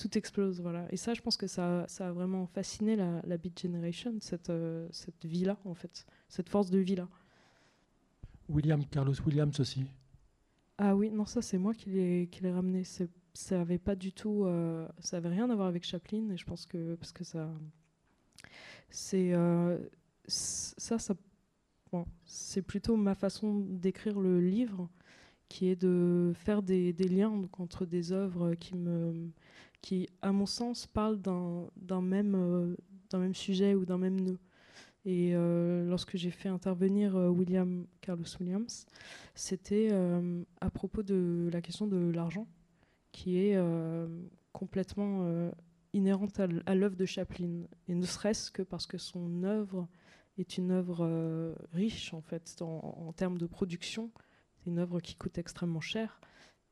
tout 0.00 0.16
explose. 0.18 0.60
Voilà. 0.60 0.86
Et 0.92 0.96
ça, 0.96 1.14
je 1.14 1.20
pense 1.20 1.36
que 1.36 1.46
ça, 1.46 1.84
ça 1.88 2.08
a 2.08 2.12
vraiment 2.12 2.46
fasciné 2.46 2.96
la, 2.96 3.20
la 3.24 3.36
Beat 3.36 3.60
Generation, 3.60 4.14
cette, 4.20 4.52
cette 4.90 5.24
vie-là, 5.24 5.58
en 5.64 5.74
fait, 5.74 6.06
cette 6.28 6.48
force 6.48 6.70
de 6.70 6.78
vie-là. 6.78 7.08
William, 8.48 8.84
Carlos 8.84 9.14
Williams 9.24 9.58
aussi. 9.60 9.84
Ah 10.78 10.96
oui, 10.96 11.10
non, 11.10 11.24
ça 11.26 11.42
c'est 11.42 11.58
moi 11.58 11.74
qui 11.74 11.90
l'ai 11.90 12.50
ramené. 12.50 12.82
Ça 13.32 13.60
avait 13.60 13.78
pas 13.78 13.94
du 13.94 14.12
tout, 14.12 14.44
euh, 14.44 14.88
ça 14.98 15.18
avait 15.18 15.28
rien 15.28 15.48
à 15.50 15.54
voir 15.54 15.68
avec 15.68 15.84
Chaplin 15.84 16.30
et 16.30 16.36
je 16.36 16.44
pense 16.44 16.66
que 16.66 16.96
parce 16.96 17.12
que 17.12 17.22
ça, 17.22 17.48
c'est 18.88 19.32
euh, 19.34 19.78
ça, 20.26 20.98
ça, 20.98 21.14
bon, 21.92 22.06
c'est 22.24 22.62
plutôt 22.62 22.96
ma 22.96 23.14
façon 23.14 23.60
d'écrire 23.60 24.18
le 24.18 24.40
livre, 24.40 24.88
qui 25.48 25.68
est 25.68 25.76
de 25.76 26.32
faire 26.34 26.62
des, 26.62 26.92
des 26.92 27.08
liens 27.08 27.30
donc, 27.30 27.60
entre 27.60 27.86
des 27.86 28.10
œuvres 28.10 28.54
qui 28.54 28.74
me, 28.74 29.30
qui 29.82 30.08
à 30.22 30.32
mon 30.32 30.46
sens 30.46 30.86
parlent 30.86 31.20
d'un 31.20 32.00
même, 32.02 32.34
euh, 32.34 32.76
d'un 33.10 33.18
même 33.18 33.34
sujet 33.34 33.74
ou 33.74 33.84
d'un 33.84 33.98
même 33.98 34.20
nœud. 34.20 34.38
Et 35.06 35.34
euh, 35.34 35.88
lorsque 35.88 36.16
j'ai 36.16 36.30
fait 36.30 36.50
intervenir 36.50 37.16
euh, 37.16 37.28
William 37.28 37.86
Carlos 38.02 38.26
Williams, 38.38 38.86
c'était 39.34 39.90
à 40.60 40.70
propos 40.70 41.02
de 41.02 41.48
la 41.52 41.62
question 41.62 41.86
de 41.86 42.10
l'argent, 42.10 42.46
qui 43.12 43.38
est 43.38 43.58
complètement 44.52 45.50
inhérente 45.94 46.40
à 46.66 46.74
l'œuvre 46.74 46.96
de 46.96 47.06
Chaplin, 47.06 47.62
et 47.88 47.94
ne 47.94 48.04
serait-ce 48.04 48.50
que 48.50 48.62
parce 48.62 48.86
que 48.86 48.98
son 48.98 49.42
œuvre 49.44 49.88
est 50.36 50.58
une 50.58 50.70
œuvre 50.70 51.54
riche 51.72 52.12
en 52.12 52.20
fait 52.20 52.60
en, 52.60 53.12
termes 53.16 53.38
de 53.38 53.46
production. 53.46 54.10
C'est 54.58 54.70
une 54.70 54.78
œuvre 54.78 55.00
qui 55.00 55.14
coûte 55.14 55.38
extrêmement 55.38 55.80
cher, 55.80 56.20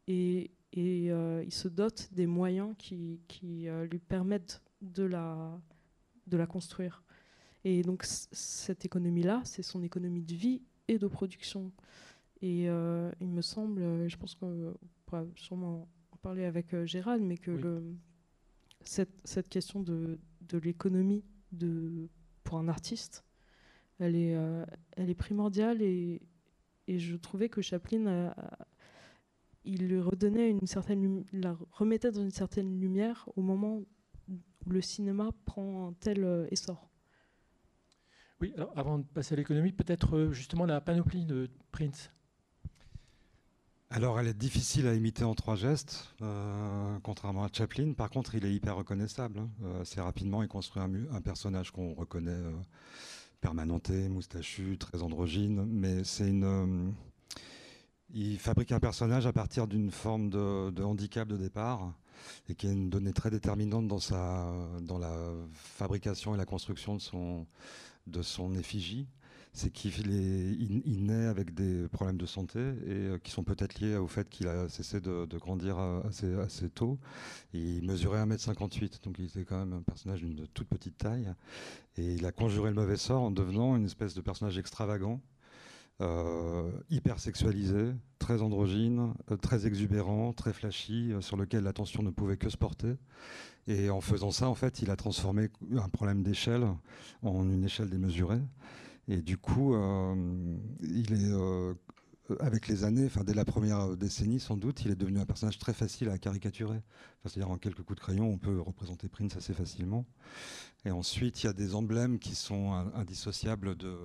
et, 0.07 0.51
et 0.73 1.07
il 1.07 1.53
se 1.53 1.69
dote 1.69 2.09
des 2.13 2.27
moyens 2.27 2.75
qui, 2.79 3.21
qui 3.27 3.67
lui 3.91 3.99
permettent 3.99 4.63
de 4.83 5.05
la, 5.05 5.61
de 6.27 6.37
la 6.37 6.47
construire. 6.47 7.03
Et 7.65 7.83
donc 7.83 8.05
cette 8.05 8.85
économie-là, 8.85 9.43
c'est 9.45 9.63
son 9.63 9.83
économie 9.83 10.23
de 10.23 10.35
vie 10.35 10.63
et 10.87 10.99
de 10.99 11.07
production. 11.07 11.73
Et 12.41 12.69
euh, 12.69 13.11
il 13.21 13.29
me 13.29 13.43
semble, 13.43 14.09
je 14.09 14.17
pense 14.17 14.35
qu'on 14.35 14.75
pourra 15.07 15.25
sûrement 15.37 15.89
en 16.13 16.17
parler 16.19 16.45
avec 16.45 16.73
euh, 16.73 16.87
Gérald, 16.87 17.23
mais 17.23 17.37
que 17.37 17.51
le, 17.51 17.97
cette, 18.85 19.21
cette, 19.25 19.49
question 19.49 19.81
de, 19.81 20.19
de 20.43 20.59
l'économie 20.59 21.25
pour 22.45 22.59
un 22.59 22.69
artiste, 22.69 23.25
elle 23.99 24.15
est, 24.15 24.37
euh, 24.37 24.65
elle 24.97 25.11
est 25.11 25.17
primordiale 25.17 25.83
et, 25.83 26.23
et, 26.87 26.99
je 26.99 27.17
trouvais 27.17 27.49
que 27.49 27.61
Chaplin, 27.61 28.33
il 29.65 29.89
lui 29.89 30.01
redonnait 30.01 30.51
une 30.51 30.67
certaine, 30.67 31.25
la 31.33 31.57
remettait 31.73 32.11
dans 32.11 32.23
une 32.23 32.31
certaine 32.31 32.81
lumière 32.81 33.29
au 33.37 33.43
moment 33.43 33.83
où 34.29 34.37
le 34.67 34.81
cinéma 34.81 35.31
prend 35.45 35.89
un 35.89 35.93
tel 35.95 36.47
essor. 36.51 36.89
Oui, 38.41 38.53
alors 38.57 38.73
avant 38.77 38.99
de 38.99 39.05
passer 39.05 39.35
à 39.35 39.37
l'économie, 39.37 39.73
peut-être 39.73 40.29
justement 40.31 40.65
la 40.65 40.81
panoplie 40.81 41.25
de 41.25 41.51
Prince. 41.73 42.11
Alors, 43.91 44.21
elle 44.21 44.27
est 44.27 44.37
difficile 44.37 44.87
à 44.87 44.95
imiter 44.95 45.25
en 45.25 45.35
trois 45.35 45.57
gestes, 45.57 46.15
contrairement 47.03 47.45
à 47.45 47.49
Chaplin. 47.51 47.95
Par 47.95 48.11
contre, 48.11 48.35
il 48.35 48.45
est 48.45 48.53
hyper 48.53 48.77
reconnaissable. 48.77 49.39
Hein. 49.39 49.49
assez 49.81 50.01
rapidement, 50.01 50.43
il 50.43 50.49
construit 50.49 50.83
un, 50.83 51.21
personnage 51.23 51.71
qu'on 51.71 51.95
reconnaît 51.95 52.39
permanenté, 53.41 54.09
moustachu, 54.09 54.77
très 54.77 55.03
androgyne, 55.03 55.65
mais 55.65 56.05
c'est 56.05 56.29
une 56.29 56.93
il 58.15 58.39
fabrique 58.39 58.73
un 58.73 58.81
personnage 58.81 59.27
à 59.27 59.33
partir 59.33 59.67
d'une 59.67 59.91
forme 59.91 60.31
de, 60.31 60.83
handicap 60.83 61.29
de 61.29 61.37
départ 61.37 61.93
et 62.49 62.55
qui 62.55 62.67
est 62.67 62.73
une 62.73 62.91
donnée 62.91 63.13
très 63.13 63.31
déterminante 63.31 63.87
dans, 63.87 64.99
la 64.99 65.33
fabrication 65.53 66.35
et 66.35 66.39
la 66.39 66.47
construction 66.47 66.97
de 68.07 68.23
son, 68.23 68.55
effigie. 68.55 69.07
C'est 69.53 69.71
qu'il 69.71 69.93
il, 70.07 71.05
naît 71.05 71.27
avec 71.27 71.53
des 71.55 71.89
problèmes 71.89 72.19
de 72.19 72.27
santé 72.27 72.61
et 72.61 72.91
euh, 72.91 73.19
qui 73.19 73.33
sont 73.33 73.43
peut-être 73.43 73.81
liés 73.81 73.97
au 73.97 74.07
fait 74.07 74.29
qu'il 74.29 74.47
a 74.47 74.69
cessé 74.69 75.01
de, 75.01 75.27
grandir 75.39 75.79
assez, 75.79 76.33
assez, 76.35 76.69
tôt. 76.69 76.99
il 77.55 77.85
mesurait 77.85 78.25
1m58, 78.25 79.03
donc 79.03 79.19
il 79.19 79.25
était 79.25 79.45
quand 79.45 79.59
même 79.59 79.73
un 79.73 79.83
personnage 79.83 80.21
d'une 80.21 80.47
toute 80.49 80.69
petite 80.69 80.99
taille. 80.99 81.33
Et 81.97 82.15
il 82.15 82.27
a 82.27 82.31
conjuré 82.31 82.69
le 82.69 82.77
mauvais 82.77 82.99
sort 82.99 83.23
en 83.23 83.31
devenant 83.33 83.75
une 83.75 83.87
espèce 83.87 84.15
de 84.15 84.21
personnage 84.21 84.59
extravagant 84.59 85.21
euh, 86.01 86.71
hyper 86.91 87.19
sexualisé, 87.19 87.93
très 88.21 88.41
androgyne, 88.41 89.15
euh, 89.33 89.37
très 89.37 89.67
exubérant, 89.67 90.33
très 90.33 90.53
flashy, 90.53 91.13
euh, 91.13 91.21
sur 91.21 91.37
lequel 91.37 91.65
l'attention 91.65 92.05
ne 92.05 92.11
pouvait 92.11 92.37
que 92.37 92.49
se 92.49 92.57
porter. 92.57 92.95
Et 93.67 93.91
en 93.91 94.01
faisant 94.01 94.31
ça, 94.31 94.49
en 94.49 94.55
fait, 94.55 94.81
il 94.81 94.91
a 94.91 94.97
transformé 94.97 95.49
un 95.77 95.89
problème 95.89 96.23
d'échelle 96.23 96.67
en 97.23 97.43
une 97.51 97.65
échelle 97.65 97.91
démesurée. 97.91 98.41
Et 99.09 99.23
du 99.23 99.39
coup, 99.39 99.75
il 100.81 101.13
est 101.13 101.33
avec 102.41 102.69
les 102.69 102.85
années, 102.85 103.07
enfin 103.07 103.25
dès 103.25 103.35
la 103.35 103.45
première 103.45 103.97
décennie 103.97 104.41
sans 104.41 104.57
doute, 104.57 104.85
il 104.85 104.91
est 104.91 104.97
devenu 104.97 105.19
un 105.19 105.27
personnage 105.27 105.59
très 105.59 105.73
facile 105.73 106.09
à 106.11 106.19
caricaturer. 106.19 106.81
C'est-à-dire 107.25 107.51
en 107.51 107.59
quelques 107.59 107.83
coups 107.83 107.97
de 107.97 108.01
crayon, 108.01 108.29
on 108.29 108.39
peut 108.39 108.61
représenter 108.61 109.09
Prince 109.09 109.37
assez 109.37 109.55
facilement. 109.55 110.07
Et 110.85 110.91
ensuite, 110.91 111.43
il 111.43 111.47
y 111.47 111.49
a 111.49 111.53
des 111.53 111.75
emblèmes 111.75 112.19
qui 112.19 112.35
sont 112.35 112.73
indissociables 112.95 113.77
de, 113.77 113.97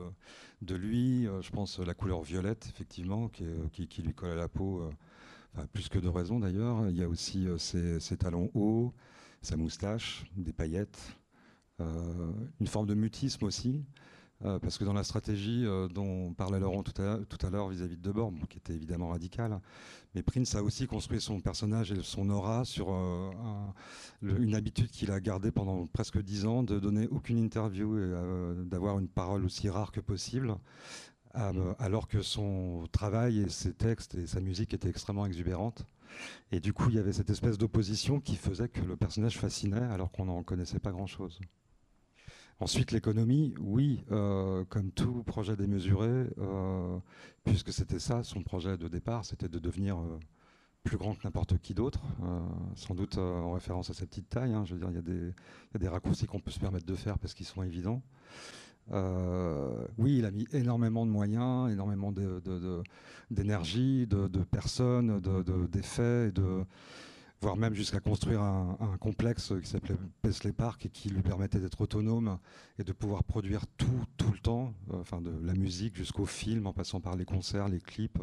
de 0.62 0.76
lui. 0.76 1.28
Euh, 1.28 1.42
je 1.42 1.52
pense 1.52 1.80
la 1.80 1.94
couleur 1.94 2.24
violette, 2.24 2.68
effectivement, 2.68 3.30
qui, 3.30 3.46
qui, 3.88 4.02
lui 4.02 4.14
colle 4.14 4.32
à 4.32 4.36
la 4.36 4.48
peau, 4.48 4.82
euh, 5.58 5.66
plus 5.74 5.90
que 5.90 6.00
de 6.00 6.08
raison 6.08 6.40
d'ailleurs. 6.40 6.90
Il 6.90 6.98
y 6.98 7.04
a 7.04 7.08
aussi 7.08 7.48
ses, 7.58 8.00
ses, 8.00 8.18
talons 8.18 8.50
hauts, 8.54 8.94
sa 9.42 9.58
moustache, 9.58 10.26
des 10.36 10.54
paillettes, 10.54 11.18
une 11.80 12.68
forme 12.68 12.88
de 12.88 12.94
mutisme 12.94 13.46
aussi. 13.46 13.84
Euh, 14.46 14.60
parce 14.60 14.78
que 14.78 14.84
dans 14.84 14.94
la 14.94 15.04
stratégie 15.04 15.64
euh, 15.66 15.88
dont 15.88 16.34
parlait 16.34 16.60
Laurent 16.60 16.84
tout 16.84 17.02
à, 17.02 17.50
l'heure 17.50 17.70
vis-à-vis 17.70 17.96
de 17.96 18.02
Debord, 18.02 18.34
qui 18.50 18.58
était 18.58 18.74
évidemment 18.74 19.10
radicale, 19.10 19.60
mais 20.16 20.22
Prince 20.22 20.56
a 20.56 20.64
aussi 20.64 20.86
construit 20.86 21.22
son 21.22 21.40
personnage 21.40 21.92
et 21.94 22.04
son 22.04 22.30
aura 22.30 22.66
sur 22.66 22.92
euh, 22.92 23.32
une 24.22 24.54
habitude 24.56 24.90
qu'il 24.90 25.12
a 25.12 25.22
gardée 25.22 25.52
pendant 25.52 25.88
presque 25.88 26.22
dix 26.22 26.46
ans, 26.46 26.64
de 26.64 26.78
donner 26.78 27.08
aucune 27.08 27.38
interview 27.38 27.98
et 27.98 28.12
d'avoir 28.66 29.00
une 29.00 29.08
parole 29.08 29.46
aussi 29.46 29.70
rare 29.70 29.92
que 29.92 30.02
possible. 30.02 30.56
alors 31.34 32.08
que 32.08 32.22
son 32.22 32.88
travail 32.92 33.40
et 33.40 33.50
ses 33.50 33.74
textes 33.74 34.16
et 34.16 34.28
sa 34.28 34.40
musique 34.40 34.74
étaient 34.74 34.90
extrêmement 34.90 35.26
exubérantes. 35.26 35.86
Et 36.52 36.60
du 36.60 36.74
coup, 36.74 36.90
il 36.90 36.96
y 36.96 37.00
avait 37.00 37.14
cette 37.14 37.32
espèce 37.32 37.58
d'opposition 37.58 38.20
qui 38.20 38.36
faisait 38.36 38.70
que 38.70 38.82
le 38.82 38.96
personnage 38.96 39.40
fascinait 39.40 39.82
alors 39.82 40.12
qu'on 40.12 40.26
n'en 40.26 40.44
connaissait 40.44 40.80
pas 40.80 40.92
grand-chose. 40.92 41.40
Ensuite, 42.60 42.92
l'économie, 42.92 43.54
oui, 43.60 44.04
euh, 44.12 44.64
comme 44.70 44.92
tout 44.92 45.24
projet 45.24 45.56
démesuré, 45.56 46.28
euh, 46.38 46.98
puisque 47.44 47.74
c'était 47.74 48.00
ça, 48.00 48.24
son 48.24 48.42
projet 48.42 48.78
de 48.78 48.88
départ, 48.88 49.26
c'était 49.26 49.50
de 49.50 49.60
devenir 49.60 49.98
euh, 49.98 50.20
plus 50.84 50.98
grand 50.98 51.16
que 51.16 51.22
n'importe 51.24 51.58
qui 51.58 51.74
d'autre, 51.74 52.02
sans 52.76 52.94
doute 52.94 53.18
en 53.18 53.54
référence 53.54 53.90
à 53.90 53.94
sa 53.94 54.06
petite 54.06 54.30
taille. 54.30 54.54
Hein. 54.54 54.66
je 54.66 54.76
veux 54.76 54.80
dire, 54.80 54.90
il 54.90 54.96
y, 54.96 55.76
a 55.76 55.80
des 55.80 55.88
raccourcis 55.88 56.26
qu'on 56.26 56.42
peut 56.42 56.52
se 56.52 56.60
permettre 56.60 56.86
de 56.86 56.96
faire 56.96 57.18
parce 57.20 57.34
qu'ils 57.34 57.46
sont 57.46 57.64
évidents. 57.64 58.02
oui, 58.92 60.18
il 60.18 60.26
a 60.26 60.32
mis 60.32 60.46
énormément 60.52 61.06
de 61.06 61.12
moyens, 61.12 61.72
énormément 61.72 62.14
d'énergie, 63.32 64.08
de, 64.08 64.28
de, 64.28 64.40
personnes, 64.44 65.22
d'effets, 65.70 66.34
de, 66.34 66.66
voire 67.44 67.58
même 67.58 67.74
jusqu'à 67.74 68.00
construire 68.00 68.42
un, 68.42 68.98
complexe 69.02 69.54
qui 69.62 69.70
s'appelait 69.70 69.98
Paisley 70.22 70.54
Park 70.54 70.86
et 70.86 70.90
qui 70.90 71.10
lui 71.10 71.22
permettait 71.22 71.60
d'être 71.60 71.82
autonome 71.82 72.40
et 72.80 72.86
de 72.86 72.94
pouvoir 72.94 73.26
produire 73.26 73.68
tout, 73.76 74.06
tout 74.16 74.32
le 74.32 74.40
temps, 74.40 74.74
euh, 74.94 75.02
enfin 75.02 75.20
de 75.20 75.32
la 75.44 75.54
musique 75.54 75.98
jusqu'au 75.98 76.26
film, 76.26 76.68
en 76.68 76.74
passant 76.74 77.02
par 77.02 77.18
les 77.18 77.26
concerts, 77.26 77.68
les 77.68 77.82
clips. 77.82 78.18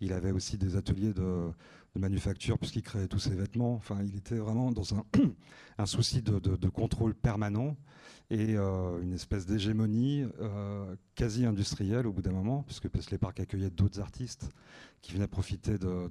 Il 0.00 0.12
avait 0.12 0.32
aussi 0.32 0.58
des 0.58 0.74
ateliers 0.74 1.12
de, 1.12 1.52
manufacture 1.94 2.58
puisqu'il 2.58 2.82
créait 2.82 3.06
tous 3.06 3.20
ses 3.20 3.34
vêtements. 3.34 3.74
Enfin, 3.74 3.98
il 4.02 4.16
était 4.16 4.36
vraiment 4.36 4.72
dans 4.72 4.94
un, 4.94 5.04
souci 5.86 6.20
de, 6.20 6.68
contrôle 6.68 7.14
permanent 7.14 7.76
et 8.30 8.56
euh, 8.56 9.00
une 9.02 9.12
espèce 9.12 9.46
d'hégémonie 9.46 10.24
euh, 10.40 10.96
quasi 11.14 11.46
industrielle 11.46 12.06
au 12.06 12.12
bout 12.12 12.22
d'un 12.22 12.32
moment, 12.32 12.62
puisque 12.64 12.88
Paisley 12.88 13.18
Park 13.18 13.38
accueillait 13.38 13.70
d'autres 13.70 14.00
artistes 14.00 14.50
qui 15.00 15.12
venaient 15.12 15.28
profiter 15.28 15.78
de, 15.78 16.10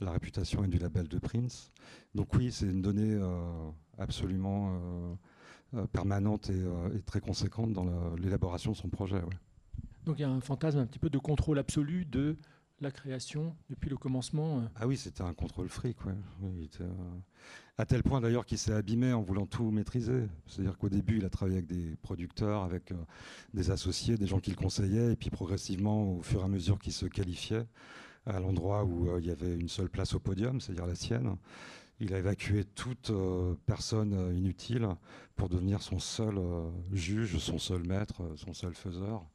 la 0.00 0.12
réputation 0.12 0.64
et 0.64 0.68
du 0.68 0.78
label 0.78 1.08
de 1.08 1.18
Prince. 1.18 1.70
Donc 2.14 2.34
oui, 2.34 2.50
c'est 2.52 2.66
une 2.66 2.80
donnée 2.80 3.14
euh, 3.14 3.70
absolument 3.98 4.78
permanente 5.92 6.50
et, 6.50 7.02
très 7.02 7.20
conséquente 7.20 7.72
dans 7.72 8.14
l'élaboration 8.16 8.72
de 8.72 8.76
son 8.76 8.88
projet. 8.88 9.20
Donc 10.06 10.18
il 10.18 10.22
y 10.22 10.24
a 10.24 10.30
un 10.30 10.40
fantasme 10.40 10.78
un 10.78 10.86
petit 10.86 10.98
peu 10.98 11.10
de 11.10 11.18
contrôle 11.18 11.58
absolu 11.58 12.04
de 12.06 12.36
la 12.80 12.90
création 12.90 13.56
depuis 13.68 13.90
le 13.90 13.96
commencement. 13.96 14.62
Ah 14.76 14.86
oui, 14.86 14.96
c'était 14.96 15.22
un 15.22 15.34
contrôle 15.34 15.68
fric. 15.68 15.96
Ouais. 16.04 16.14
À 17.78 17.84
tel 17.84 18.02
point 18.02 18.22
d'ailleurs 18.22 18.46
qu'il 18.46 18.56
s'est 18.56 18.72
abîmé 18.72 19.12
en 19.12 19.20
voulant 19.20 19.44
tout 19.44 19.70
maîtriser. 19.70 20.22
C'est-à-dire 20.46 20.78
qu'au 20.78 20.88
début, 20.88 21.18
il 21.18 21.26
a 21.26 21.28
travaillé 21.28 21.58
avec 21.58 21.68
des 21.68 21.94
producteurs, 21.96 22.62
avec 22.62 22.90
euh, 22.90 22.96
des 23.52 23.70
associés, 23.70 24.16
des 24.16 24.26
gens 24.26 24.40
qui 24.40 24.48
le 24.48 24.56
conseillaient, 24.56 25.12
et 25.12 25.16
puis 25.16 25.28
progressivement, 25.28 26.16
au 26.16 26.22
fur 26.22 26.40
et 26.40 26.44
à 26.44 26.48
mesure 26.48 26.78
qu'il 26.78 26.94
se 26.94 27.04
qualifiait, 27.04 27.66
à 28.24 28.40
l'endroit 28.40 28.84
où 28.84 29.10
euh, 29.10 29.20
il 29.20 29.26
y 29.26 29.30
avait 29.30 29.54
une 29.54 29.68
seule 29.68 29.90
place 29.90 30.14
au 30.14 30.20
podium, 30.20 30.58
c'est-à-dire 30.58 30.86
la 30.86 30.94
sienne, 30.94 31.36
il 32.00 32.14
a 32.14 32.18
évacué 32.18 32.64
toute 32.64 33.10
euh, 33.10 33.54
personne 33.66 34.34
inutile 34.34 34.88
pour 35.34 35.50
devenir 35.50 35.82
son 35.82 35.98
seul 35.98 36.40
juge, 36.92 37.36
son 37.36 37.58
seul 37.58 37.86
maître, 37.86 38.22
son 38.36 38.54
seul 38.54 38.74
faiseur. 38.74 39.26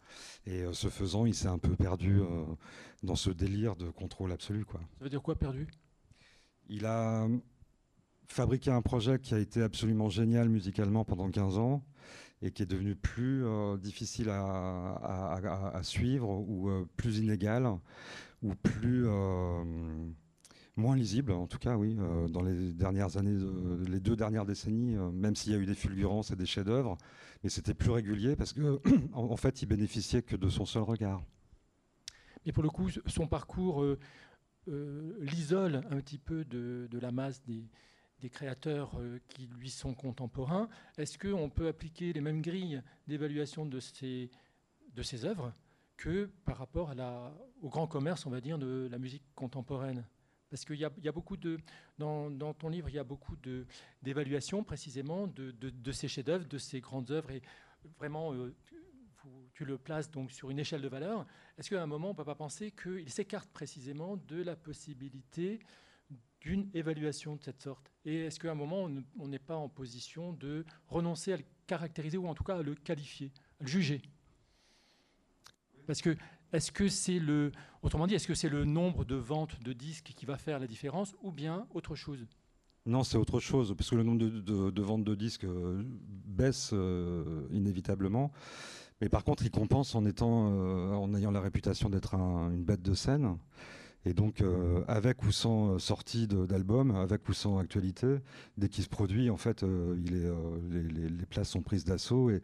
Et 0.48 0.64
ce 0.74 0.88
faisant, 0.88 1.28
il 1.28 1.36
s'est 1.36 1.48
un 1.48 1.60
peu 1.60 1.76
perdu 1.76 2.22
dans 3.04 3.16
ce 3.16 3.30
délire 3.30 3.76
de 3.76 3.92
contrôle 3.92 4.32
absolu. 4.32 4.66
Quoi. 4.66 4.80
Ça 4.98 5.04
veut 5.04 5.12
dire 5.12 5.22
quoi 5.22 5.36
perdu? 5.36 5.68
Il 6.70 6.88
a 6.88 7.28
fabriqué 8.32 8.72
un 8.72 8.82
projet 8.82 9.20
qui 9.20 9.34
a 9.34 9.40
été 9.40 9.62
absolument 9.62 10.10
génial 10.10 10.50
musicalement 10.50 11.04
pendant 11.04 11.30
15 11.30 11.58
ans 11.58 11.84
et 12.42 12.52
qui 12.52 12.64
est 12.64 12.66
devenu 12.66 12.96
plus 12.96 13.46
euh, 13.46 13.78
difficile 13.78 14.30
à, 14.30 15.80
suivre 15.84 16.30
ou 16.30 16.70
euh, 16.70 16.88
plus 16.98 17.20
inégal 17.20 17.70
ou 18.42 18.56
plus 18.56 19.06
euh, 19.06 19.64
moins 20.76 20.96
lisible 20.96 21.34
en 21.34 21.46
tout 21.46 21.60
cas 21.60 21.76
oui 21.76 21.98
dans 22.30 22.42
les 22.42 22.74
dernières 22.74 23.18
années 23.18 23.38
les 23.88 24.00
deux 24.00 24.16
dernières 24.16 24.46
décennies 24.46 24.96
même 25.14 25.36
s'il 25.36 25.52
y 25.52 25.56
a 25.56 25.60
eu 25.60 25.66
des 25.66 25.76
fulgurances 25.76 26.32
et 26.32 26.36
des 26.36 26.46
chefs-d'œuvre 26.46 26.98
mais 27.44 27.50
c'était 27.50 27.74
plus 27.74 27.92
régulier 27.92 28.36
parce 28.36 28.54
que 28.54 28.82
en, 29.14 29.36
fait 29.36 29.62
il 29.62 29.68
bénéficiait 29.68 30.22
que 30.22 30.36
de 30.36 30.50
son 30.50 30.66
seul 30.66 30.84
regard. 30.84 31.24
Mais 32.46 32.52
pour 32.52 32.64
le 32.64 32.70
coup 32.70 32.90
son 33.06 33.28
parcours 33.28 33.86
l'isole 34.68 35.82
un 35.92 35.98
petit 35.98 36.18
peu 36.18 36.46
de 36.46 37.00
la 37.00 37.12
masse 37.12 37.44
des 37.44 37.66
des 38.22 38.30
créateurs 38.30 38.92
euh, 39.00 39.20
qui 39.30 39.48
lui 39.48 39.70
sont 39.70 39.94
contemporains, 39.94 40.70
est-ce 40.98 41.18
qu'on 41.18 41.50
peut 41.50 41.68
appliquer 41.68 42.14
les 42.14 42.22
mêmes 42.22 42.42
grilles 42.42 42.82
d'évaluation 43.08 43.66
de 43.66 43.80
ces, 43.80 44.30
de 44.94 45.02
ces 45.02 45.26
œuvres 45.26 45.54
que 45.98 46.32
par 46.46 46.58
rapport 46.58 46.94
au 47.62 47.70
grand 47.70 47.88
commerce, 47.88 48.26
on 48.26 48.30
va 48.30 48.42
dire, 48.42 48.58
de 48.58 48.88
la 48.90 49.00
musique 49.00 49.24
contemporaine? 49.36 50.06
Parce 50.50 50.66
qu'il 50.66 50.76
y, 50.76 50.86
a 50.86 51.12
beaucoup 51.14 51.38
de. 51.38 51.58
Dans, 51.98 52.30
dans, 52.30 52.54
ton 52.54 52.68
livre, 52.68 52.90
il 52.90 52.96
y 52.96 53.00
a 53.00 53.06
beaucoup 53.06 53.38
d'évaluations 54.02 54.66
précisément 54.66 55.28
de, 55.28 55.52
de, 55.52 55.92
ces 55.94 56.10
chefs-d'œuvre, 56.10 56.46
de 56.46 56.58
ces 56.58 56.82
grandes 56.82 57.10
œuvres, 57.12 57.32
et 57.32 57.42
vraiment. 57.98 58.34
Euh, 58.34 58.54
tu 59.54 59.66
le 59.66 59.78
places 59.78 60.10
donc 60.10 60.32
sur 60.32 60.50
une 60.50 60.60
échelle 60.60 60.82
de 60.82 60.88
valeur. 60.88 61.26
Est-ce 61.58 61.70
qu'à 61.70 61.82
un 61.82 61.86
moment, 61.86 62.08
on 62.08 62.12
ne 62.12 62.18
peut 62.18 62.26
pas 62.26 62.36
penser 62.36 62.72
qu'il 62.72 63.10
s'écarte 63.10 63.50
précisément 63.52 64.18
de 64.18 64.42
la 64.42 64.56
possibilité 64.56 65.60
d'une 66.42 66.70
évaluation 66.74 67.36
de 67.36 67.44
cette 67.44 67.62
sorte 67.62 67.92
Et 68.06 68.26
est-ce 68.26 68.40
qu'à 68.40 68.52
un 68.52 68.56
moment, 68.56 68.90
on 69.20 69.28
n'est 69.28 69.40
pas 69.40 69.56
en 69.56 69.70
position 69.70 70.34
de 70.34 70.66
renoncer 70.88 71.34
à 71.34 71.38
le 71.38 71.44
caractériser 71.68 72.18
ou 72.18 72.28
en 72.28 72.34
tout 72.34 72.44
cas 72.44 72.58
à 72.58 72.62
le 72.64 72.76
qualifier, 72.76 73.32
à 73.60 73.64
le 73.64 73.70
juger? 73.70 74.02
Parce 75.88 76.02
que 76.02 76.18
est-ce 76.54 76.72
que 76.72 76.90
c'est 76.90 77.20
le, 77.20 77.52
autrement 77.82 78.08
dit, 78.08 78.16
est-ce 78.16 78.28
que 78.28 78.34
c'est 78.34 78.50
le 78.50 78.66
nombre 78.66 79.06
de 79.06 79.16
ventes 79.16 79.62
de 79.62 79.72
disques 79.72 80.12
qui 80.16 80.26
va 80.26 80.38
faire 80.38 80.60
la 80.60 80.68
différence 80.68 81.16
ou 81.22 81.32
bien 81.32 81.66
autre 81.74 81.96
chose? 81.96 82.28
Non, 82.86 83.04
c'est 83.04 83.18
autre 83.18 83.40
chose, 83.40 83.74
parce 83.78 83.90
que 83.90 83.96
le 83.96 84.04
nombre 84.04 84.20
de, 84.20 84.82
ventes 84.82 85.04
de 85.04 85.16
disques 85.16 85.46
euh, 85.46 85.84
baisse 85.86 86.72
euh, 86.74 87.48
inévitablement. 87.52 88.32
Mais 89.00 89.08
par 89.08 89.24
contre, 89.24 89.46
il 89.46 89.52
compense 89.52 89.94
en, 89.96 90.06
étant, 90.06 90.52
euh, 90.52 90.94
en 90.94 91.14
ayant 91.14 91.32
la 91.32 91.42
réputation 91.42 91.90
d'être 91.90 92.16
une 92.16 92.64
bête 92.64 92.82
de 92.82 92.94
scène. 92.94 93.38
Et 94.06 94.14
donc, 94.14 94.44
avec 94.88 95.24
ou 95.24 95.32
sans 95.32 95.78
sortie 95.78 96.28
d'album, 96.28 96.90
avec 96.96 97.30
ou 97.30 97.34
sans 97.34 97.60
actualité, 97.60 98.18
dès 98.58 98.68
qu'il 98.68 98.84
se 98.84 98.90
produit, 98.90 99.30
en 99.30 99.38
fait, 99.38 99.64
est, 99.64 99.68
les, 100.72 101.26
places 101.30 101.50
sont 101.50 101.62
prises 101.62 101.86
d'assaut 101.86 102.32
et, 102.32 102.42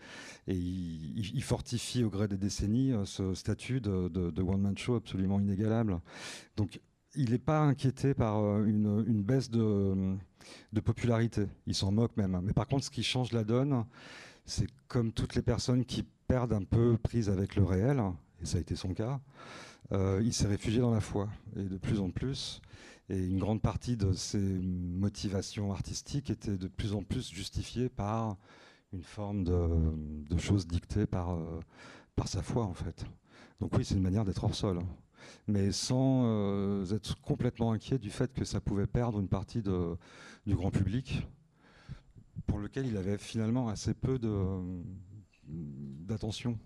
il, 0.47 1.43
fortifie 1.43 2.03
au 2.03 2.09
gré 2.09 2.27
des 2.27 2.37
décennies 2.37 2.93
ce 3.05 3.33
statut 3.33 3.81
de, 3.81 4.41
one-man 4.41 4.77
show 4.77 4.95
absolument 4.95 5.39
inégalable. 5.39 5.99
Donc, 6.57 6.79
il 7.17 7.31
n'est 7.31 7.39
pas 7.39 7.61
inquiété 7.61 8.13
par 8.13 8.37
euh, 8.39 8.65
une, 8.65 9.23
baisse 9.23 9.49
de, 9.49 10.15
popularité. 10.83 11.47
Il 11.65 11.75
s'en 11.75 11.91
moque 11.91 12.15
même. 12.15 12.39
Mais 12.43 12.53
par 12.53 12.67
contre, 12.67 12.85
ce 12.85 12.91
qui 12.91 13.03
change 13.03 13.31
la 13.33 13.43
donne, 13.43 13.85
c'est 14.45 14.67
comme 14.87 15.11
toutes 15.11 15.35
les 15.35 15.41
personnes 15.41 15.83
qui 15.83 16.05
perdent 16.27 16.53
un 16.53 16.63
peu 16.63 16.97
prise 16.97 17.29
avec 17.29 17.55
le 17.55 17.63
réel, 17.63 18.01
et 18.41 18.45
ça 18.45 18.57
a 18.57 18.61
été 18.61 18.75
son 18.75 18.93
cas, 18.93 19.19
euh, 19.91 20.21
il 20.23 20.33
s'est 20.33 20.47
réfugié 20.47 20.81
dans 20.81 20.91
la 20.91 21.01
foi, 21.01 21.29
et 21.55 21.63
de 21.63 21.77
plus 21.77 21.99
en 21.99 22.09
plus. 22.09 22.61
Et 23.09 23.17
une 23.17 23.39
grande 23.39 23.61
partie 23.61 23.95
de 23.95 24.11
ses 24.11 24.39
motivations 24.39 25.71
artistiques 25.71 26.29
était 26.29 26.57
de 26.57 26.67
plus 26.67 26.93
en 26.93 27.03
plus 27.03 27.31
justifiée 27.31 27.89
par 27.89 28.37
une 28.93 29.03
forme 29.03 29.43
de, 29.43 30.37
choses 30.37 30.67
dictées 30.67 31.05
par, 31.05 31.31
euh, 31.31 31.59
par 32.15 32.27
sa 32.27 32.41
foi, 32.41 32.65
en 32.65 32.73
fait. 32.73 33.05
Donc 33.61 33.75
oui, 33.77 33.85
c'est 33.85 33.95
une 33.95 34.01
manière 34.01 34.25
d'être 34.25 34.43
hors 34.43 34.55
sol 34.55 34.79
mais 35.47 35.71
sans 35.71 36.23
euh, 36.25 36.85
être 36.95 37.19
complètement 37.21 37.71
inquiet 37.71 37.97
du 37.97 38.09
fait 38.09 38.33
que 38.33 38.45
ça 38.45 38.61
pouvait 38.61 38.87
perdre 38.87 39.19
une 39.19 39.27
partie 39.27 39.61
du 39.61 40.55
grand 40.55 40.71
public, 40.71 41.25
pour 42.45 42.59
lequel 42.59 42.85
il 42.85 42.97
avait 42.97 43.17
finalement 43.17 43.69
assez 43.69 43.93
peu 43.93 44.19
d'attention, 45.47 46.57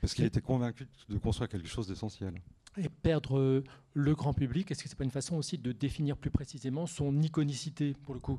parce 0.00 0.14
qu'il 0.14 0.24
était 0.24 0.40
convaincu 0.40 0.86
de 1.08 1.18
construire 1.18 1.48
quelque 1.48 1.68
chose 1.68 1.88
d'essentiel. 1.88 2.34
Et 2.76 2.88
perdre 2.88 3.38
euh, 3.38 3.64
le 3.94 4.14
grand 4.14 4.34
public, 4.34 4.70
est-ce 4.70 4.82
que 4.82 4.88
c'est 4.88 4.98
pas 4.98 5.04
une 5.04 5.10
façon 5.10 5.36
aussi 5.36 5.56
de 5.56 5.72
définir 5.72 6.16
plus 6.16 6.30
précisément 6.30 6.86
son 6.86 7.22
iconicité 7.22 7.94
pour 8.02 8.14
le 8.14 8.20
coup? 8.20 8.38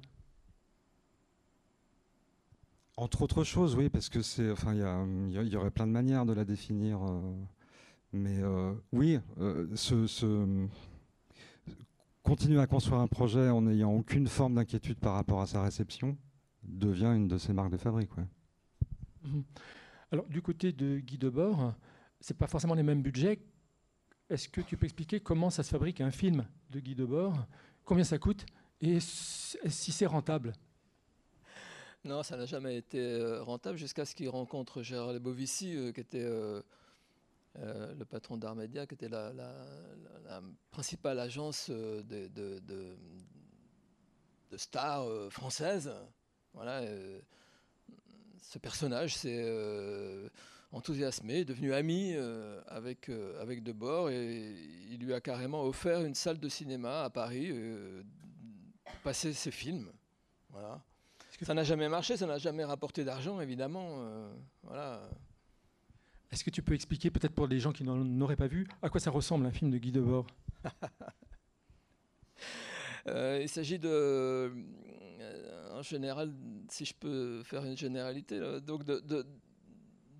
Entre 2.97 3.22
autres 3.22 3.43
choses, 3.43 3.76
oui, 3.76 3.89
parce 3.89 4.10
que 4.10 4.24
c'est, 4.24 4.49
enfin, 4.49 4.74
il 4.74 5.51
y, 5.51 5.55
aurait 5.55 5.70
plein 5.70 5.86
de 5.86 5.91
manières 5.91 6.26
de 6.26 6.34
la 6.34 6.43
définir. 6.43 6.99
Euh, 7.03 7.22
mais 8.12 8.39
euh, 8.41 8.74
oui, 8.91 9.20
euh, 9.39 9.68
continuer 12.24 12.60
à 12.60 12.66
construire 12.66 12.99
un 12.99 13.08
projet 13.08 13.49
en 13.49 13.62
n'ayant 13.62 13.91
aucune 13.91 14.28
forme 14.28 14.55
d'inquiétude 14.55 14.97
par 14.97 15.14
rapport 15.14 15.41
à 15.41 15.47
sa 15.47 15.62
réception 15.62 16.18
devient 16.64 17.14
une 17.16 17.28
de 17.28 17.38
ses 17.38 17.53
marques 17.53 17.72
de 17.72 17.78
fabrique. 17.78 18.10
Mhm. 19.24 19.43
Alors, 20.12 20.26
du 20.28 20.41
côté 20.41 20.72
de 20.72 20.99
Guy 20.99 21.18
Debord, 21.18 21.74
ce 22.22 22.34
n'est 22.34 22.38
pas 22.38 22.47
forcément 22.47 22.74
les 22.74 22.84
mêmes 22.84 23.01
budgets. 23.01 23.39
Est-ce 24.30 24.49
que 24.49 24.62
tu 24.62 24.78
peux 24.78 24.86
expliquer 24.86 25.20
comment 25.20 25.49
ça 25.49 25.64
se 25.64 25.70
fabrique 25.70 26.01
un 26.01 26.12
film 26.12 26.45
de 26.70 26.80
Guy 26.80 26.95
Debord? 26.95 27.45
Combien 27.86 28.03
ça 28.03 28.18
coûte? 28.18 28.45
Et 28.82 28.99
si 28.99 29.91
c'est 29.91 30.05
rentable? 30.05 30.53
Non, 32.03 32.24
ça 32.24 32.38
n'a 32.38 32.45
jamais 32.45 32.78
été 32.78 32.99
euh, 32.99 33.43
rentable 33.43 33.78
jusqu'à 33.78 34.05
ce 34.05 34.16
qu'il 34.16 34.30
rencontre 34.30 34.82
Gérard 34.82 35.14
Lebovici, 35.14 35.76
qui 35.93 35.99
était 35.99 36.26
euh, 37.60 37.95
le 37.95 38.05
patron 38.05 38.38
d'Armedia, 38.38 38.86
qui 38.86 38.93
était 38.93 39.10
la, 39.10 39.32
principale 40.70 41.20
agence 41.20 41.70
euh, 41.72 42.03
de, 42.03 42.95
stars 44.58 45.08
euh, 45.08 45.30
françaises. 45.32 45.91
Voilà, 46.53 46.82
ce 48.41 48.59
personnage 48.59 49.15
s'est 49.15 49.45
enthousiasmé, 50.71 51.39
est 51.39 51.45
devenu 51.45 51.73
ami 51.73 52.15
avec, 52.67 53.09
avec 53.39 53.63
Debord 53.63 54.09
et 54.09 54.55
il 54.89 54.99
lui 54.99 55.13
a 55.13 55.21
carrément 55.21 55.63
offert 55.63 56.03
une 56.03 56.15
salle 56.15 56.39
de 56.39 56.49
cinéma 56.49 57.03
à 57.03 57.09
Paris 57.09 57.51
pour 58.85 58.95
passer 58.97 59.33
ses 59.33 59.51
films. 59.51 59.89
Voilà. 60.49 60.81
Ça 61.41 61.53
n'a 61.53 61.63
jamais 61.63 61.88
marché, 61.88 62.17
ça 62.17 62.25
n'a 62.25 62.38
jamais 62.38 62.63
rapporté 62.63 63.03
d'argent, 63.03 63.39
évidemment. 63.39 64.29
voilà. 64.63 65.07
Est-ce 66.31 66.43
que 66.43 66.49
tu 66.49 66.61
peux 66.61 66.73
expliquer, 66.73 67.09
peut-être 67.09 67.33
pour 67.33 67.47
les 67.47 67.59
gens 67.59 67.71
qui 67.71 67.83
n'en 67.83 68.21
auraient 68.21 68.35
pas 68.35 68.47
vu, 68.47 68.67
à 68.81 68.89
quoi 68.89 68.99
ça 68.99 69.11
ressemble 69.11 69.45
un 69.45 69.51
film 69.51 69.71
de 69.71 69.77
Guy 69.77 69.91
Debord? 69.91 70.27
Euh, 73.09 73.39
Il 73.41 73.47
s'agit 73.47 73.79
de, 73.79 74.51
euh, 75.78 75.84
général, 75.84 76.34
si 76.69 76.86
je 76.86 76.93
peux 76.93 77.43
faire 77.43 77.63
une 77.65 77.78
généralité, 77.78 78.39
donc 78.61 78.84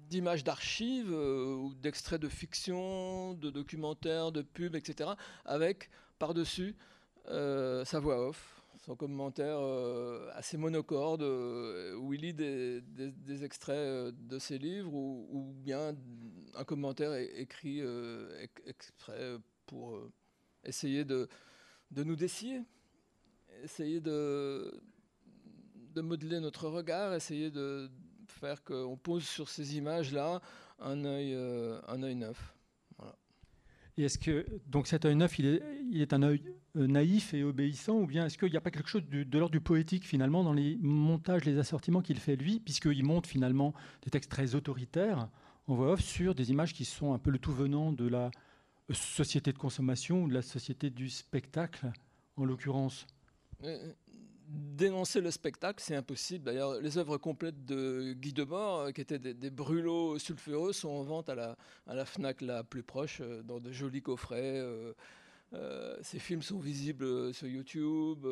d'images 0.10 0.44
d'archives 0.44 1.12
euh, 1.12 1.56
ou 1.56 1.74
d'extraits 1.76 2.22
de 2.22 2.30
fiction, 2.30 3.34
de 3.34 3.50
documentaires, 3.50 4.32
de 4.32 4.42
pubs, 4.42 4.76
etc., 4.76 5.12
avec 5.46 5.90
par-dessus 6.20 6.76
sa 7.26 8.00
voix 8.00 8.30
off 8.30 8.58
son 8.88 8.96
commentaire 8.96 9.60
euh, 9.60 10.30
assez 10.34 10.56
monocorde 10.56 11.22
euh, 11.22 11.94
où 11.96 12.14
il 12.14 12.22
lit 12.22 12.34
des, 12.34 13.44
extraits 13.44 13.76
euh, 13.76 14.12
de 14.18 14.40
ses 14.40 14.58
livres 14.58 14.94
ou, 14.94 15.54
bien 15.58 15.94
un 16.56 16.64
commentaire 16.64 17.14
écrit 17.14 17.82
exprès 18.66 19.38
pour 19.66 20.00
essayer 20.64 21.04
de, 21.04 21.28
de 21.92 22.04
nous 22.04 22.16
dessiller, 22.16 22.62
essayer 23.64 24.00
de, 24.00 24.82
de 25.98 26.02
modeler 26.02 26.40
notre 26.40 26.68
regard, 26.68 27.14
essayer 27.14 27.50
de 27.50 27.90
faire 28.28 28.64
qu'on 28.64 28.98
pose 28.98 29.24
sur 29.24 29.50
ces 29.50 29.78
images-là 29.78 30.42
un 30.80 31.06
œil, 31.06 31.36
un 31.88 32.04
œil 32.04 32.16
neuf. 32.16 32.54
Et 33.98 34.04
est-ce 34.04 34.20
que 34.20 34.46
donc 34.68 34.86
cet 34.86 35.06
œil 35.06 35.16
neuf, 35.16 35.40
il 35.40 35.48
est, 35.48 35.64
il 35.92 36.02
est 36.02 36.14
un 36.14 36.22
œil 36.22 36.44
euh, 36.76 36.86
naïf 36.86 37.34
et 37.34 37.44
obéissant, 37.44 37.96
ou 37.96 38.06
bien 38.06 38.28
est-ce 38.28 38.38
qu'il 38.38 38.52
n'y 38.52 38.58
a 38.58 38.62
pas 38.62 38.70
quelque 38.70 38.90
chose 38.90 39.04
de, 39.10 39.38
l'ordre 39.38 39.52
du 39.52 39.62
poétique 39.62 40.06
finalement 40.06 40.44
dans 40.44 40.54
les 40.54 40.78
montages, 40.80 41.46
les 41.46 41.58
assortiments 41.58 42.02
qu'il 42.02 42.20
fait 42.20 42.36
lui, 42.36 42.60
puisqu'il 42.60 43.04
monte 43.04 43.26
finalement 43.26 43.74
des 44.04 44.12
textes 44.12 44.30
très 44.30 44.54
autoritaires 44.54 45.30
en 45.66 45.76
voix 45.76 45.94
off 45.94 46.02
sur 46.02 46.36
des 46.36 46.52
images 46.52 46.74
qui 46.74 46.86
sont 46.86 47.14
un 47.14 47.18
peu 47.18 47.32
le 47.32 47.40
tout 47.40 47.52
venant 47.52 47.92
de 47.92 48.08
la 48.08 48.30
société 48.92 49.52
de 49.52 49.58
consommation 49.58 50.24
ou 50.24 50.30
de 50.30 50.34
la 50.34 50.44
société 50.44 50.92
du 50.92 51.10
spectacle, 51.10 51.92
en 52.36 52.46
l'occurrence? 52.46 53.08
Euh, 53.64 53.94
dénoncer 54.48 55.22
le 55.22 55.32
spectacle, 55.32 55.82
c'est 55.84 55.96
impossible. 55.96 56.46
D'ailleurs, 56.46 56.80
les 56.80 56.98
œuvres 56.98 57.18
complètes 57.18 57.66
de 57.66 58.14
Guy 58.14 58.34
Debord, 58.34 58.80
euh, 58.80 58.92
qui 58.92 59.02
étaient 59.02 59.20
des, 59.20 59.50
brûlots 59.50 60.18
sulfureux, 60.20 60.74
sont 60.74 60.90
en 60.90 61.04
vente 61.04 61.30
à 61.30 61.36
la, 61.88 62.06
FNAC 62.06 62.42
la 62.42 62.64
plus 62.64 62.84
proche, 62.84 63.20
euh, 63.22 63.44
dans 63.44 63.60
de 63.60 63.72
jolis 63.72 64.02
coffrets. 64.02 64.62
Euh, 65.54 65.98
ces 66.02 66.20
films 66.20 66.42
sont 66.42 66.60
visibles 66.60 67.34
sur 67.34 67.48
YouTube. 67.48 68.26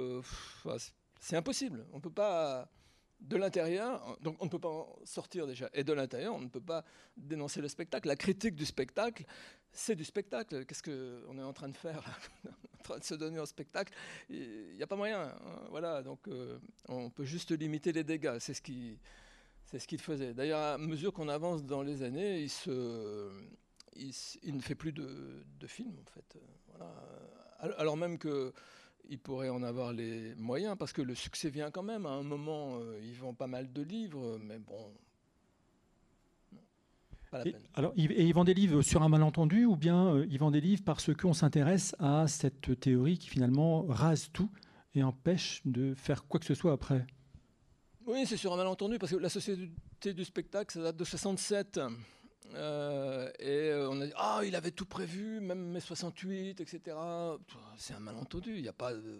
c'est 1.19 1.35
impossible. 1.35 1.85
On 1.91 1.97
ne 1.97 2.01
peut 2.01 2.09
pas 2.09 2.69
de 3.21 3.37
l'intérieur, 3.37 4.17
donc 4.21 4.35
on 4.41 4.45
ne 4.45 4.49
peut 4.49 4.59
pas 4.59 4.69
en 4.69 4.99
sortir 5.05 5.47
déjà, 5.47 5.69
et 5.73 5.85
de 5.85 5.93
l'intérieur, 5.93 6.35
on 6.35 6.41
ne 6.41 6.49
peut 6.49 6.61
pas 6.61 6.83
dénoncer 7.15 7.61
le 7.61 7.69
spectacle. 7.69 8.07
La 8.07 8.17
critique 8.17 8.55
du 8.55 8.65
spectacle, 8.65 9.25
c'est 9.75 9.95
du 9.95 10.03
spectacle. 10.03 10.65
Qu'est-ce 10.65 10.83
qu'on 10.83 11.37
est 11.37 11.43
en 11.43 11.53
train 11.53 11.69
de 11.69 11.75
faire 11.75 12.01
là 12.01 12.51
En 12.79 12.83
train 12.83 12.97
de 12.99 13.03
se 13.03 13.15
donner 13.15 13.39
un 13.39 13.45
spectacle 13.45 13.93
Il 14.29 14.75
n'y 14.75 14.83
a 14.83 14.87
pas 14.87 14.95
moyen. 14.95 15.21
Hein. 15.23 15.61
Voilà, 15.69 16.01
donc 16.03 16.27
euh, 16.27 16.59
on 16.87 17.09
peut 17.09 17.25
juste 17.25 17.51
limiter 17.51 17.91
les 17.91 18.03
dégâts. 18.03 18.37
C'est 18.39 18.53
ce 18.53 18.61
qui, 18.61 18.99
c'est 19.65 19.79
ce 19.79 19.87
qu'il 19.87 19.99
faisait. 19.99 20.33
D'ailleurs, 20.33 20.61
à 20.61 20.77
mesure 20.77 21.11
qu'on 21.11 21.29
avance 21.29 21.63
dans 21.63 21.81
les 21.81 22.03
années, 22.03 22.45
il, 23.95 24.53
ne 24.55 24.61
fait 24.61 24.75
plus 24.75 24.91
de, 24.93 25.43
films 25.67 25.97
en 25.99 26.11
fait. 26.11 26.37
Alors 27.77 27.97
même 27.97 28.17
que 28.17 28.53
il 29.09 29.19
pourrait 29.19 29.49
en 29.49 29.63
avoir 29.63 29.93
les 29.93 30.35
moyens, 30.35 30.75
parce 30.77 30.93
que 30.93 31.01
le 31.01 31.15
succès 31.15 31.49
vient 31.49 31.71
quand 31.71 31.83
même. 31.83 32.05
À 32.05 32.11
un 32.11 32.23
moment, 32.23 32.79
euh, 32.79 32.99
ils 33.01 33.13
vendent 33.13 33.37
pas 33.37 33.47
mal 33.47 33.71
de 33.71 33.81
livres, 33.81 34.39
mais 34.41 34.59
bon. 34.59 34.93
Pas 37.35 37.43
la 37.43 37.47
et, 37.47 37.51
peine. 37.51 37.61
Alors, 37.73 37.93
et 37.97 38.25
ils 38.25 38.33
vendent 38.33 38.47
des 38.47 38.53
livres 38.53 38.81
sur 38.81 39.03
un 39.03 39.09
malentendu, 39.09 39.65
ou 39.65 39.75
bien 39.75 40.07
euh, 40.07 40.27
ils 40.29 40.39
vendent 40.39 40.53
des 40.53 40.61
livres 40.61 40.83
parce 40.85 41.13
qu'on 41.13 41.33
s'intéresse 41.33 41.95
à 41.99 42.27
cette 42.27 42.79
théorie 42.79 43.17
qui 43.17 43.29
finalement 43.29 43.85
rase 43.87 44.29
tout 44.31 44.49
et 44.93 45.03
empêche 45.03 45.61
de 45.65 45.93
faire 45.95 46.25
quoi 46.25 46.39
que 46.39 46.45
ce 46.45 46.53
soit 46.53 46.71
après? 46.71 47.05
Oui, 48.05 48.25
c'est 48.25 48.37
sur 48.37 48.53
un 48.53 48.57
malentendu, 48.57 48.97
parce 48.99 49.11
que 49.11 49.17
la 49.17 49.29
société 49.29 50.13
du 50.13 50.23
spectacle, 50.23 50.73
ça 50.73 50.81
date 50.81 50.97
de 50.97 51.03
67. 51.03 51.79
Euh, 52.53 53.29
et 53.39 53.69
euh, 53.71 53.89
on 53.89 53.99
a 54.01 54.05
dit 54.05 54.13
ah 54.15 54.41
il 54.45 54.55
avait 54.55 54.71
tout 54.71 54.85
prévu, 54.85 55.41
même 55.41 55.71
mai 55.71 55.79
68, 55.79 56.61
etc. 56.61 56.95
C'est 57.77 57.95
un 57.95 57.99
malentendu. 57.99 58.55
Il 58.55 58.61
n'y 58.61 58.67
a 58.67 58.73
pas 58.73 58.93
de, 58.93 59.19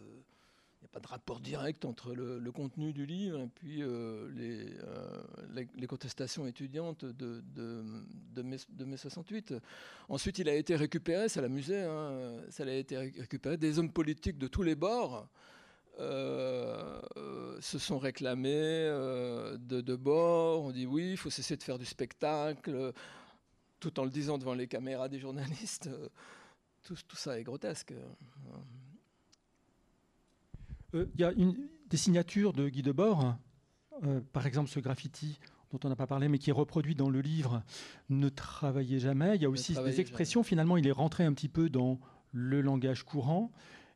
a 0.85 0.87
pas 0.87 0.99
de 0.99 1.07
rapport 1.07 1.39
direct 1.39 1.85
entre 1.85 2.13
le, 2.13 2.51
contenu 2.51 2.93
du 2.93 3.05
livre 3.05 3.41
et 3.41 3.47
puis 3.47 3.81
euh, 3.81 4.29
les, 5.53 5.67
les, 5.75 5.87
contestations 5.87 6.47
étudiantes 6.47 7.03
de, 7.05 7.41
mai, 8.41 8.97
68. 8.97 9.55
Ensuite, 10.09 10.39
il 10.39 10.47
a 10.47 10.55
été 10.55 10.75
récupéré, 10.75 11.27
ça 11.27 11.41
l'amusait, 11.41 11.83
hein, 11.83 12.37
ça 12.49 12.63
a 12.63 12.71
été 12.71 12.97
récupéré 12.97 13.57
des 13.57 13.79
hommes 13.79 13.91
politiques 13.91 14.37
de 14.37 14.47
tous 14.47 14.63
les 14.63 14.75
bords 14.75 15.27
se 15.97 17.79
sont 17.79 17.97
réclamés 17.97 18.89
de, 19.57 19.95
bord. 19.95 20.63
On 20.65 20.71
dit 20.71 20.85
oui, 20.85 21.11
il 21.11 21.17
faut 21.17 21.29
cesser 21.29 21.55
de 21.55 21.63
faire 21.63 21.79
du 21.79 21.85
spectacle, 21.85 22.91
tout 23.79 23.97
en 23.99 24.03
le 24.03 24.09
disant 24.09 24.37
devant 24.37 24.53
les 24.53 24.67
caméras 24.67 25.07
des 25.07 25.19
journalistes. 25.19 25.89
Tout 26.83 27.15
ça 27.15 27.39
est 27.39 27.43
grotesque. 27.43 27.93
Il 30.95 31.21
y 31.21 31.23
a 31.23 31.31
une, 31.33 31.55
des 31.89 31.97
signatures 31.97 32.53
de 32.53 32.69
Guy 32.69 32.81
Debord, 32.81 33.37
par 34.33 34.45
exemple 34.45 34.69
ce 34.69 34.79
graffiti 34.79 35.39
dont 35.71 35.79
on 35.83 35.89
n'a 35.89 35.95
pas 35.95 36.07
parlé, 36.07 36.27
mais 36.27 36.37
qui 36.37 36.49
est 36.49 36.53
reproduit 36.53 36.95
dans 36.95 37.09
le 37.09 37.21
livre 37.21 37.63
Ne 38.09 38.29
travaillez 38.29 38.99
jamais. 38.99 39.35
Il 39.35 39.41
y 39.41 39.45
a 39.45 39.49
aussi 39.49 39.73
des 39.73 39.99
expressions. 39.99 40.43
Finalement, 40.43 40.77
il 40.77 40.87
est 40.87 40.91
rentré 40.91 41.25
un 41.25 41.33
petit 41.33 41.49
peu 41.49 41.69
dans 41.69 41.99
le 42.31 42.61
langage 42.61 43.03
courant. 43.03 43.51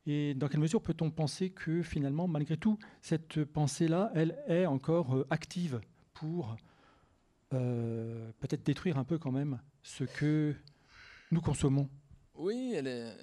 Et 0.05 0.33
dans 0.33 0.47
quelle 0.47 0.61
mesure 0.61 0.81
peut-on 0.81 1.11
penser 1.11 1.51
que 1.51 1.83
finalement, 1.83 2.27
malgré 2.27 2.57
tout, 2.57 2.79
cette 3.01 3.43
pensée-là, 3.43 4.11
elle 4.15 4.37
est 4.47 4.65
encore 4.65 5.15
euh, 5.15 5.27
active 5.29 5.81
pour 6.13 6.55
euh, 7.53 8.31
peut-être 8.39 8.65
détruire 8.65 8.97
un 8.97 9.03
peu 9.03 9.17
quand 9.17 9.31
même 9.31 9.59
ce 9.83 10.05
que 10.05 10.55
nous 11.31 11.41
consommons? 11.41 11.89
Oui, 12.33 12.73
elle 12.75 12.87
est 12.87 13.13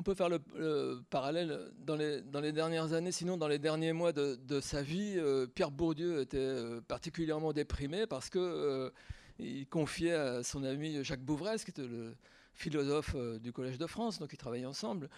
on 0.00 0.02
peut 0.02 0.14
faire 0.14 0.30
le, 0.30 1.02
parallèle 1.10 1.70
dans 1.84 1.94
les, 1.94 2.52
dernières 2.52 2.94
années, 2.94 3.12
sinon 3.12 3.36
dans 3.36 3.48
les 3.48 3.58
derniers 3.58 3.92
mois 3.92 4.14
de, 4.14 4.60
sa 4.62 4.80
vie, 4.80 5.16
euh, 5.18 5.46
Pierre 5.46 5.70
Bourdieu 5.70 6.22
était 6.22 6.38
euh, 6.38 6.80
particulièrement 6.80 7.52
déprimé 7.52 8.06
parce 8.06 8.30
que 8.30 8.38
euh, 8.38 8.90
il 9.38 9.66
confiait 9.66 10.14
à 10.14 10.42
son 10.42 10.64
ami 10.64 11.04
Jacques 11.04 11.20
Bouvresse, 11.20 11.64
qui 11.64 11.70
était 11.70 11.86
le 11.86 12.16
philosophe 12.54 13.14
du 13.42 13.52
Collège 13.52 13.76
de 13.76 13.86
France, 13.86 14.18
donc 14.18 14.32
ils 14.32 14.38
travaillaient 14.38 14.64
ensemble. 14.64 15.10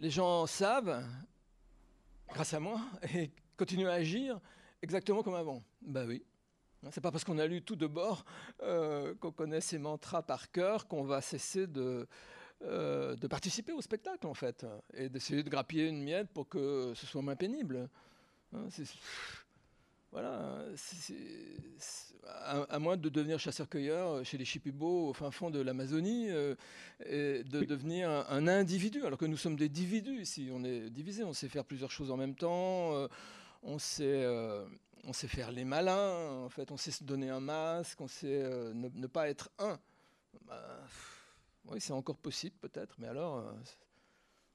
les 0.00 0.10
gens 0.10 0.46
savent, 0.46 1.04
grâce 2.34 2.52
à 2.52 2.58
moi, 2.58 2.80
et 3.14 3.30
continuent 3.56 3.86
à 3.86 3.92
agir 3.92 4.40
exactement 4.82 5.22
comme 5.22 5.36
avant. 5.36 5.62
Ben 5.82 6.04
oui. 6.04 6.24
C'est 6.90 7.00
pas 7.00 7.12
parce 7.12 7.22
qu'on 7.22 7.38
a 7.38 7.46
lu 7.46 7.62
tout 7.62 7.76
de 7.76 7.86
bord, 7.86 8.24
qu'on 8.58 9.32
connaît 9.32 9.60
ses 9.60 9.78
mantras 9.78 10.22
par 10.22 10.50
cœur, 10.50 10.88
qu'on 10.88 11.04
va 11.04 11.20
cesser 11.20 11.68
de, 11.68 12.06
euh, 12.64 13.14
de 13.16 13.26
participer 13.26 13.72
au 13.72 13.82
spectacle 13.82 14.26
en 14.26 14.32
fait 14.32 14.64
et 14.94 15.10
d'essayer 15.10 15.42
de 15.42 15.50
grappiller 15.50 15.88
une 15.88 16.02
miette 16.02 16.28
pour 16.30 16.48
que 16.48 16.92
ce 16.94 17.04
soit 17.04 17.20
moins 17.20 17.36
pénible. 17.36 17.86
Hein, 18.54 18.66
voilà, 20.10 20.64
à, 22.70 22.78
moins 22.78 22.96
de 22.96 23.10
devenir 23.10 23.38
chasseur-cueilleur 23.38 24.24
chez 24.24 24.38
les 24.38 24.46
Chipibos 24.46 25.10
au 25.10 25.12
fin 25.12 25.30
fond 25.30 25.50
de 25.50 25.60
l'Amazonie 25.60 26.30
euh, 26.30 26.54
et 27.04 27.44
de 27.44 27.64
devenir 27.64 28.08
un, 28.08 28.48
individu, 28.48 29.04
alors 29.04 29.18
que 29.18 29.26
nous 29.26 29.36
sommes 29.36 29.56
des 29.56 29.66
individus 29.66 30.22
ici, 30.22 30.48
on 30.50 30.64
est 30.64 30.88
divisés, 30.88 31.24
on 31.24 31.34
sait 31.34 31.50
faire 31.50 31.64
plusieurs 31.66 31.90
choses 31.90 32.10
en 32.10 32.16
même 32.16 32.36
temps, 32.36 32.94
euh, 32.94 33.08
on 33.62 33.78
sait 33.78 34.26
on 35.04 35.12
sait 35.12 35.28
faire 35.28 35.52
les 35.52 35.64
malins, 35.64 36.44
en 36.44 36.48
fait, 36.48 36.70
on 36.70 36.78
sait 36.78 36.90
se 36.90 37.04
donner 37.04 37.28
un 37.28 37.40
masque, 37.40 38.00
on 38.00 38.08
sait 38.08 38.42
ne, 38.72 39.06
pas 39.06 39.28
être 39.28 39.50
un. 39.58 39.78
Bah, 40.46 40.80
oui, 41.70 41.80
c'est 41.80 41.92
encore 41.92 42.16
possible 42.18 42.56
peut-être, 42.60 42.94
mais 42.98 43.08
alors 43.08 43.38
euh, 43.38 43.52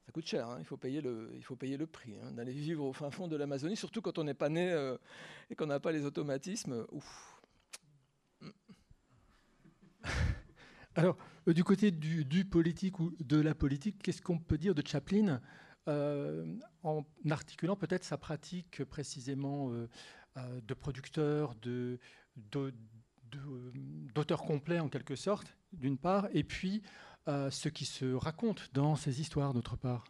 ça 0.06 0.12
coûte 0.12 0.26
cher. 0.26 0.50
Hein. 0.50 0.58
Il, 0.60 0.66
faut 0.66 0.78
payer 0.78 1.02
le, 1.02 1.32
il 1.36 1.44
faut 1.44 1.56
payer 1.56 1.78
le 1.78 1.88
prix 1.88 2.16
hein, 2.22 2.32
d'aller 2.32 2.54
vivre 2.54 2.86
au 2.86 2.94
fin 2.94 3.12
fond 3.12 3.28
de 3.28 3.36
l'Amazonie, 3.36 3.76
surtout 3.76 4.02
quand 4.02 4.18
on 4.18 4.24
n'est 4.24 4.34
pas 4.34 4.50
né 4.50 4.72
euh, 4.72 4.98
et 5.50 5.56
qu'on 5.56 5.68
n'a 5.68 5.80
pas 5.80 5.92
les 5.92 6.06
automatismes. 6.06 6.86
Alors, 10.96 11.18
euh, 11.48 11.54
du 11.54 11.64
côté 11.64 11.92
du, 11.92 12.46
politique 12.46 13.00
ou 13.00 13.16
de 13.20 13.40
la 13.40 13.56
politique, 13.56 14.02
qu'est-ce 14.02 14.22
qu'on 14.22 14.40
peut 14.40 14.58
dire 14.58 14.76
de 14.76 14.86
Chaplin 14.86 15.42
en 15.88 17.04
articulant 17.30 17.76
peut-être 17.76 18.04
sa 18.04 18.18
pratique 18.18 18.84
précisément 18.86 19.72
de 20.38 20.74
producteur, 20.74 21.56
de, 21.56 22.00
d'auteur 24.14 24.42
complet 24.42 24.80
en 24.80 24.90
quelque 24.90 25.16
sorte, 25.16 25.56
d'une 25.74 25.98
part, 25.98 26.28
et 26.34 26.44
puis 26.44 26.82
euh, 27.28 27.52
ce 27.52 27.70
qui 27.70 27.86
se 27.86 28.14
raconte 28.14 28.70
dans 28.74 28.96
ces 28.96 29.22
histoires, 29.22 29.54
d'autre 29.54 29.76
part. 29.76 30.06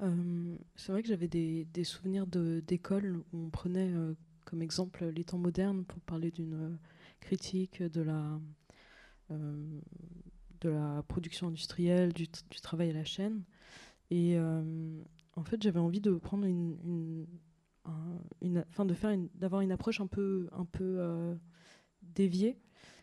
Euh, 0.00 0.56
c'est 0.74 0.90
vrai 0.90 1.02
que 1.02 1.08
j'avais 1.08 1.28
des, 1.28 1.84
souvenirs 1.84 2.26
d'école 2.26 3.22
où 3.32 3.46
on 3.46 3.50
prenait 3.50 3.92
euh, 3.92 4.14
comme 4.44 4.62
exemple 4.62 5.04
les 5.06 5.24
temps 5.24 5.38
modernes 5.38 5.84
pour 5.84 6.00
parler 6.00 6.32
d'une 6.32 6.78
critique 7.20 7.82
de 7.82 8.02
la, 8.02 8.40
de 9.30 10.68
la 10.68 11.02
production 11.04 11.46
industrielle, 11.46 12.12
du, 12.12 12.28
travail 12.62 12.90
à 12.90 12.94
la 12.94 13.04
chaîne. 13.04 13.44
Et 14.10 14.36
en 14.38 15.44
fait, 15.44 15.62
j'avais 15.62 15.80
envie 15.80 16.00
de 16.00 16.12
prendre 16.16 16.44
une, 16.44 17.26
enfin 17.84 18.84
de 18.84 18.94
faire 18.94 19.16
d'avoir 19.34 19.60
une 19.60 19.72
approche 19.72 20.00
un 20.00 20.06
peu 20.06 20.48
un 20.52 20.64
peu 20.64 20.96
euh, 20.98 21.34
déviée. 22.02 22.58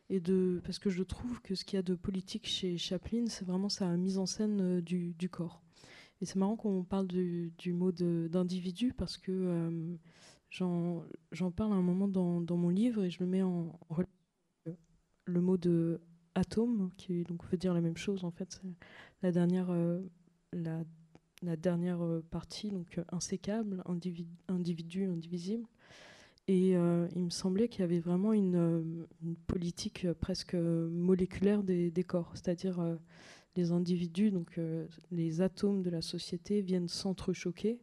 Et 0.09 0.19
de 0.19 0.61
parce 0.65 0.77
que 0.79 0.89
je 0.89 1.03
trouve 1.03 1.41
que 1.41 1.55
ce 1.55 1.63
qu'il 1.63 1.77
y 1.77 1.79
a 1.79 1.83
de 1.83 1.95
politique 1.95 2.45
chez 2.45 2.77
Chaplin 2.77 3.25
c'est 3.27 3.45
vraiment 3.45 3.69
sa 3.69 3.95
mise 3.95 4.17
en 4.17 4.25
scène 4.25 4.61
euh, 4.61 4.81
du, 4.81 5.13
du, 5.13 5.29
corps. 5.29 5.61
Et 6.19 6.25
c'est 6.25 6.37
marrant 6.37 6.57
qu'on 6.57 6.83
parle 6.83 7.07
du, 7.07 7.53
du 7.57 7.73
mot 7.73 7.91
d'individu 7.91 8.93
parce 8.93 9.17
que 9.17 9.31
euh, 9.31 9.95
j'en 10.51 11.51
parle 11.51 11.71
à 11.71 11.75
un 11.75 11.81
moment 11.81 12.07
dans, 12.07 12.41
dans, 12.41 12.57
mon 12.57 12.69
livre 12.69 13.05
et 13.05 13.09
je 13.09 13.19
le 13.21 13.25
mets 13.25 13.41
en, 13.41 13.79
le 15.25 15.41
mot 15.41 15.57
de 15.57 16.01
atome 16.35 16.91
qui 16.97 17.23
donc 17.23 17.45
veut 17.45 17.57
dire 17.57 17.73
la 17.73 17.81
même 17.81 17.97
chose 17.97 18.25
en 18.25 18.31
fait. 18.31 18.61
La 19.21 19.31
dernière 19.31 19.73
la 20.51 20.83
la 21.43 21.55
dernière 21.55 22.03
euh, 22.03 22.23
partie, 22.29 22.69
donc 22.69 22.97
euh, 22.97 23.03
insécable, 23.11 23.83
individu, 24.47 25.05
indivisible. 25.05 25.65
Et 26.47 26.75
euh, 26.75 27.07
il 27.15 27.23
me 27.23 27.29
semblait 27.29 27.67
qu'il 27.67 27.81
y 27.81 27.83
avait 27.83 27.99
vraiment 27.99 28.33
une, 28.33 29.07
politique 29.47 30.11
presque 30.19 30.55
moléculaire 30.55 31.63
des, 31.63 32.03
corps, 32.05 32.31
c'est-à-dire 32.33 32.97
les 33.55 33.71
individus, 33.71 34.31
donc 34.31 34.59
les 35.11 35.41
atomes 35.41 35.83
de 35.83 35.89
la 35.89 36.01
société 36.01 36.61
viennent 36.61 36.87
s'entrechoquer. 36.87 37.79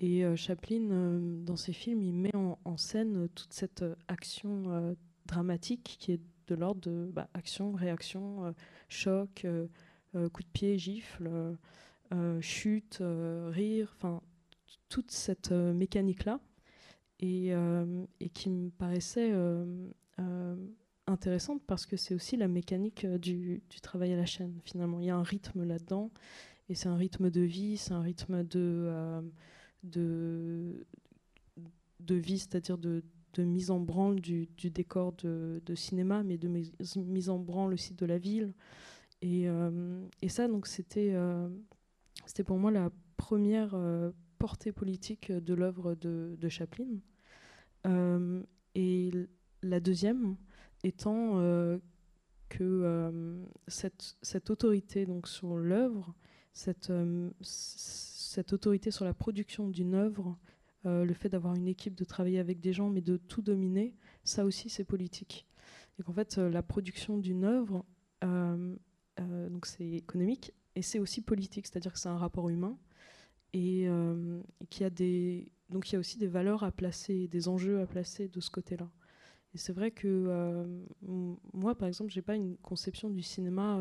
Et 0.00 0.24
Chaplin, 0.36 1.20
dans 1.44 1.56
ses 1.56 1.74
films, 1.74 2.02
il 2.02 2.14
met 2.14 2.34
en, 2.34 2.76
scène 2.76 3.28
toute 3.34 3.52
cette 3.52 3.84
action 4.08 4.96
dramatique 5.26 5.96
qui 6.00 6.12
est 6.12 6.20
de 6.48 6.54
l'ordre 6.54 6.80
de 6.80 7.10
bah, 7.12 7.28
action, 7.34 7.72
réaction, 7.72 8.54
choc, 8.88 9.46
coup 10.14 10.42
de 10.42 10.48
pied, 10.52 10.78
gifle. 10.78 11.56
Euh, 12.12 12.40
chute, 12.42 12.98
euh, 13.00 13.48
rire, 13.50 13.94
enfin 13.96 14.20
toute 14.90 15.10
cette 15.10 15.50
euh, 15.52 15.72
mécanique-là, 15.72 16.40
et, 17.20 17.54
qui 18.34 18.50
me 18.50 18.70
paraissait 18.70 19.32
intéressante 21.06 21.62
parce 21.66 21.86
que 21.86 21.96
c'est 21.96 22.14
aussi 22.14 22.36
la 22.36 22.48
mécanique 22.48 23.06
du, 23.06 23.62
travail 23.80 24.12
à 24.12 24.16
la 24.16 24.26
chaîne. 24.26 24.60
Finalement, 24.64 25.00
il 25.00 25.06
y 25.06 25.10
a 25.10 25.16
un 25.16 25.22
rythme 25.22 25.62
là-dedans, 25.62 26.10
et 26.68 26.74
c'est 26.74 26.88
un 26.88 26.96
rythme 26.96 27.30
de 27.30 27.40
vie, 27.40 27.76
c'est 27.76 27.92
un 27.92 28.00
rythme 28.00 28.42
de, 28.42 29.22
de, 29.84 30.84
de 32.00 32.14
vie, 32.16 32.40
c'est-à-dire 32.40 32.76
de, 32.76 33.04
de, 33.34 33.44
mise 33.44 33.70
en 33.70 33.78
branle 33.78 34.20
du, 34.20 34.48
décor 34.64 35.12
de, 35.12 35.74
cinéma, 35.76 36.24
mais 36.24 36.38
de 36.38 36.48
mise 36.48 37.30
en 37.30 37.38
branle 37.38 37.72
aussi 37.72 37.94
de 37.94 38.04
la 38.04 38.18
ville. 38.18 38.52
Et, 39.22 39.46
et 40.22 40.28
ça, 40.28 40.48
donc, 40.48 40.66
c'était 40.66 41.14
c'était 42.32 42.44
pour 42.44 42.56
moi 42.56 42.70
la 42.70 42.88
première 43.18 43.74
euh, 43.74 44.10
portée 44.38 44.72
politique 44.72 45.30
de 45.30 45.52
l'œuvre 45.52 45.94
de, 45.94 46.48
Chaplin. 46.48 46.86
Euh, 47.86 48.42
et 48.74 49.10
la 49.62 49.80
deuxième 49.80 50.36
étant 50.82 51.40
euh, 51.40 51.76
que 52.48 53.44
cette, 53.66 54.48
autorité 54.48 55.04
donc, 55.04 55.28
sur 55.28 55.58
l'œuvre, 55.58 56.14
cette 56.54 56.90
autorité 58.54 58.90
sur 58.90 59.04
la 59.04 59.12
production 59.12 59.68
d'une 59.68 59.92
œuvre, 59.92 60.38
le 60.86 61.12
fait 61.12 61.28
d'avoir 61.28 61.54
une 61.54 61.68
équipe, 61.68 61.94
de 61.94 62.04
travailler 62.04 62.38
avec 62.38 62.60
des 62.60 62.72
gens, 62.72 62.88
mais 62.88 63.02
de 63.02 63.18
tout 63.18 63.42
dominer, 63.42 63.94
ça 64.24 64.46
aussi 64.46 64.70
c'est 64.70 64.84
politique. 64.84 65.46
Et 65.98 66.02
qu'en 66.02 66.14
fait, 66.14 66.38
la 66.38 66.62
production 66.62 67.18
d'une 67.18 67.44
œuvre, 67.44 67.84
donc 68.22 69.66
c'est 69.66 69.86
économique, 69.86 70.54
et 70.74 70.82
c'est 70.82 70.98
aussi 70.98 71.20
politique, 71.20 71.66
c'est-à-dire 71.66 71.92
que 71.92 71.98
c'est 71.98 72.08
un 72.08 72.18
rapport 72.18 72.48
humain 72.48 72.78
et, 73.52 73.88
euh, 73.88 74.40
qu'il 74.70 74.82
y 74.82 74.86
a 74.86 74.90
donc 75.68 75.90
il 75.90 75.94
y 75.94 75.96
a 75.96 75.98
aussi 75.98 76.18
des 76.18 76.26
valeurs 76.26 76.64
à 76.64 76.70
placer, 76.70 77.28
des 77.28 77.48
enjeux 77.48 77.80
à 77.80 77.86
placer 77.86 78.28
de 78.28 78.40
ce 78.40 78.50
côté-là. 78.50 78.90
Et 79.54 79.58
c'est 79.58 79.72
vrai 79.72 79.90
que 79.90 80.06
euh, 80.06 80.84
moi, 81.52 81.74
par 81.74 81.88
exemple, 81.88 82.10
j'ai 82.10 82.22
pas 82.22 82.36
une 82.36 82.56
conception 82.58 83.10
du 83.10 83.22
cinéma 83.22 83.80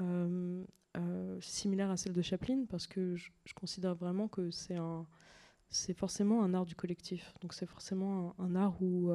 euh, 0.00 1.40
similaire 1.40 1.90
à 1.90 1.96
celle 1.96 2.12
de 2.12 2.22
Chaplin 2.22 2.64
parce 2.68 2.86
que 2.86 3.16
je, 3.16 3.30
considère 3.54 3.94
vraiment 3.94 4.28
que 4.28 4.50
c'est 4.50 5.94
forcément 5.94 6.42
un 6.42 6.54
art 6.54 6.64
du 6.64 6.74
collectif. 6.74 7.34
Donc 7.40 7.52
c'est 7.52 7.66
forcément 7.66 8.34
un, 8.38 8.54
art 8.56 8.80
où 8.82 9.10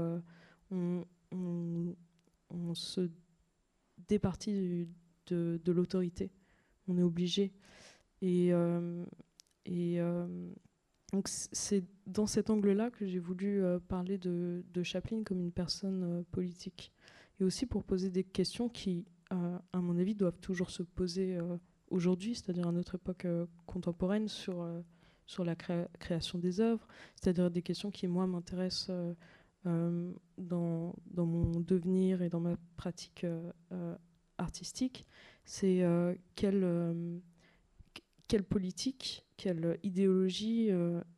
on, 0.71 1.05
se 2.73 3.09
départit 4.07 4.87
de, 5.27 5.71
l'autorité. 5.71 6.31
On 6.89 6.97
est 6.97 7.03
obligé. 7.03 7.53
Et, 8.21 8.51
et 9.65 9.99
donc 11.13 11.27
c'est 11.27 11.85
dans 12.05 12.25
cet 12.25 12.49
angle-là 12.49 12.91
que 12.91 13.05
j'ai 13.05 13.19
voulu 13.19 13.63
parler 13.87 14.17
de, 14.17 14.65
de, 14.73 14.83
Chaplin 14.83 15.23
comme 15.23 15.39
une 15.39 15.53
personne 15.53 16.25
politique. 16.31 16.91
Et 17.39 17.45
aussi 17.45 17.65
pour 17.65 17.85
poser 17.85 18.09
des 18.09 18.25
questions 18.25 18.67
qui, 18.67 19.05
à 19.29 19.79
mon 19.79 19.97
avis, 19.97 20.15
doivent 20.15 20.39
toujours 20.39 20.69
se 20.69 20.83
poser 20.83 21.37
aujourd'hui, 21.89 22.35
c'est-à-dire 22.35 22.67
à 22.67 22.73
notre 22.73 22.95
époque 22.95 23.25
contemporaine, 23.65 24.27
sur 24.27 24.67
sur 25.29 25.45
la 25.45 25.55
création 25.55 26.39
des 26.39 26.59
œuvres, 26.59 26.87
c'est-à-dire 27.15 27.51
des 27.51 27.61
questions 27.61 27.91
qui, 27.91 28.07
moi, 28.07 28.25
m'intéressent 28.25 28.87
euh, 28.89 29.13
euh, 29.67 30.11
dans, 30.39 30.95
dans, 31.05 31.27
mon 31.27 31.59
devenir 31.59 32.23
et 32.23 32.29
dans 32.29 32.39
ma 32.39 32.57
pratique 32.77 33.25
euh, 33.25 33.95
artistique. 34.39 35.05
C'est 35.51 35.83
quelle, 36.35 37.11
quelle 38.27 38.43
politique, 38.43 39.25
quelle 39.35 39.79
idéologie 39.81 40.69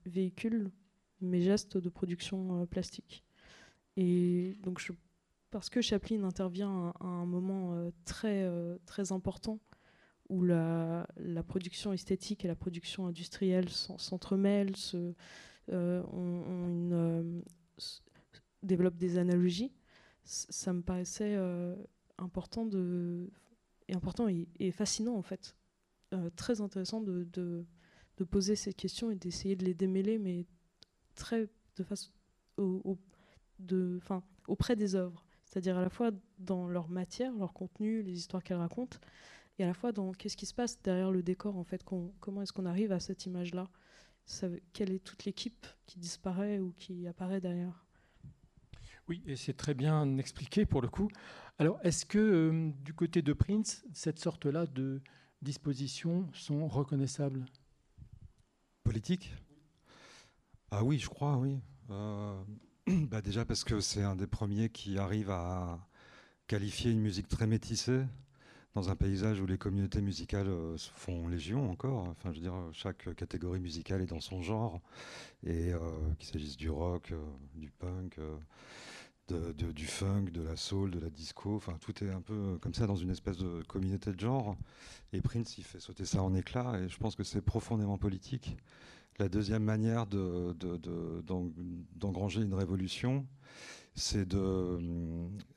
véhicule 0.06 0.72
mes 1.20 1.42
gestes 1.42 1.78
de 1.78 1.90
production 1.90 2.66
plastique. 2.68 3.26
Et 3.98 4.56
donc, 4.64 4.82
parce 5.50 5.70
que 5.70 5.82
Chaplin 5.82 6.24
intervient 6.24 6.94
à, 7.02 7.06
un 7.06 7.26
moment 7.26 7.92
très, 8.06 9.12
important 9.12 9.60
où 10.30 10.44
la, 10.44 11.06
production 11.46 11.92
esthétique 11.92 12.46
et 12.46 12.48
la 12.48 12.56
production 12.56 13.08
industrielle 13.08 13.68
s'entremêlent, 13.68 14.78
se, 14.78 15.14
euh, 15.72 16.04
euh, 16.14 17.42
développent 18.64 18.98
des 18.98 19.18
analogies, 19.18 19.72
ça 20.24 20.74
me 20.74 20.82
paraissait 20.82 21.36
euh, 21.36 21.76
important, 22.18 22.66
de, 22.66 23.30
et, 23.92 23.96
important 23.96 24.28
et, 24.28 24.72
fascinant 24.72 25.16
en 25.16 25.22
fait. 25.22 25.56
très 26.36 26.62
intéressant 26.62 27.02
de, 27.02 27.24
de, 27.34 27.66
poser 28.30 28.56
ces 28.56 28.74
questions 28.74 29.10
et 29.10 29.16
d'essayer 29.16 29.56
de 29.56 29.66
les 29.66 29.74
démêler, 29.74 30.20
mais 30.20 30.46
très 31.16 31.50
de 31.76 31.84
face 31.84 32.12
au, 32.58 32.98
de, 33.60 34.00
auprès 34.48 34.76
des 34.76 34.96
œuvres. 34.96 35.26
C'est-à-dire 35.46 35.78
à 35.78 35.82
la 35.82 35.90
fois 35.90 36.12
dans 36.40 36.68
leur 36.68 36.88
matière, 36.88 37.36
leur 37.36 37.52
contenu, 37.54 38.04
les 38.04 38.14
histoires 38.14 38.44
qu'elles 38.44 38.58
racontent, 38.58 39.00
et 39.60 39.64
à 39.64 39.68
la 39.68 39.74
fois 39.74 39.92
dans 39.92 40.12
qu'est-ce 40.14 40.38
qui 40.38 40.46
se 40.46 40.54
passe 40.54 40.82
derrière 40.82 41.12
le 41.12 41.24
décor, 41.24 41.58
en 41.58 41.64
fait, 41.64 41.84
comment 41.84 42.42
est-ce 42.42 42.54
qu'on 42.54 42.66
arrive 42.66 42.92
à 42.92 43.00
cette 43.00 43.26
image-là? 43.26 43.70
Quelle 44.72 44.92
est 44.92 45.04
toute 45.04 45.26
l'équipe 45.26 45.66
qui 45.88 46.00
disparaît 46.00 46.60
ou 46.60 46.74
qui 46.78 47.08
apparaît 47.08 47.42
derrière? 47.42 47.86
Oui, 49.08 49.22
et 49.26 49.36
c'est 49.36 49.54
très 49.54 49.74
bien 49.74 50.18
expliqué 50.18 50.66
pour 50.66 50.82
le 50.82 50.88
coup. 50.88 51.10
Alors, 51.60 51.80
est-ce 51.84 52.06
que 52.06 52.18
euh, 52.18 52.72
du 52.84 52.94
côté 52.94 53.22
de 53.22 53.34
Prince, 53.34 53.84
cette 53.94 54.20
sorte-là 54.20 54.66
de 54.66 55.02
dispositions 55.42 56.30
sont 56.34 56.68
reconnaissables? 56.68 57.46
Politique? 58.84 59.34
Ah 60.72 60.84
oui, 60.84 60.98
je 60.98 61.10
crois, 61.10 61.38
oui. 61.38 61.60
Euh, 61.90 62.42
bah 62.88 63.22
déjà 63.22 63.46
parce 63.46 63.64
que 63.64 63.80
c'est 63.80 64.04
un 64.04 64.16
des 64.16 64.28
premiers 64.28 64.70
qui 64.70 64.98
arrive 64.98 65.30
à 65.30 65.80
qualifier 66.48 66.92
une 66.92 67.02
musique 67.02 67.28
très 67.28 67.48
métissée 67.48 68.04
dans 68.74 68.90
un 68.90 68.96
paysage 68.96 69.42
où 69.42 69.46
les 69.46 69.58
communautés 69.58 70.02
musicales 70.02 70.48
euh, 70.48 70.78
font 70.96 71.28
légion 71.28 71.70
encore. 71.70 72.08
Enfin, 72.10 72.32
je 72.32 72.38
veux 72.38 72.42
dire, 72.42 72.56
chaque 72.72 73.14
catégorie 73.16 73.60
musicale 73.60 74.02
est 74.02 74.08
dans 74.08 74.22
son 74.22 74.42
genre, 74.42 74.80
et 75.44 75.74
euh, 75.74 75.80
qu'il 76.20 76.30
s'agisse 76.30 76.58
du 76.58 76.70
rock, 76.70 77.12
euh, 77.12 77.22
du 77.56 77.70
punk, 77.72 78.20
du 79.74 79.86
funk, 79.86 80.26
de 80.34 80.42
la 80.42 80.58
soul, 80.58 80.92
de 80.92 81.00
la 81.00 81.10
disco, 81.10 81.56
enfin, 81.56 81.78
tout 81.80 82.04
est 82.04 82.10
un 82.10 82.20
peu 82.20 82.58
comme 82.60 82.74
ça 82.74 82.86
dans 82.86 82.98
une 82.98 83.12
espèce 83.12 83.38
de 83.38 83.64
communauté 83.64 84.12
de 84.12 84.20
genre. 84.20 84.58
Et 85.14 85.22
Prince, 85.22 85.58
il 85.58 85.64
fait 85.64 85.80
sauter 85.80 86.04
ça 86.04 86.22
en 86.22 86.36
éclats, 86.36 86.78
et 86.80 86.90
je 86.90 86.98
pense 86.98 87.16
que 87.16 87.24
c'est 87.24 87.42
profondément 87.42 87.98
politique. 87.98 88.58
La 89.20 89.30
deuxième 89.30 89.64
manière 89.64 90.06
d'engranger 90.06 92.42
de, 92.42 92.46
une 92.46 92.54
révolution, 92.54 93.26
c'est 93.96 94.28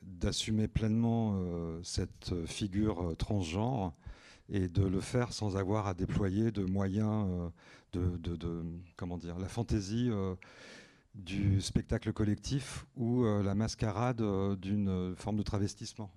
d'assumer 0.02 0.68
pleinement 0.68 1.34
euh, 1.36 1.80
cette 1.82 2.34
figure 2.46 3.10
euh, 3.10 3.14
transgenre 3.14 3.94
et 4.48 4.68
de 4.68 4.84
le 4.84 5.00
faire 5.00 5.32
sans 5.32 5.56
avoir 5.56 5.86
à 5.86 5.94
déployer 5.94 6.50
de 6.50 6.64
moyens 6.64 7.26
euh, 7.94 8.18
de, 8.18 8.62
comment 8.96 9.16
dire 9.16 9.38
la 9.38 9.48
fantaisie 9.48 10.10
du 11.14 11.60
spectacle 11.60 12.12
collectif 12.12 12.86
ou 12.96 13.24
la 13.24 13.54
mascarade 13.54 14.20
d'une 14.58 15.14
forme 15.16 15.36
de 15.36 15.44
travestissement. 15.44 16.10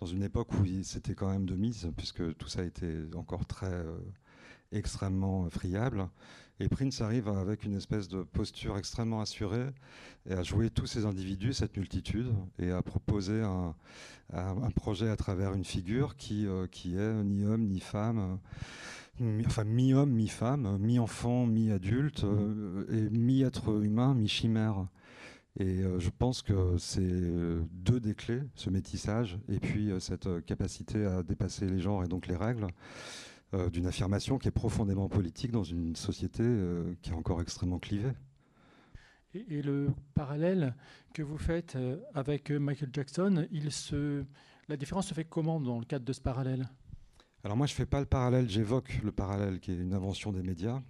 Dans 0.00 0.06
une 0.06 0.24
époque 0.24 0.52
où 0.54 0.64
c'était 0.82 1.14
quand 1.14 1.30
même 1.30 1.46
de 1.46 1.54
mise 1.54 1.88
puisque 1.96 2.36
tout 2.36 2.48
ça 2.48 2.64
était 2.64 3.04
encore 3.14 3.46
très 3.46 3.84
extrêmement 4.72 5.48
friable 5.50 6.08
et 6.60 6.68
Prince 6.68 7.00
arrive 7.00 7.28
avec 7.28 7.64
une 7.64 7.74
espèce 7.74 8.06
de 8.08 8.22
posture 8.22 8.76
extrêmement 8.76 9.22
assurée 9.22 9.66
et 10.28 10.34
à 10.34 10.42
jouer 10.42 10.68
tous 10.68 10.86
ces 10.86 11.06
individus, 11.06 11.54
cette 11.54 11.76
multitude, 11.76 12.34
et 12.58 12.70
à 12.70 12.82
proposer 12.82 13.40
un, 13.40 13.74
projet 14.76 15.08
à 15.08 15.16
travers 15.16 15.54
une 15.54 15.64
figure 15.64 16.16
qui, 16.16 16.46
euh, 16.46 16.66
qui 16.66 16.96
est 16.96 17.24
ni 17.24 17.44
homme 17.44 17.66
ni 17.66 17.80
femme, 17.80 18.38
mi, 19.18 19.44
enfin 19.46 19.64
mi-homme, 19.64 20.10
mi-femme, 20.10 20.76
mi-enfant, 20.78 21.46
mi-adulte, 21.46 22.24
euh, 22.24 22.84
et 22.92 23.08
mi-être 23.10 23.82
humain, 23.82 24.14
mi-chimère. 24.14 24.86
Et 25.58 25.82
euh, 25.82 25.98
je 25.98 26.10
pense 26.10 26.42
que 26.42 26.76
c'est 26.78 27.00
deux 27.72 28.00
des 28.00 28.14
clés, 28.14 28.42
ce 28.54 28.68
métissage, 28.68 29.38
et 29.48 29.58
puis 29.58 29.90
cette 29.98 30.44
capacité 30.44 31.06
à 31.06 31.22
dépasser 31.22 31.66
les 31.66 31.80
genres 31.80 32.04
et 32.04 32.08
donc 32.08 32.26
les 32.26 32.36
règles. 32.36 32.66
Euh, 33.52 33.68
d'une 33.68 33.86
affirmation 33.86 34.38
qui 34.38 34.46
est 34.46 34.52
profondément 34.52 35.08
politique 35.08 35.50
dans 35.50 35.64
une 35.64 35.96
société 35.96 36.44
euh, 36.44 36.94
qui 37.02 37.10
est 37.10 37.14
encore 37.14 37.40
extrêmement 37.40 37.80
clivée. 37.80 38.12
Et, 39.34 39.60
le 39.60 39.88
parallèle 40.14 40.76
que 41.14 41.22
vous 41.22 41.36
faites 41.36 41.74
euh, 41.74 41.96
avec 42.14 42.52
Michael 42.52 42.90
Jackson, 42.92 43.48
il 43.50 43.72
se... 43.72 44.24
la 44.68 44.76
différence 44.76 45.08
se 45.08 45.14
fait 45.14 45.24
comment 45.24 45.60
dans 45.60 45.80
le 45.80 45.84
cadre 45.84 46.04
de 46.04 46.12
ce 46.12 46.20
parallèle? 46.20 46.68
Alors 47.42 47.56
moi, 47.56 47.66
je 47.66 47.72
ne 47.72 47.76
fais 47.76 47.86
pas 47.86 47.98
le 47.98 48.06
parallèle, 48.06 48.48
j'évoque 48.48 49.00
le 49.02 49.10
parallèle 49.10 49.58
qui 49.58 49.72
est 49.72 49.76
une 49.78 49.94
invention 49.94 50.30
des 50.30 50.44
médias. 50.44 50.80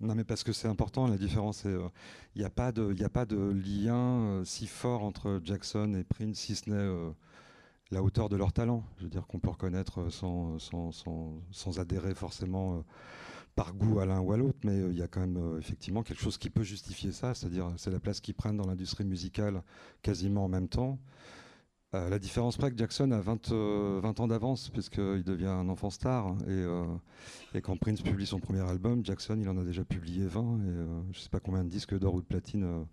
Non, 0.00 0.16
mais 0.16 0.24
parce 0.24 0.42
que 0.42 0.52
c'est 0.52 0.66
important, 0.66 1.06
la 1.06 1.18
différence, 1.18 1.66
il 1.66 1.88
n'y 2.36 2.44
a 2.44 2.50
pas 2.50 2.72
de 2.72 3.52
lien 3.52 4.42
si 4.44 4.66
fort 4.66 5.04
entre 5.04 5.40
Jackson 5.44 5.94
et 5.94 6.02
Prince, 6.02 6.36
si 6.36 6.56
ce 6.56 6.68
n'est 6.68 7.14
la 7.94 8.02
hauteur 8.02 8.28
de 8.28 8.36
leur 8.36 8.52
talent. 8.52 8.84
Je 8.98 9.04
veux 9.04 9.08
dire 9.08 9.26
qu'on 9.26 9.38
peut 9.38 9.48
reconnaître 9.48 10.10
sans, 10.10 10.58
sans, 10.58 11.78
adhérer 11.78 12.14
forcément 12.14 12.74
euh, 12.74 12.80
par 13.54 13.72
goût 13.72 14.00
à 14.00 14.06
l'un 14.06 14.20
ou 14.20 14.32
à 14.32 14.36
l'autre, 14.36 14.58
mais 14.64 14.72
euh, 14.72 14.90
il 14.90 14.98
y 14.98 15.02
a 15.02 15.08
quand 15.08 15.20
même 15.20 15.36
euh, 15.36 15.58
effectivement 15.58 16.02
quelque 16.02 16.20
chose 16.20 16.36
qui 16.36 16.50
peut 16.50 16.64
justifier 16.64 17.12
ça, 17.12 17.34
c'est-à-dire 17.34 17.72
c'est 17.76 17.90
la 17.90 18.00
place 18.00 18.20
qu'ils 18.20 18.34
prennent 18.34 18.56
dans 18.56 18.66
l'industrie 18.66 19.04
musicale 19.04 19.62
quasiment 20.02 20.44
en 20.44 20.48
même 20.48 20.68
temps. 20.68 20.98
la 21.92 22.18
différence 22.18 22.56
près 22.56 22.72
que 22.72 22.76
Jackson 22.76 23.12
a 23.12 23.20
20, 23.20 23.52
20 23.52 24.18
ans 24.18 24.26
d'avance, 24.26 24.68
puisqu'il 24.70 25.22
devient 25.22 25.54
un 25.62 25.68
enfant 25.68 25.90
star. 25.90 26.34
Et, 26.48 26.64
et, 27.56 27.60
quand 27.60 27.76
Prince 27.76 28.02
publie 28.02 28.26
son 28.26 28.40
premier 28.40 28.68
album, 28.68 29.04
Jackson, 29.04 29.38
il 29.40 29.48
en 29.48 29.56
a 29.56 29.62
déjà 29.62 29.84
publié 29.84 30.26
20. 30.26 30.40
Et 30.40 30.72
je 31.12 31.18
ne 31.18 31.22
sais 31.22 31.28
pas 31.28 31.38
combien 31.38 31.62
de 31.62 31.68
disques 31.68 31.96
d'or 31.96 32.14
ou 32.14 32.20
de 32.20 32.26
platine 32.26 32.84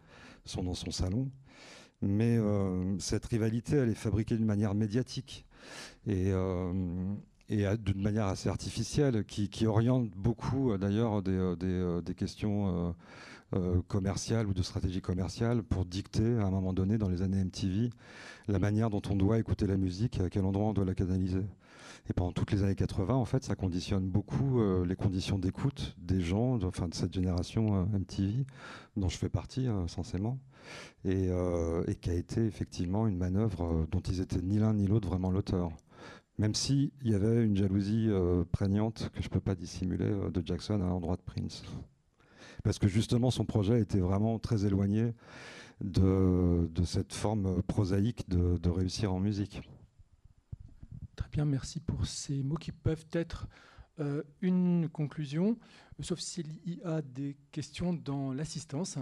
sont 0.46 0.62
dans 0.62 0.76
son 0.76 0.92
salon. 0.92 1.32
Mais 2.02 2.38
euh, 2.38 2.98
cette 3.00 3.26
rivalité, 3.26 3.78
elle 3.78 3.90
est 3.90 3.96
fabriquée 3.96 4.36
d'une 4.36 4.46
manière 4.46 4.74
médiatique 4.74 5.46
et, 6.08 6.32
euh, 6.32 6.74
d'une 7.50 8.02
manière 8.02 8.26
assez 8.26 8.50
artificielle, 8.50 9.24
qui, 9.26 9.66
oriente 9.68 10.10
beaucoup 10.16 10.72
euh, 10.72 10.78
d'ailleurs 10.78 11.22
des, 11.22 12.16
questions 12.16 12.96
commerciales 13.90 14.48
ou 14.48 14.54
de 14.54 14.64
stratégie 14.64 15.02
commerciale 15.02 15.62
pour 15.62 15.86
dicter 15.86 16.38
à 16.38 16.46
un 16.46 16.52
moment 16.52 16.72
donné 16.72 16.98
dans 16.98 17.10
les 17.10 17.22
années 17.22 17.44
MTV 17.44 17.90
la 18.48 18.60
manière 18.60 18.90
dont 18.90 19.02
on 19.10 19.16
doit 19.16 19.40
écouter 19.40 19.68
la 19.68 19.76
musique 19.76 20.20
et 20.20 20.24
à 20.24 20.30
quel 20.30 20.46
endroit 20.46 20.68
on 20.70 20.74
doit 20.74 20.86
la 20.86 20.96
canaliser. 20.96 21.44
Et 22.10 22.14
pendant 22.14 22.32
toutes 22.32 22.52
les 22.52 22.64
années 22.64 22.76
80, 22.76 23.14
en 23.14 23.26
fait, 23.26 23.44
ça 23.44 23.56
conditionne 23.56 24.10
beaucoup 24.10 24.60
les 24.84 24.96
conditions 24.96 25.38
d'écoute 25.38 25.96
des 26.00 26.20
gens, 26.20 26.62
enfin 26.64 26.88
de 26.88 26.94
cette 26.94 27.14
génération 27.14 27.86
MTV, 27.86 28.46
dont 28.98 29.08
je 29.08 29.18
fais 29.18 29.30
partie 29.30 29.68
censément. 29.88 30.40
Euh, 31.06 31.84
et, 31.88 31.96
qui 31.96 32.10
a 32.10 32.14
été 32.14 32.46
effectivement 32.46 33.08
une 33.08 33.18
manœuvre 33.18 33.64
euh, 33.64 33.88
dont 33.92 34.02
ils 34.02 34.22
étaient 34.22 34.42
ni 34.42 34.60
l'un 34.60 34.74
ni 34.74 34.86
l'autre 34.86 35.08
vraiment 35.08 35.32
l'auteur. 35.32 35.72
Même 36.38 36.54
s'il 36.54 36.92
y 37.04 37.14
avait 37.16 37.44
une 37.44 37.56
jalousie 37.56 38.08
euh, 38.10 38.44
prégnante 38.52 39.10
que 39.14 39.22
je 39.22 39.28
ne 39.28 39.32
peux 39.32 39.40
pas 39.40 39.56
dissimuler 39.56 40.12
de 40.32 40.46
Jackson 40.46 40.76
à 40.76 40.88
l'endroit 40.88 41.18
de 41.18 41.22
Prince. 41.22 41.64
Parce 42.64 42.78
que 42.80 42.88
justement, 42.88 43.32
son 43.32 43.46
projet 43.46 43.82
était 43.82 44.00
vraiment 44.00 44.38
très 44.40 44.66
éloigné 44.66 45.14
de, 45.82 46.70
cette 46.86 47.14
forme 47.14 47.64
prosaïque 47.64 48.30
de, 48.30 48.70
réussir 48.70 49.12
en 49.12 49.20
musique. 49.20 49.62
Très 51.16 51.30
bien, 51.30 51.46
merci 51.46 51.80
pour 51.80 52.06
ces 52.06 52.44
mots 52.44 52.56
qui 52.56 52.72
peuvent 52.72 53.06
être 53.12 53.48
une 54.42 54.90
conclusion, 54.90 55.60
sauf 56.00 56.20
s'il 56.20 56.48
y 56.68 56.82
a 56.84 57.02
des 57.04 57.38
questions 57.52 57.94
dans 57.94 58.34
l'assistance. 58.34 58.98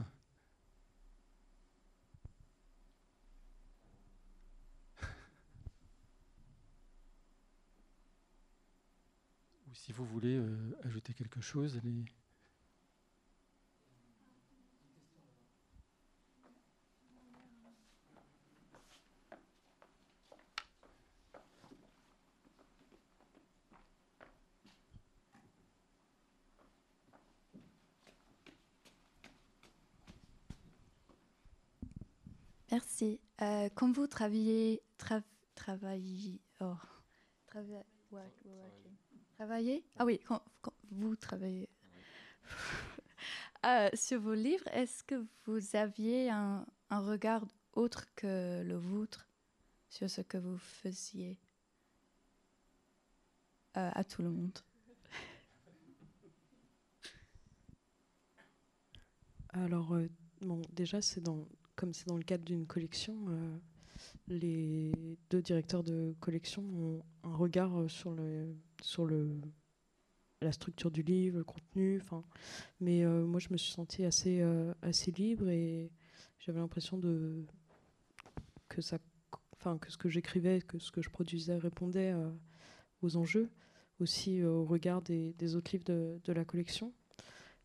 ou 9.68 9.74
si 9.74 9.94
vous 9.94 10.04
voulez 10.06 10.38
ajouter 10.84 11.14
quelque 11.14 11.40
chose. 11.40 11.80
Les... 11.84 12.04
Merci. 32.72 33.20
Euh, 33.42 33.70
quand 33.74 33.92
vous 33.92 34.06
travaillez, 34.06 34.84
travaillez, 35.56 36.40
oh, 36.62 36.76
travaillez, 39.38 39.84
ah 39.98 40.06
oui, 40.06 40.20
quand, 40.26 40.44
vous 40.92 41.16
travaillez. 41.16 41.70
Euh, 43.66 43.90
sur 43.94 44.22
vos 44.22 44.36
livres, 44.36 44.66
est-ce 44.72 45.04
que 45.04 45.22
vous 45.46 45.76
aviez 45.76 46.30
un, 46.30 46.66
un, 46.90 47.00
regard 47.02 47.46
autre 47.74 48.06
que 48.16 48.64
le 48.64 48.78
vôtre 48.78 49.28
sur 49.90 50.10
ce 50.10 50.22
que 50.22 50.38
vous 50.38 50.58
faisiez 50.58 51.38
euh, 53.76 53.92
à 53.94 54.06
tout 54.06 54.22
le 54.22 54.30
monde? 54.30 54.58
Alors, 59.50 59.94
bon, 60.40 60.62
déjà, 60.72 61.02
c'est 61.02 61.20
dans 61.20 61.46
comme 61.80 61.94
c'est 61.94 62.08
dans 62.08 62.18
le 62.18 62.24
cadre 62.24 62.44
d'une 62.44 62.68
collection, 62.68 63.16
euh, 63.30 63.58
les 64.28 65.18
deux 65.30 65.42
directeurs 65.42 65.82
de 65.82 66.14
collection 66.20 66.62
ont 66.62 67.02
un 67.24 67.34
regard 67.34 67.74
euh, 67.80 67.88
sur, 67.88 68.12
le, 68.12 68.54
sur 68.82 69.06
le, 69.06 69.40
la 70.42 70.52
structure 70.52 70.92
du 70.92 71.04
livre, 71.04 71.38
le 71.38 71.46
contenu. 71.46 72.02
Mais 72.82 73.06
euh, 73.06 73.26
moi, 73.26 73.40
je 73.40 73.48
me 73.52 73.56
suis 73.56 73.72
sentie 73.72 74.04
assez, 74.04 74.46
assez 74.82 75.12
libre 75.12 75.48
et 75.48 75.90
j'avais 76.40 76.60
l'impression 76.60 76.98
de 76.98 77.46
que 78.68 78.82
ça, 78.82 78.98
enfin 79.54 79.78
que 79.78 79.90
ce 79.90 79.98
que 79.98 80.10
j'écrivais, 80.10 80.60
que 80.60 80.80
ce 80.80 80.92
que 80.92 81.02
je 81.02 81.10
produisais 81.10 81.56
répondait 81.56 82.14
aux 83.02 83.16
enjeux, 83.16 83.50
aussi 84.02 84.44
au 84.44 84.66
regard 84.66 85.02
des, 85.02 85.32
des 85.36 85.56
autres 85.56 85.72
livres 85.72 85.86
de, 85.86 86.20
de, 86.26 86.34
la 86.34 86.44
collection. 86.44 86.94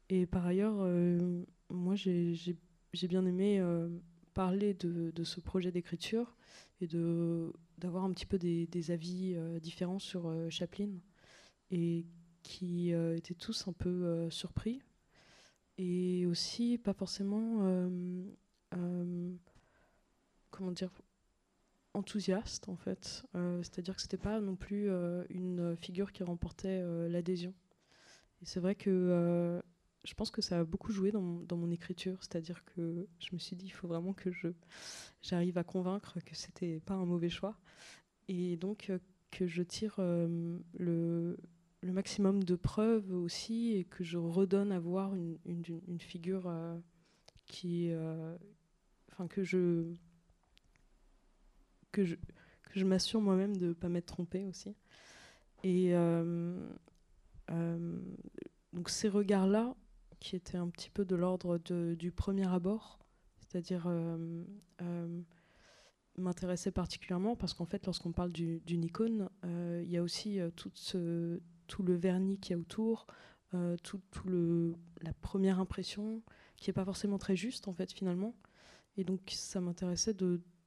Et 0.09 0.25
par 0.25 0.47
ailleurs, 0.47 0.87
moi, 1.69 1.97
j'ai 1.97 2.57
j'ai 2.95 3.09
bien 3.09 3.27
aimé 3.27 3.59
euh, 3.59 3.89
parler 4.35 4.75
de, 4.75 5.25
ce 5.25 5.41
projet 5.41 5.71
d'écriture 5.71 6.37
et 6.81 6.87
d'avoir 7.79 8.05
un 8.05 8.13
petit 8.13 8.27
peu 8.27 8.39
des, 8.39 8.91
avis 8.91 9.35
euh, 9.35 9.59
différents 9.59 9.99
sur 9.99 10.29
euh, 10.29 10.49
Chaplin 10.49 10.91
et 11.71 12.07
qui 12.43 12.91
étaient 12.91 13.35
tous 13.35 13.67
un 13.69 13.73
peu 13.73 14.29
surpris. 14.31 14.83
Et 15.79 16.27
aussi 16.27 16.77
pas 16.77 16.93
forcément 16.93 17.89
comment 20.51 20.71
dire 20.73 20.91
enthousiaste 21.95 22.69
en 22.69 22.77
fait. 22.77 23.25
C'est-à-dire 23.33 23.97
que 23.97 24.03
c'était 24.03 24.19
pas 24.19 24.41
non 24.41 24.57
plus 24.57 24.91
une 25.31 25.75
figure 25.81 26.13
qui 26.13 26.23
remportait 26.23 26.85
l'adhésion. 27.09 27.55
Et 28.43 28.45
c'est 28.45 28.61
vrai 28.61 28.75
que 28.75 29.63
je 30.05 30.13
pense 30.15 30.31
que 30.31 30.43
ça 30.43 30.61
a 30.61 30.65
beaucoup 30.65 30.93
joué 30.93 31.11
dans 31.11 31.23
mon, 31.23 31.71
écriture, 31.71 32.19
c'est-à-dire 32.21 32.63
que 32.65 33.09
je 33.19 33.31
me 33.33 33.39
suis 33.39 33.57
dit, 33.57 33.67
il 33.67 33.71
faut 33.71 33.89
vraiment 33.89 34.13
que 34.13 34.31
je 34.31 34.49
j'arrive 35.23 35.57
à 35.57 35.65
convaincre 35.65 36.21
que 36.21 36.37
c'était 36.37 36.81
pas 36.81 36.95
un 36.95 37.07
mauvais 37.07 37.31
choix, 37.31 37.59
et 38.29 38.57
donc 38.57 38.91
euh, 38.91 38.99
que 39.31 39.47
je 39.47 39.63
tire 39.63 39.97
euh, 39.99 40.59
le, 40.79 41.39
maximum 41.83 42.45
de 42.45 42.55
preuves 42.55 43.13
aussi, 43.13 43.73
et 43.73 43.85
que 43.85 44.05
je 44.05 44.19
redonne 44.19 44.73
à 44.73 44.79
voir 44.79 45.15
une, 45.15 45.39
une, 45.47 46.01
figure 46.01 46.49
euh, 46.49 46.79
qui, 47.47 47.91
enfin 49.11 49.27
que 49.27 49.43
je 49.43 49.87
que 51.93 52.05
je 52.05 52.17
que 52.17 52.81
je 52.81 52.85
m'assure 52.85 53.21
moi-même 53.21 53.57
de 53.57 53.69
ne 53.69 53.73
pas 53.73 53.89
m'être 53.89 54.07
trompée 54.07 54.45
aussi, 54.45 54.75
et 55.63 55.95
donc 58.75 58.91
ces 58.91 59.09
regards-là, 59.09 59.77
qui 60.25 60.37
était 60.37 60.57
un 60.57 60.71
petit 60.71 60.89
peu 60.89 61.05
de 61.05 61.15
l'ordre 61.15 61.59
du 61.59 62.11
premier 62.11 62.49
abord, 62.49 62.99
c'est-à-dire 63.41 63.85
euh, 63.87 64.43
euh, 64.81 65.21
m'intéressait 66.17 66.71
particulièrement 66.71 67.37
parce 67.37 67.53
qu'en 67.53 67.67
fait, 67.67 67.85
lorsqu'on 67.85 68.13
parle 68.13 68.33
d'une 68.33 68.85
icône, 68.85 69.29
euh, 69.45 69.83
il 69.85 69.91
y 69.91 69.99
a 69.99 70.03
aussi 70.03 70.41
tout, 70.57 70.73
le 70.89 71.95
vernis 71.95 72.39
qui 72.39 72.53
y 72.53 72.55
a 72.55 72.59
autour, 72.59 73.07
tout, 73.83 74.01
tout, 74.11 74.27
le, 74.27 74.75
la 75.03 75.13
première 75.13 75.61
impression 75.61 76.23
qui 76.57 76.71
n'est 76.71 76.75
pas 76.75 76.87
forcément 76.87 77.19
très 77.19 77.37
juste 77.37 77.69
en 77.69 77.75
fait 77.75 77.93
finalement. 77.93 78.35
Et 78.97 79.05
donc 79.05 79.31
ça 79.31 79.61
m'intéressait 79.61 80.17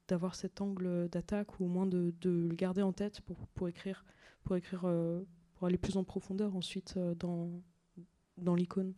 d'avoir 0.08 0.36
cet 0.36 0.62
angle 0.62 1.10
d'attaque 1.10 1.60
ou 1.60 1.66
au 1.66 1.68
moins 1.68 1.88
de, 1.88 2.14
le 2.24 2.54
garder 2.54 2.84
en 2.84 2.94
tête 2.94 3.22
pour, 3.56 3.68
écrire, 3.68 4.06
pour 4.44 4.56
aller 5.66 5.78
plus 5.80 5.98
en 5.98 6.04
profondeur 6.04 6.56
ensuite 6.56 7.00
dans 7.18 8.56
l'icône. 8.56 8.94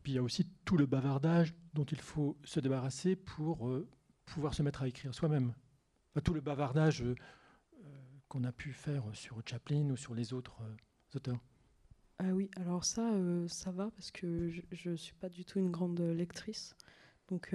Et 0.00 0.02
puis 0.02 0.12
il 0.12 0.14
y 0.14 0.18
a 0.18 0.22
aussi 0.22 0.46
tout 0.64 0.78
le 0.78 0.86
bavardage 0.86 1.54
dont 1.74 1.84
il 1.84 2.00
faut 2.00 2.38
se 2.42 2.58
débarrasser 2.58 3.16
pour 3.16 3.68
euh, 3.68 3.86
pouvoir 4.24 4.54
se 4.54 4.62
mettre 4.62 4.80
à 4.80 4.88
écrire 4.88 5.14
soi-même. 5.14 5.52
tout 6.24 6.32
le 6.32 6.40
bavardage 6.40 7.02
euh, 7.02 7.14
qu'on 8.26 8.44
a 8.44 8.52
pu 8.52 8.72
faire 8.72 9.04
sur 9.12 9.42
Chaplin 9.44 9.90
ou 9.90 9.98
sur 9.98 10.14
les 10.14 10.32
autres 10.32 10.56
euh, 10.62 10.74
auteurs. 11.16 11.44
Ah 12.18 12.32
oui, 12.32 12.50
alors 12.56 12.86
ça, 12.86 13.12
ça 13.46 13.72
va 13.72 13.90
parce 13.90 14.10
que 14.10 14.48
je 14.72 14.88
ne 14.88 14.96
suis 14.96 15.12
pas 15.12 15.28
du 15.28 15.44
tout 15.44 15.58
une 15.58 15.70
grande 15.70 16.00
lectrice. 16.00 16.74
Donc 17.28 17.54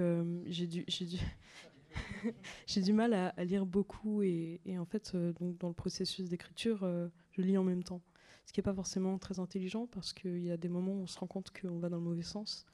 j'ai 2.68 2.82
du 2.82 2.92
mal 2.92 3.12
à, 3.12 3.44
lire 3.44 3.66
beaucoup 3.66 4.22
et, 4.22 4.60
et 4.64 4.78
en 4.78 4.84
fait, 4.84 5.16
donc, 5.16 5.58
dans 5.58 5.68
le 5.68 5.74
processus 5.74 6.28
d'écriture, 6.28 6.88
je 7.32 7.42
lis 7.42 7.58
en 7.58 7.64
même 7.64 7.82
temps 7.82 8.02
ce 8.46 8.52
qui 8.52 8.60
n'est 8.60 8.64
pas 8.64 8.74
forcément 8.74 9.18
très 9.18 9.38
intelligent 9.40 9.86
parce 9.88 10.12
qu'il 10.12 10.38
y 10.38 10.50
a 10.50 10.56
des 10.56 10.68
moments 10.68 10.92
où 10.92 11.02
on 11.02 11.06
se 11.06 11.18
rend 11.18 11.26
compte 11.26 11.50
qu'on 11.50 11.78
va 11.78 11.88
dans 11.88 11.98
le 11.98 12.02
mauvais 12.02 12.22
sens 12.22 12.64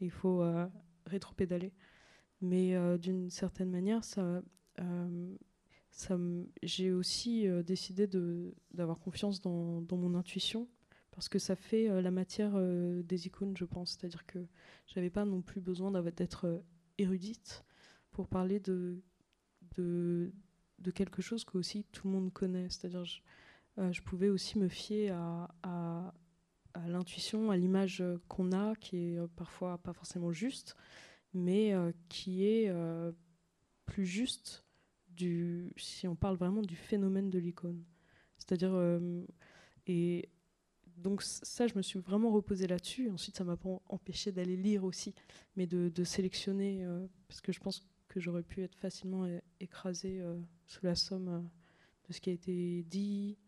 et 0.00 0.04
il 0.04 0.10
faut 0.10 0.42
euh, 0.42 0.66
rétro-pédaler. 1.06 1.72
Mais 2.40 2.76
euh, 2.76 2.98
d'une 2.98 3.30
certaine 3.30 3.70
manière, 3.70 4.04
ça, 4.04 4.42
euh, 4.80 5.36
ça 5.90 6.18
j'ai 6.62 6.92
aussi 6.92 7.46
décidé 7.64 8.06
d'avoir 8.72 9.00
confiance 9.00 9.40
dans, 9.40 9.80
dans, 9.80 9.96
mon 9.96 10.14
intuition 10.14 10.68
parce 11.12 11.28
que 11.28 11.38
ça 11.38 11.56
fait 11.56 11.88
la 12.02 12.10
matière 12.10 12.52
des 13.04 13.26
icônes, 13.26 13.56
je 13.56 13.64
pense. 13.64 13.92
C'est-à-dire 13.92 14.26
que 14.26 14.38
j'avais 14.86 15.10
pas 15.10 15.24
non 15.24 15.42
plus 15.42 15.60
besoin 15.60 15.90
d'être 16.02 16.62
érudite 16.98 17.64
pour 18.10 18.28
parler 18.28 18.60
de, 18.60 19.02
de, 19.76 20.32
de, 20.78 20.90
quelque 20.90 21.22
chose 21.22 21.44
que 21.44 21.58
aussi 21.58 21.84
tout 21.92 22.06
le 22.08 22.14
monde 22.14 22.32
connaît. 22.32 22.68
C'est-à-dire, 22.68 23.00
euh, 23.00 23.04
je 23.78 24.00
pouvais 24.02 24.28
aussi 24.28 24.58
me 24.58 24.68
fier 24.68 25.10
à, 25.62 26.14
l'intuition, 26.86 27.50
à 27.50 27.56
l'image 27.56 28.02
qu'on 28.28 28.52
a, 28.52 28.74
qui 28.76 28.96
est 28.96 29.18
euh, 29.18 29.26
parfois 29.36 29.78
pas 29.78 29.92
forcément 29.92 30.32
juste, 30.32 30.76
mais 31.34 31.74
euh, 31.74 31.92
qui 32.08 32.46
est 32.46 32.72
plus 33.86 34.06
juste 34.06 34.64
si 35.76 36.08
on 36.08 36.16
parle 36.16 36.36
vraiment 36.36 36.62
du 36.62 36.74
phénomène 36.74 37.30
de 37.30 37.38
l'icône. 37.38 37.84
C'est-à-dire, 38.38 38.74
et 39.86 40.28
donc 40.96 41.22
ça, 41.22 41.68
je 41.68 41.76
me 41.76 41.82
suis 41.82 42.00
vraiment 42.00 42.32
reposée 42.32 42.66
là-dessus. 42.66 43.08
Ensuite, 43.08 43.36
ça 43.36 43.44
m'a 43.44 43.56
pas 43.56 43.80
empêché 43.88 44.32
d'aller 44.32 44.56
lire 44.56 44.82
aussi, 44.82 45.14
mais 45.54 45.68
de, 45.68 46.04
sélectionner, 46.04 46.84
parce 47.28 47.40
que 47.40 47.52
je 47.52 47.60
pense 47.60 47.86
que 48.08 48.18
j'aurais 48.18 48.42
pu 48.42 48.62
être 48.62 48.76
facilement 48.76 49.28
écrasée 49.60 50.20
sous 50.66 50.84
la 50.84 50.96
somme 50.96 51.48
de 52.08 52.12
ce 52.12 52.20
qui 52.20 52.30
a 52.30 52.32
été 52.32 52.82
dit, 52.84 53.38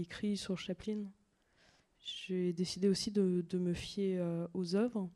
écrit 0.00 0.36
sur 0.36 0.58
Chaplin. 0.58 1.04
J'ai 2.00 2.52
décidé 2.52 2.88
aussi 2.88 3.10
de, 3.10 3.58
me 3.58 3.72
fier 3.72 4.18
euh, 4.18 4.46
aux 4.52 4.76
œuvres 4.76 5.10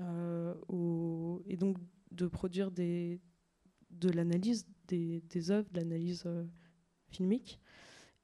euh, 0.00 0.54
et 1.46 1.56
donc 1.56 1.78
de 2.10 2.26
produire 2.26 2.70
des, 2.70 3.20
de 3.90 4.10
l'analyse 4.10 4.66
des, 4.88 5.50
œuvres, 5.50 5.68
de 5.70 5.80
l'analyse 5.80 6.24
euh, 6.26 6.44
filmique, 7.08 7.60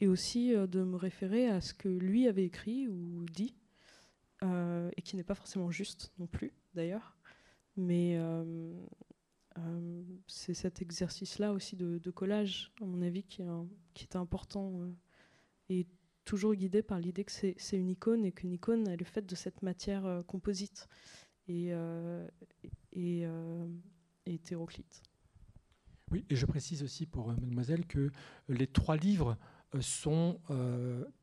et 0.01 0.09
aussi 0.09 0.53
de 0.53 0.83
me 0.83 0.97
référer 0.97 1.47
à 1.47 1.61
ce 1.61 1.75
que 1.75 1.89
lui 1.89 2.27
avait 2.27 2.45
écrit 2.45 2.89
ou 2.89 3.25
dit, 3.33 3.55
et 4.43 5.03
qui 5.03 5.15
n'est 5.15 5.23
pas 5.23 5.37
forcément 5.37 5.71
juste 5.71 6.13
non 6.19 6.27
plus 6.27 6.53
d'ailleurs, 6.75 7.17
mais 7.77 8.19
c'est 10.27 10.55
cet 10.55 10.83
exercice-là 10.83 11.53
aussi 11.53 11.77
de, 11.77 12.11
collage, 12.11 12.73
à 12.83 12.85
mon 12.85 13.01
avis, 13.01 13.23
qui 13.23 13.43
est 13.43 14.17
important 14.17 14.93
et 15.69 15.87
toujours 16.25 16.55
guidé 16.55 16.83
par 16.83 16.99
l'idée 16.99 17.25
que 17.25 17.33
c'est 17.33 17.77
une 17.77 17.89
icône 17.89 18.25
et 18.25 18.33
qu'une 18.33 18.53
icône 18.53 18.87
elle 18.89 19.03
est 19.03 19.05
faite 19.07 19.27
de 19.27 19.35
cette 19.35 19.63
matière 19.63 20.07
euh, 20.07 20.23
composite 20.23 20.89
et, 21.49 21.69
euh, 21.73 22.27
et, 22.93 23.23
euh, 23.25 23.67
hétéroclite. 24.27 25.03
Oui, 26.11 26.25
et 26.29 26.37
je 26.37 26.47
précise 26.47 26.83
aussi 26.83 27.07
pour 27.07 27.29
mademoiselle 27.29 27.87
que 27.87 28.11
les 28.49 28.67
trois 28.67 28.97
livres 28.97 29.39
sont 29.81 30.39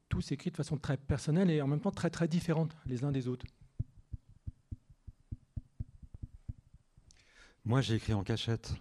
tous 0.09 0.31
écrits 0.31 0.49
de 0.49 0.55
façon 0.55 0.77
très 0.77 0.97
personnelle 0.97 1.51
et 1.51 1.61
en 1.61 1.67
même 1.67 1.79
temps 1.79 1.91
très 1.91 2.09
très 2.09 2.27
différente 2.27 2.75
les 2.87 3.03
uns 3.03 3.11
des 3.11 3.27
autres. 3.27 3.45
Moi, 7.65 7.81
j'ai 7.81 7.95
écrit 7.95 8.13
en 8.13 8.23
cachette 8.23 8.73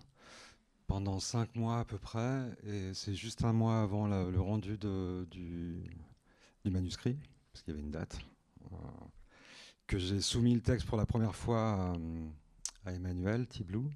pendant 0.88 1.20
cinq 1.20 1.54
mois 1.54 1.80
à 1.80 1.84
peu 1.84 1.98
près, 1.98 2.50
et 2.66 2.92
c'est 2.94 3.14
juste 3.14 3.44
un 3.44 3.52
mois 3.52 3.82
avant 3.82 4.08
le 4.08 4.40
rendu 4.40 4.78
du, 4.78 5.84
manuscrit, 6.64 7.16
parce 7.52 7.62
qu'il 7.62 7.74
y 7.74 7.76
avait 7.76 7.84
une 7.84 7.92
date, 7.92 8.18
euh, 8.72 8.76
que 9.86 9.98
j'ai 9.98 10.20
soumis 10.20 10.54
le 10.54 10.60
texte 10.60 10.86
pour 10.86 10.98
la 10.98 11.06
première 11.06 11.34
fois 11.34 11.94
à, 12.84 12.92
Emmanuel 12.92 13.46
Tiblou, 13.46 13.90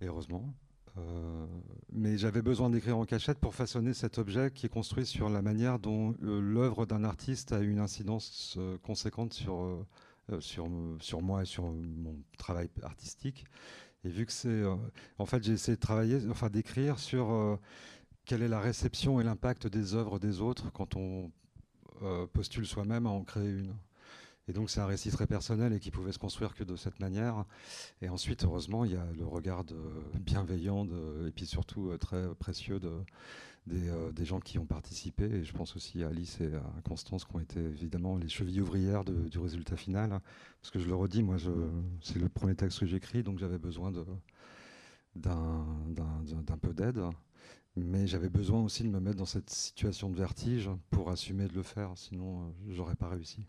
heureusement. 0.00 0.52
Euh, 0.96 1.46
mais 1.92 2.16
j'avais 2.16 2.40
besoin 2.40 2.70
d'écrire 2.70 2.96
en 2.96 3.04
cachette 3.04 3.38
pour 3.38 3.54
façonner 3.54 3.92
cet 3.94 4.16
objet 4.16 4.50
qui 4.54 4.66
est 4.66 4.70
construit 4.70 5.04
sur 5.04 5.28
la 5.28 5.42
manière 5.42 5.78
dont 5.78 6.14
euh, 6.22 6.40
l'œuvre 6.40 6.86
d'un 6.86 7.04
artiste 7.04 7.52
a 7.52 7.60
une 7.60 7.78
incidence 7.78 8.58
conséquente 8.82 9.34
sur, 9.34 9.84
sur, 10.40 10.66
sur 11.00 11.20
moi 11.20 11.42
et 11.42 11.46
sur 11.46 11.64
mon 11.64 12.16
travail 12.38 12.70
artistique. 12.82 13.44
Et 14.04 14.08
vu 14.08 14.26
que 14.26 14.32
c'est. 14.32 14.48
Euh, 14.48 14.76
en 15.18 15.26
fait, 15.26 15.42
j'ai 15.42 15.52
essayé 15.52 15.76
de 15.76 15.80
travailler, 15.80 16.18
enfin 16.30 16.50
d'écrire 16.50 16.98
sur 16.98 17.32
euh, 17.32 17.56
quelle 18.26 18.42
est 18.42 18.48
la 18.48 18.60
réception 18.60 19.20
et 19.20 19.24
l'impact 19.24 19.66
des 19.66 19.94
œuvres 19.94 20.18
des 20.18 20.40
autres 20.40 20.70
quand 20.72 20.96
on 20.96 21.30
euh, 22.02 22.26
postule 22.26 22.66
soi-même 22.66 23.06
à 23.06 23.10
en 23.10 23.22
créer 23.22 23.48
une. 23.48 23.74
Et 24.46 24.52
donc 24.52 24.68
c'est 24.68 24.80
un 24.80 24.86
récit 24.86 25.10
très 25.10 25.26
personnel 25.26 25.72
et 25.72 25.80
qui 25.80 25.90
pouvait 25.90 26.12
se 26.12 26.18
construire 26.18 26.54
que 26.54 26.64
de 26.64 26.76
cette 26.76 27.00
manière. 27.00 27.46
Et 28.02 28.10
ensuite, 28.10 28.44
heureusement, 28.44 28.84
il 28.84 28.92
y 28.92 28.96
a 28.96 29.06
le 29.16 29.24
regard 29.24 29.64
bienveillant 30.20 30.86
et 31.26 31.30
puis 31.30 31.46
surtout 31.46 31.96
très 31.96 32.28
précieux 32.34 32.78
de, 32.78 32.90
euh, 33.72 34.12
des, 34.12 34.26
gens 34.26 34.40
qui 34.40 34.58
ont 34.58 34.66
participé. 34.66 35.24
Et 35.24 35.44
je 35.44 35.52
pense 35.54 35.74
aussi 35.74 36.02
à 36.02 36.08
Alice 36.08 36.40
et 36.40 36.52
à 36.54 36.80
Constance 36.84 37.24
qui 37.24 37.34
ont 37.34 37.40
été 37.40 37.60
évidemment 37.60 38.16
les 38.16 38.28
chevilles 38.28 38.60
ouvrières 38.60 39.04
du 39.04 39.38
résultat 39.38 39.76
final. 39.76 40.20
Parce 40.60 40.70
que 40.70 40.78
je 40.78 40.86
le 40.86 40.94
redis, 40.94 41.22
moi, 41.22 41.36
c'est 42.02 42.18
le 42.18 42.28
premier 42.28 42.54
texte 42.54 42.80
que 42.80 42.86
j'écris, 42.86 43.22
donc 43.22 43.38
j'avais 43.38 43.58
besoin 43.58 43.90
d'un 45.14 45.38
peu 46.60 46.74
d'aide. 46.74 47.00
Mais 47.76 48.06
j'avais 48.06 48.28
besoin 48.28 48.62
aussi 48.62 48.84
de 48.84 48.88
me 48.88 49.00
mettre 49.00 49.16
dans 49.16 49.24
cette 49.24 49.50
situation 49.50 50.10
de 50.10 50.16
vertige 50.16 50.70
pour 50.90 51.10
assumer 51.10 51.48
de 51.48 51.54
le 51.54 51.62
faire, 51.62 51.96
sinon 51.96 52.52
je 52.66 52.70
euh, 52.70 52.74
j'aurais 52.74 52.94
pas 52.94 53.08
réussi. 53.08 53.46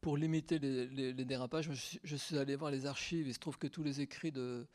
Pour, 0.00 0.16
limiter 0.16 0.58
les, 0.58 1.24
dérapages, 1.24 1.70
je 2.02 2.16
suis 2.16 2.38
allé 2.38 2.56
voir 2.56 2.70
les 2.70 2.86
archives. 2.86 3.26
Il 3.28 3.34
se 3.34 3.38
trouve 3.38 3.58
que 3.58 3.66
tous 3.66 3.82
les 3.82 4.00
écrits 4.00 4.32
de, 4.32 4.66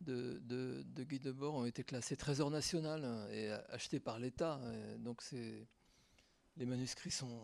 de, 0.00 0.40
de, 0.44 1.04
Guy 1.04 1.18
Debord 1.18 1.54
ont 1.54 1.64
été 1.64 1.84
classés 1.84 2.16
trésor 2.16 2.50
national 2.50 3.04
hein, 3.04 3.26
et 3.30 3.50
achetés 3.70 4.00
par 4.00 4.18
l'État. 4.18 4.60
Donc 4.98 5.22
les 6.56 6.66
manuscrits 6.66 7.10
sont 7.10 7.40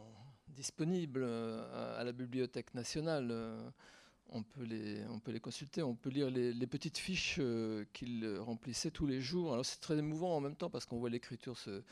disponibles 0.49 1.23
euh, 1.25 2.01
à 2.01 2.05
la 2.05 2.13
Bibliothèque 2.13 2.75
nationale. 2.75 3.29
Euh, 3.31 3.71
on 4.29 4.43
peut 4.43 4.65
les, 4.65 5.05
on 5.09 5.19
peut 5.19 5.33
les 5.33 5.41
consulter, 5.41 5.83
on 5.83 5.95
peut 5.95 6.09
lire 6.09 6.31
les, 6.31 6.67
petites 6.67 6.97
fiches 6.97 7.37
euh, 7.39 7.85
qu'il 7.93 8.27
remplissait 8.39 8.91
tous 8.91 9.07
les 9.07 9.21
jours. 9.21 9.53
Alors 9.53 9.67
c'est 9.67 9.81
très 9.81 9.99
émouvant 9.99 10.37
en 10.37 10.41
même 10.41 10.57
temps 10.57 10.71
parce 10.71 10.87
qu'on 10.87 10.99
voit 10.99 11.11
l'écriture 11.11 11.59
se, 11.59 11.83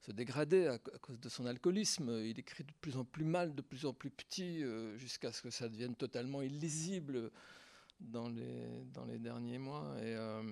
se, 0.00 0.10
dégrader 0.10 0.66
à, 0.66 0.78
cause 0.78 1.20
de 1.20 1.28
son 1.28 1.46
alcoolisme. 1.46 2.10
Il 2.24 2.38
écrit 2.40 2.64
de 2.64 2.72
plus 2.80 2.96
en 2.96 3.04
plus 3.04 3.24
mal, 3.24 3.54
de 3.54 3.62
plus 3.62 3.86
en 3.86 3.92
plus 3.92 4.10
petit, 4.10 4.64
jusqu'à 4.96 5.30
ce 5.30 5.40
que 5.40 5.50
ça 5.50 5.68
devienne 5.68 5.94
totalement 5.94 6.42
illisible 6.42 7.30
dans 8.00 8.28
les, 8.28 8.84
dans 8.92 9.04
les 9.04 9.18
derniers 9.18 9.58
mois. 9.58 9.94
Et 9.98 10.14
euh, 10.14 10.42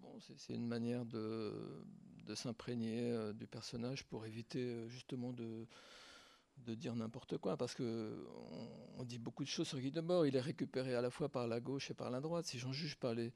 bon, 0.00 0.18
c'est 0.36 0.54
une 0.54 0.66
manière 0.66 1.04
de, 1.04 1.52
de 2.26 2.34
s'imprégner 2.34 3.10
euh, 3.10 3.32
du 3.32 3.46
personnage 3.46 4.04
pour 4.04 4.26
éviter 4.26 4.60
euh, 4.60 4.88
justement 4.88 5.32
de, 5.32 5.66
de 6.58 6.74
dire 6.74 6.94
n'importe 6.94 7.38
quoi, 7.38 7.56
parce 7.56 7.74
que 7.74 8.26
on, 8.98 9.04
dit 9.04 9.18
beaucoup 9.18 9.44
de 9.44 9.48
choses 9.48 9.68
sur 9.68 9.78
Guy 9.78 9.90
Debord. 9.90 10.26
Il 10.26 10.36
est 10.36 10.40
récupéré 10.40 10.94
à 10.94 11.00
la 11.00 11.10
fois 11.10 11.28
par 11.28 11.46
la 11.46 11.60
gauche 11.60 11.90
et 11.90 11.94
par 11.94 12.10
la 12.10 12.20
droite. 12.20 12.46
Si 12.46 12.58
j'en 12.58 12.72
juge 12.72 12.96
par 12.96 13.14
les, 13.14 13.32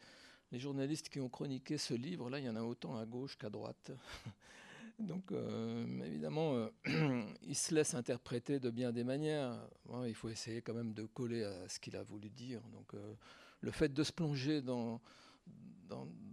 les 0.50 0.58
journalistes 0.58 1.08
qui 1.08 1.20
ont 1.20 1.28
chroniqué 1.28 1.78
ce 1.78 1.94
livre, 1.94 2.28
là, 2.28 2.38
il 2.38 2.44
y 2.44 2.48
en 2.48 2.56
a 2.56 2.62
autant 2.62 2.96
à 2.96 3.06
gauche 3.06 3.36
qu'à 3.38 3.48
droite. 3.48 3.92
Donc, 5.02 5.32
euh, 5.32 6.04
évidemment, 6.04 6.54
euh, 6.54 7.22
il 7.42 7.56
se 7.56 7.74
laisse 7.74 7.94
interpréter 7.94 8.60
de 8.60 8.70
bien 8.70 8.92
des 8.92 9.02
manières. 9.02 9.58
il 10.06 10.14
faut 10.14 10.28
essayer 10.28 10.62
quand 10.62 10.74
même 10.74 10.94
de 10.94 11.04
coller 11.06 11.42
à 11.42 11.68
ce 11.68 11.80
qu'il 11.80 11.96
a 11.96 12.02
voulu 12.02 12.30
dire. 12.30 12.60
Donc, 12.68 12.94
euh, 12.94 13.14
le 13.60 13.70
fait 13.72 13.92
de 13.92 14.02
se 14.04 14.12
plonger 14.12 14.62
dans, 14.62 15.00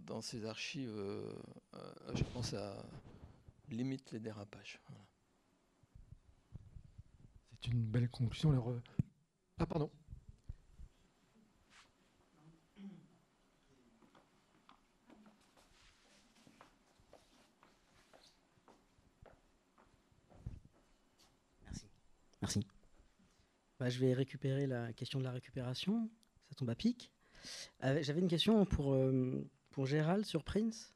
dans, 0.06 0.20
ces 0.20 0.44
archives, 0.44 0.96
je 2.14 2.22
pense, 2.32 2.54
limite 3.68 4.10
les 4.12 4.20
dérapages. 4.20 4.80
C'est 7.62 7.70
une 7.70 7.82
belle 7.82 8.08
conclusion. 8.08 8.50
Alors, 8.50 8.74
ah, 9.58 9.66
pardon. 9.66 9.90
Merci. 22.42 22.66
Bah, 23.78 23.88
je 23.88 23.98
vais 23.98 24.12
récupérer 24.12 24.66
la 24.66 24.92
question 24.92 25.18
de 25.18 25.24
la 25.24 25.30
récupération. 25.30 26.10
Ça 26.48 26.54
tombe 26.54 26.70
à 26.70 26.74
pic. 26.74 27.12
Euh, 27.84 27.98
j'avais 28.02 28.20
une 28.20 28.28
question 28.28 28.64
pour, 28.66 28.94
euh, 28.94 29.46
pour 29.70 29.86
Gérald 29.86 30.24
sur 30.24 30.44
Prince, 30.44 30.92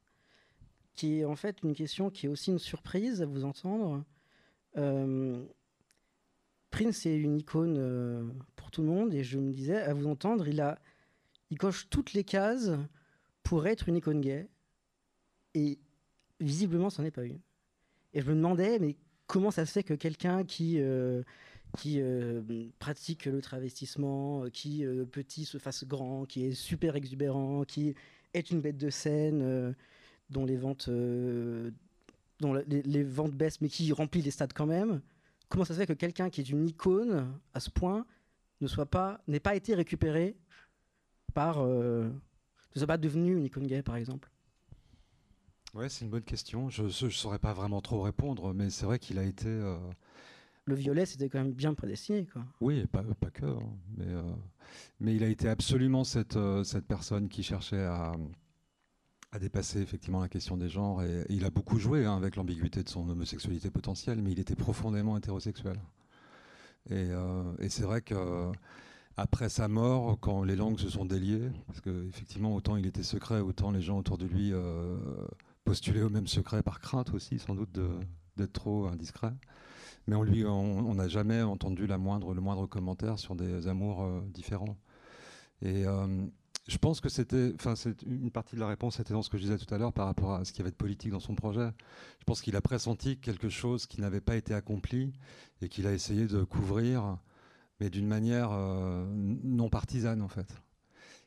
qui 0.94 1.20
est 1.20 1.24
en 1.24 1.36
fait 1.36 1.62
une 1.62 1.74
question 1.74 2.10
qui 2.10 2.26
est 2.26 2.28
aussi 2.28 2.50
une 2.50 2.58
surprise 2.58 3.22
à 3.22 3.26
vous 3.26 3.44
entendre. 3.44 4.04
Euh, 4.76 5.44
Prince 6.70 7.06
est 7.06 7.16
une 7.16 7.38
icône 7.38 8.34
pour 8.56 8.70
tout 8.70 8.82
le 8.82 8.88
monde 8.88 9.14
et 9.14 9.22
je 9.22 9.38
me 9.38 9.52
disais, 9.52 9.80
à 9.80 9.94
vous 9.94 10.06
entendre, 10.06 10.48
il, 10.48 10.60
a, 10.60 10.80
il 11.50 11.56
coche 11.56 11.88
toutes 11.88 12.12
les 12.14 12.24
cases 12.24 12.72
pour 13.44 13.66
être 13.66 13.88
une 13.88 13.96
icône 13.96 14.20
gay 14.20 14.48
et 15.54 15.78
visiblement, 16.40 16.90
ce 16.90 17.00
n'en 17.00 17.06
est 17.06 17.12
pas 17.12 17.24
une. 17.24 17.40
Et 18.12 18.20
je 18.20 18.26
me 18.26 18.34
demandais, 18.34 18.78
mais 18.80 18.96
comment 19.26 19.50
ça 19.50 19.66
se 19.66 19.72
fait 19.72 19.82
que 19.82 19.94
quelqu'un 19.94 20.44
qui, 20.44 20.78
euh, 20.78 21.22
euh, 21.86 22.68
pratique 22.78 23.26
le 23.26 23.40
travestissement, 23.40 24.44
euh, 24.44 24.50
qui 24.50 24.84
petit 25.10 25.44
se 25.44 25.58
fasse 25.58 25.84
grand, 25.84 26.24
qui 26.26 26.46
est 26.46 26.52
super 26.52 26.96
exubérant, 26.96 27.64
qui 27.64 27.94
est 28.32 28.50
une 28.50 28.60
bête 28.60 28.78
de 28.78 28.90
scène, 28.90 29.74
dont 30.30 30.44
les 30.44 30.56
ventes, 30.56 30.88
les, 32.38 33.04
ventes 33.04 33.32
baissent, 33.32 33.60
mais 33.60 33.68
qui 33.68 33.92
remplit 33.92 34.22
les 34.22 34.30
stades 34.30 34.52
quand 34.52 34.66
même, 34.66 35.00
comment 35.48 35.64
ça 35.64 35.74
se 35.74 35.78
fait 35.80 35.86
que 35.86 35.92
quelqu'un 35.92 36.30
qui 36.30 36.40
est 36.40 36.48
une 36.50 36.66
icône 36.66 37.28
à 37.52 37.60
ce 37.60 37.70
point 37.70 38.06
n'ait 39.28 39.40
pas 39.40 39.54
été 39.54 39.74
récupéré 39.74 40.36
par, 41.34 41.64
ne 41.64 42.10
soit 42.74 42.86
pas 42.86 42.98
devenu 42.98 43.36
une 43.36 43.44
icône 43.44 43.66
gay, 43.66 43.82
par 43.82 43.96
exemple? 43.96 44.30
Ouais, 45.74 45.88
c'est 45.88 46.04
une 46.04 46.10
bonne 46.10 46.22
question. 46.22 46.70
Je 46.70 46.84
ne 46.84 47.10
saurais 47.10 47.40
pas 47.40 47.52
vraiment 47.52 47.80
trop 47.80 48.00
répondre, 48.02 48.54
mais 48.54 48.70
c'est 48.70 48.86
vrai 48.86 49.00
qu'il 49.00 49.18
a 49.18 49.24
été. 49.24 49.48
Euh, 49.48 49.76
le 50.66 50.76
violet, 50.76 51.04
c'était 51.04 51.28
quand 51.28 51.38
même 51.38 51.52
bien 51.52 51.74
prédestiné. 51.74 52.26
Quoi. 52.26 52.44
Oui, 52.60 52.86
pas, 52.86 53.02
pas 53.02 53.30
que. 53.30 53.44
Hein, 53.44 53.58
mais, 53.96 54.06
euh, 54.06 54.22
mais 55.00 55.16
il 55.16 55.24
a 55.24 55.28
été 55.28 55.48
absolument 55.48 56.04
cette, 56.04 56.36
euh, 56.36 56.62
cette 56.62 56.86
personne 56.86 57.28
qui 57.28 57.42
cherchait 57.42 57.82
à, 57.82 58.12
à 59.32 59.38
dépasser 59.40 59.80
effectivement 59.80 60.20
la 60.20 60.28
question 60.28 60.56
des 60.56 60.68
genres. 60.68 61.02
Et, 61.02 61.26
il 61.28 61.44
a 61.44 61.50
beaucoup 61.50 61.80
joué 61.80 62.06
hein, 62.06 62.16
avec 62.16 62.36
l'ambiguïté 62.36 62.84
de 62.84 62.88
son 62.88 63.08
homosexualité 63.08 63.68
potentielle, 63.70 64.22
mais 64.22 64.30
il 64.30 64.38
était 64.38 64.56
profondément 64.56 65.16
hétérosexuel. 65.16 65.80
Et, 66.90 67.08
et 67.60 67.68
c'est 67.70 67.84
vrai 67.84 68.02
que 68.02 68.52
après 69.16 69.48
sa 69.48 69.68
mort, 69.68 70.18
quand 70.20 70.44
les 70.44 70.54
langues 70.54 70.78
se 70.78 70.90
sont 70.90 71.06
déliées, 71.06 71.48
parce 71.66 71.80
qu'effectivement, 71.80 72.54
autant 72.54 72.76
il 72.76 72.84
était 72.84 73.02
secret, 73.02 73.40
autant 73.40 73.70
les 73.70 73.80
gens 73.80 73.96
autour 73.96 74.18
de 74.18 74.26
lui 74.26 74.52
postuler 75.64 76.02
au 76.02 76.10
même 76.10 76.26
secret 76.26 76.62
par 76.62 76.80
crainte 76.80 77.12
aussi, 77.14 77.38
sans 77.38 77.54
doute, 77.54 77.78
d'être 78.36 78.52
trop 78.52 78.86
indiscret. 78.86 79.32
Mais 80.06 80.14
on 80.16 80.22
lui, 80.22 80.44
on 80.44 80.94
n'a 80.94 81.08
jamais 81.08 81.42
entendu 81.42 81.86
la 81.86 81.98
moindre, 81.98 82.34
le 82.34 82.40
moindre 82.40 82.66
commentaire 82.66 83.18
sur 83.18 83.34
des 83.34 83.68
amours 83.68 84.02
euh, 84.02 84.20
différents. 84.28 84.76
Et 85.62 85.86
euh, 85.86 86.26
je 86.68 86.78
pense 86.78 87.00
que 87.00 87.08
c'était, 87.08 87.52
enfin, 87.54 87.74
une 88.06 88.30
partie 88.30 88.54
de 88.54 88.60
la 88.60 88.68
réponse 88.68 89.00
était 89.00 89.14
dans 89.14 89.22
ce 89.22 89.30
que 89.30 89.38
je 89.38 89.42
disais 89.42 89.58
tout 89.58 89.72
à 89.74 89.78
l'heure 89.78 89.92
par 89.92 90.06
rapport 90.06 90.34
à 90.34 90.44
ce 90.44 90.52
qu'il 90.52 90.60
y 90.60 90.62
avait 90.62 90.70
de 90.70 90.76
politique 90.76 91.10
dans 91.10 91.20
son 91.20 91.34
projet. 91.34 91.70
Je 92.18 92.24
pense 92.24 92.42
qu'il 92.42 92.56
a 92.56 92.60
pressenti 92.60 93.18
quelque 93.18 93.48
chose 93.48 93.86
qui 93.86 94.00
n'avait 94.00 94.20
pas 94.20 94.36
été 94.36 94.52
accompli 94.52 95.12
et 95.62 95.68
qu'il 95.68 95.86
a 95.86 95.92
essayé 95.92 96.26
de 96.26 96.44
couvrir, 96.44 97.18
mais 97.80 97.88
d'une 97.88 98.06
manière 98.06 98.50
euh, 98.52 99.06
non 99.42 99.70
partisane 99.70 100.22
en 100.22 100.28
fait 100.28 100.63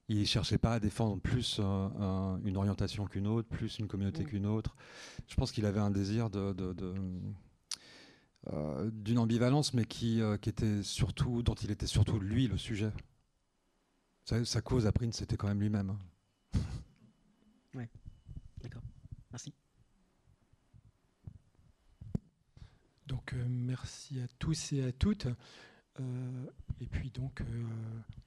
il 0.09 0.25
cherchait 0.25 0.57
pas 0.57 0.73
à 0.73 0.79
défendre 0.79 1.19
plus 1.19 1.59
une 1.59 2.57
orientation 2.57 3.05
qu'une 3.05 3.27
autre, 3.27 3.47
plus 3.47 3.79
une 3.79 3.87
communauté 3.87 4.23
mm. 4.23 4.27
qu'une 4.27 4.45
autre. 4.45 4.75
Je 5.27 5.35
pense 5.35 5.51
qu'il 5.51 5.65
avait 5.65 5.79
un 5.79 5.91
désir 5.91 6.29
de, 6.29 6.55
euh, 8.53 8.89
d'une 8.93 9.19
ambivalence, 9.19 9.73
mais 9.73 9.85
qui, 9.85 10.21
euh, 10.21 10.37
qui, 10.37 10.49
était 10.49 10.81
surtout, 10.81 11.43
dont 11.43 11.55
il 11.55 11.71
était 11.71 11.87
surtout 11.87 12.19
lui 12.19 12.47
le 12.47 12.57
sujet. 12.57 12.91
Sa, 14.23 14.61
cause 14.61 14.85
à 14.85 14.91
Prince, 14.91 15.17
c'était 15.17 15.37
quand 15.37 15.47
même 15.47 15.59
lui-même. 15.59 15.97
Oui, 17.75 17.83
d'accord. 18.63 18.81
Merci. 19.31 19.53
Donc 23.05 23.35
merci 23.47 24.19
à 24.19 24.27
tous 24.39 24.73
et 24.73 24.83
à 24.83 24.91
toutes. 24.91 25.27
Et 26.79 26.85
puis 26.85 27.09
donc, 27.09 27.41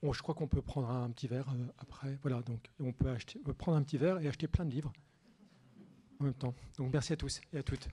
je 0.03 0.21
crois 0.21 0.35
qu'on 0.35 0.47
peut 0.47 0.61
prendre 0.61 0.89
un 0.89 1.09
petit 1.11 1.27
verre 1.27 1.47
après. 1.79 2.17
Voilà, 2.21 2.41
donc 2.41 2.69
on 2.79 2.91
peut 2.91 3.09
acheter, 3.09 3.39
prendre 3.57 3.77
un 3.77 3.83
petit 3.83 3.97
verre 3.97 4.19
et 4.19 4.27
acheter 4.27 4.47
plein 4.47 4.65
de 4.65 4.71
livres 4.71 4.91
en 6.19 6.25
même 6.25 6.33
temps. 6.33 6.53
Donc 6.77 6.91
merci 6.93 7.13
à 7.13 7.17
tous 7.17 7.41
et 7.53 7.57
à 7.59 7.63
toutes. 7.63 7.87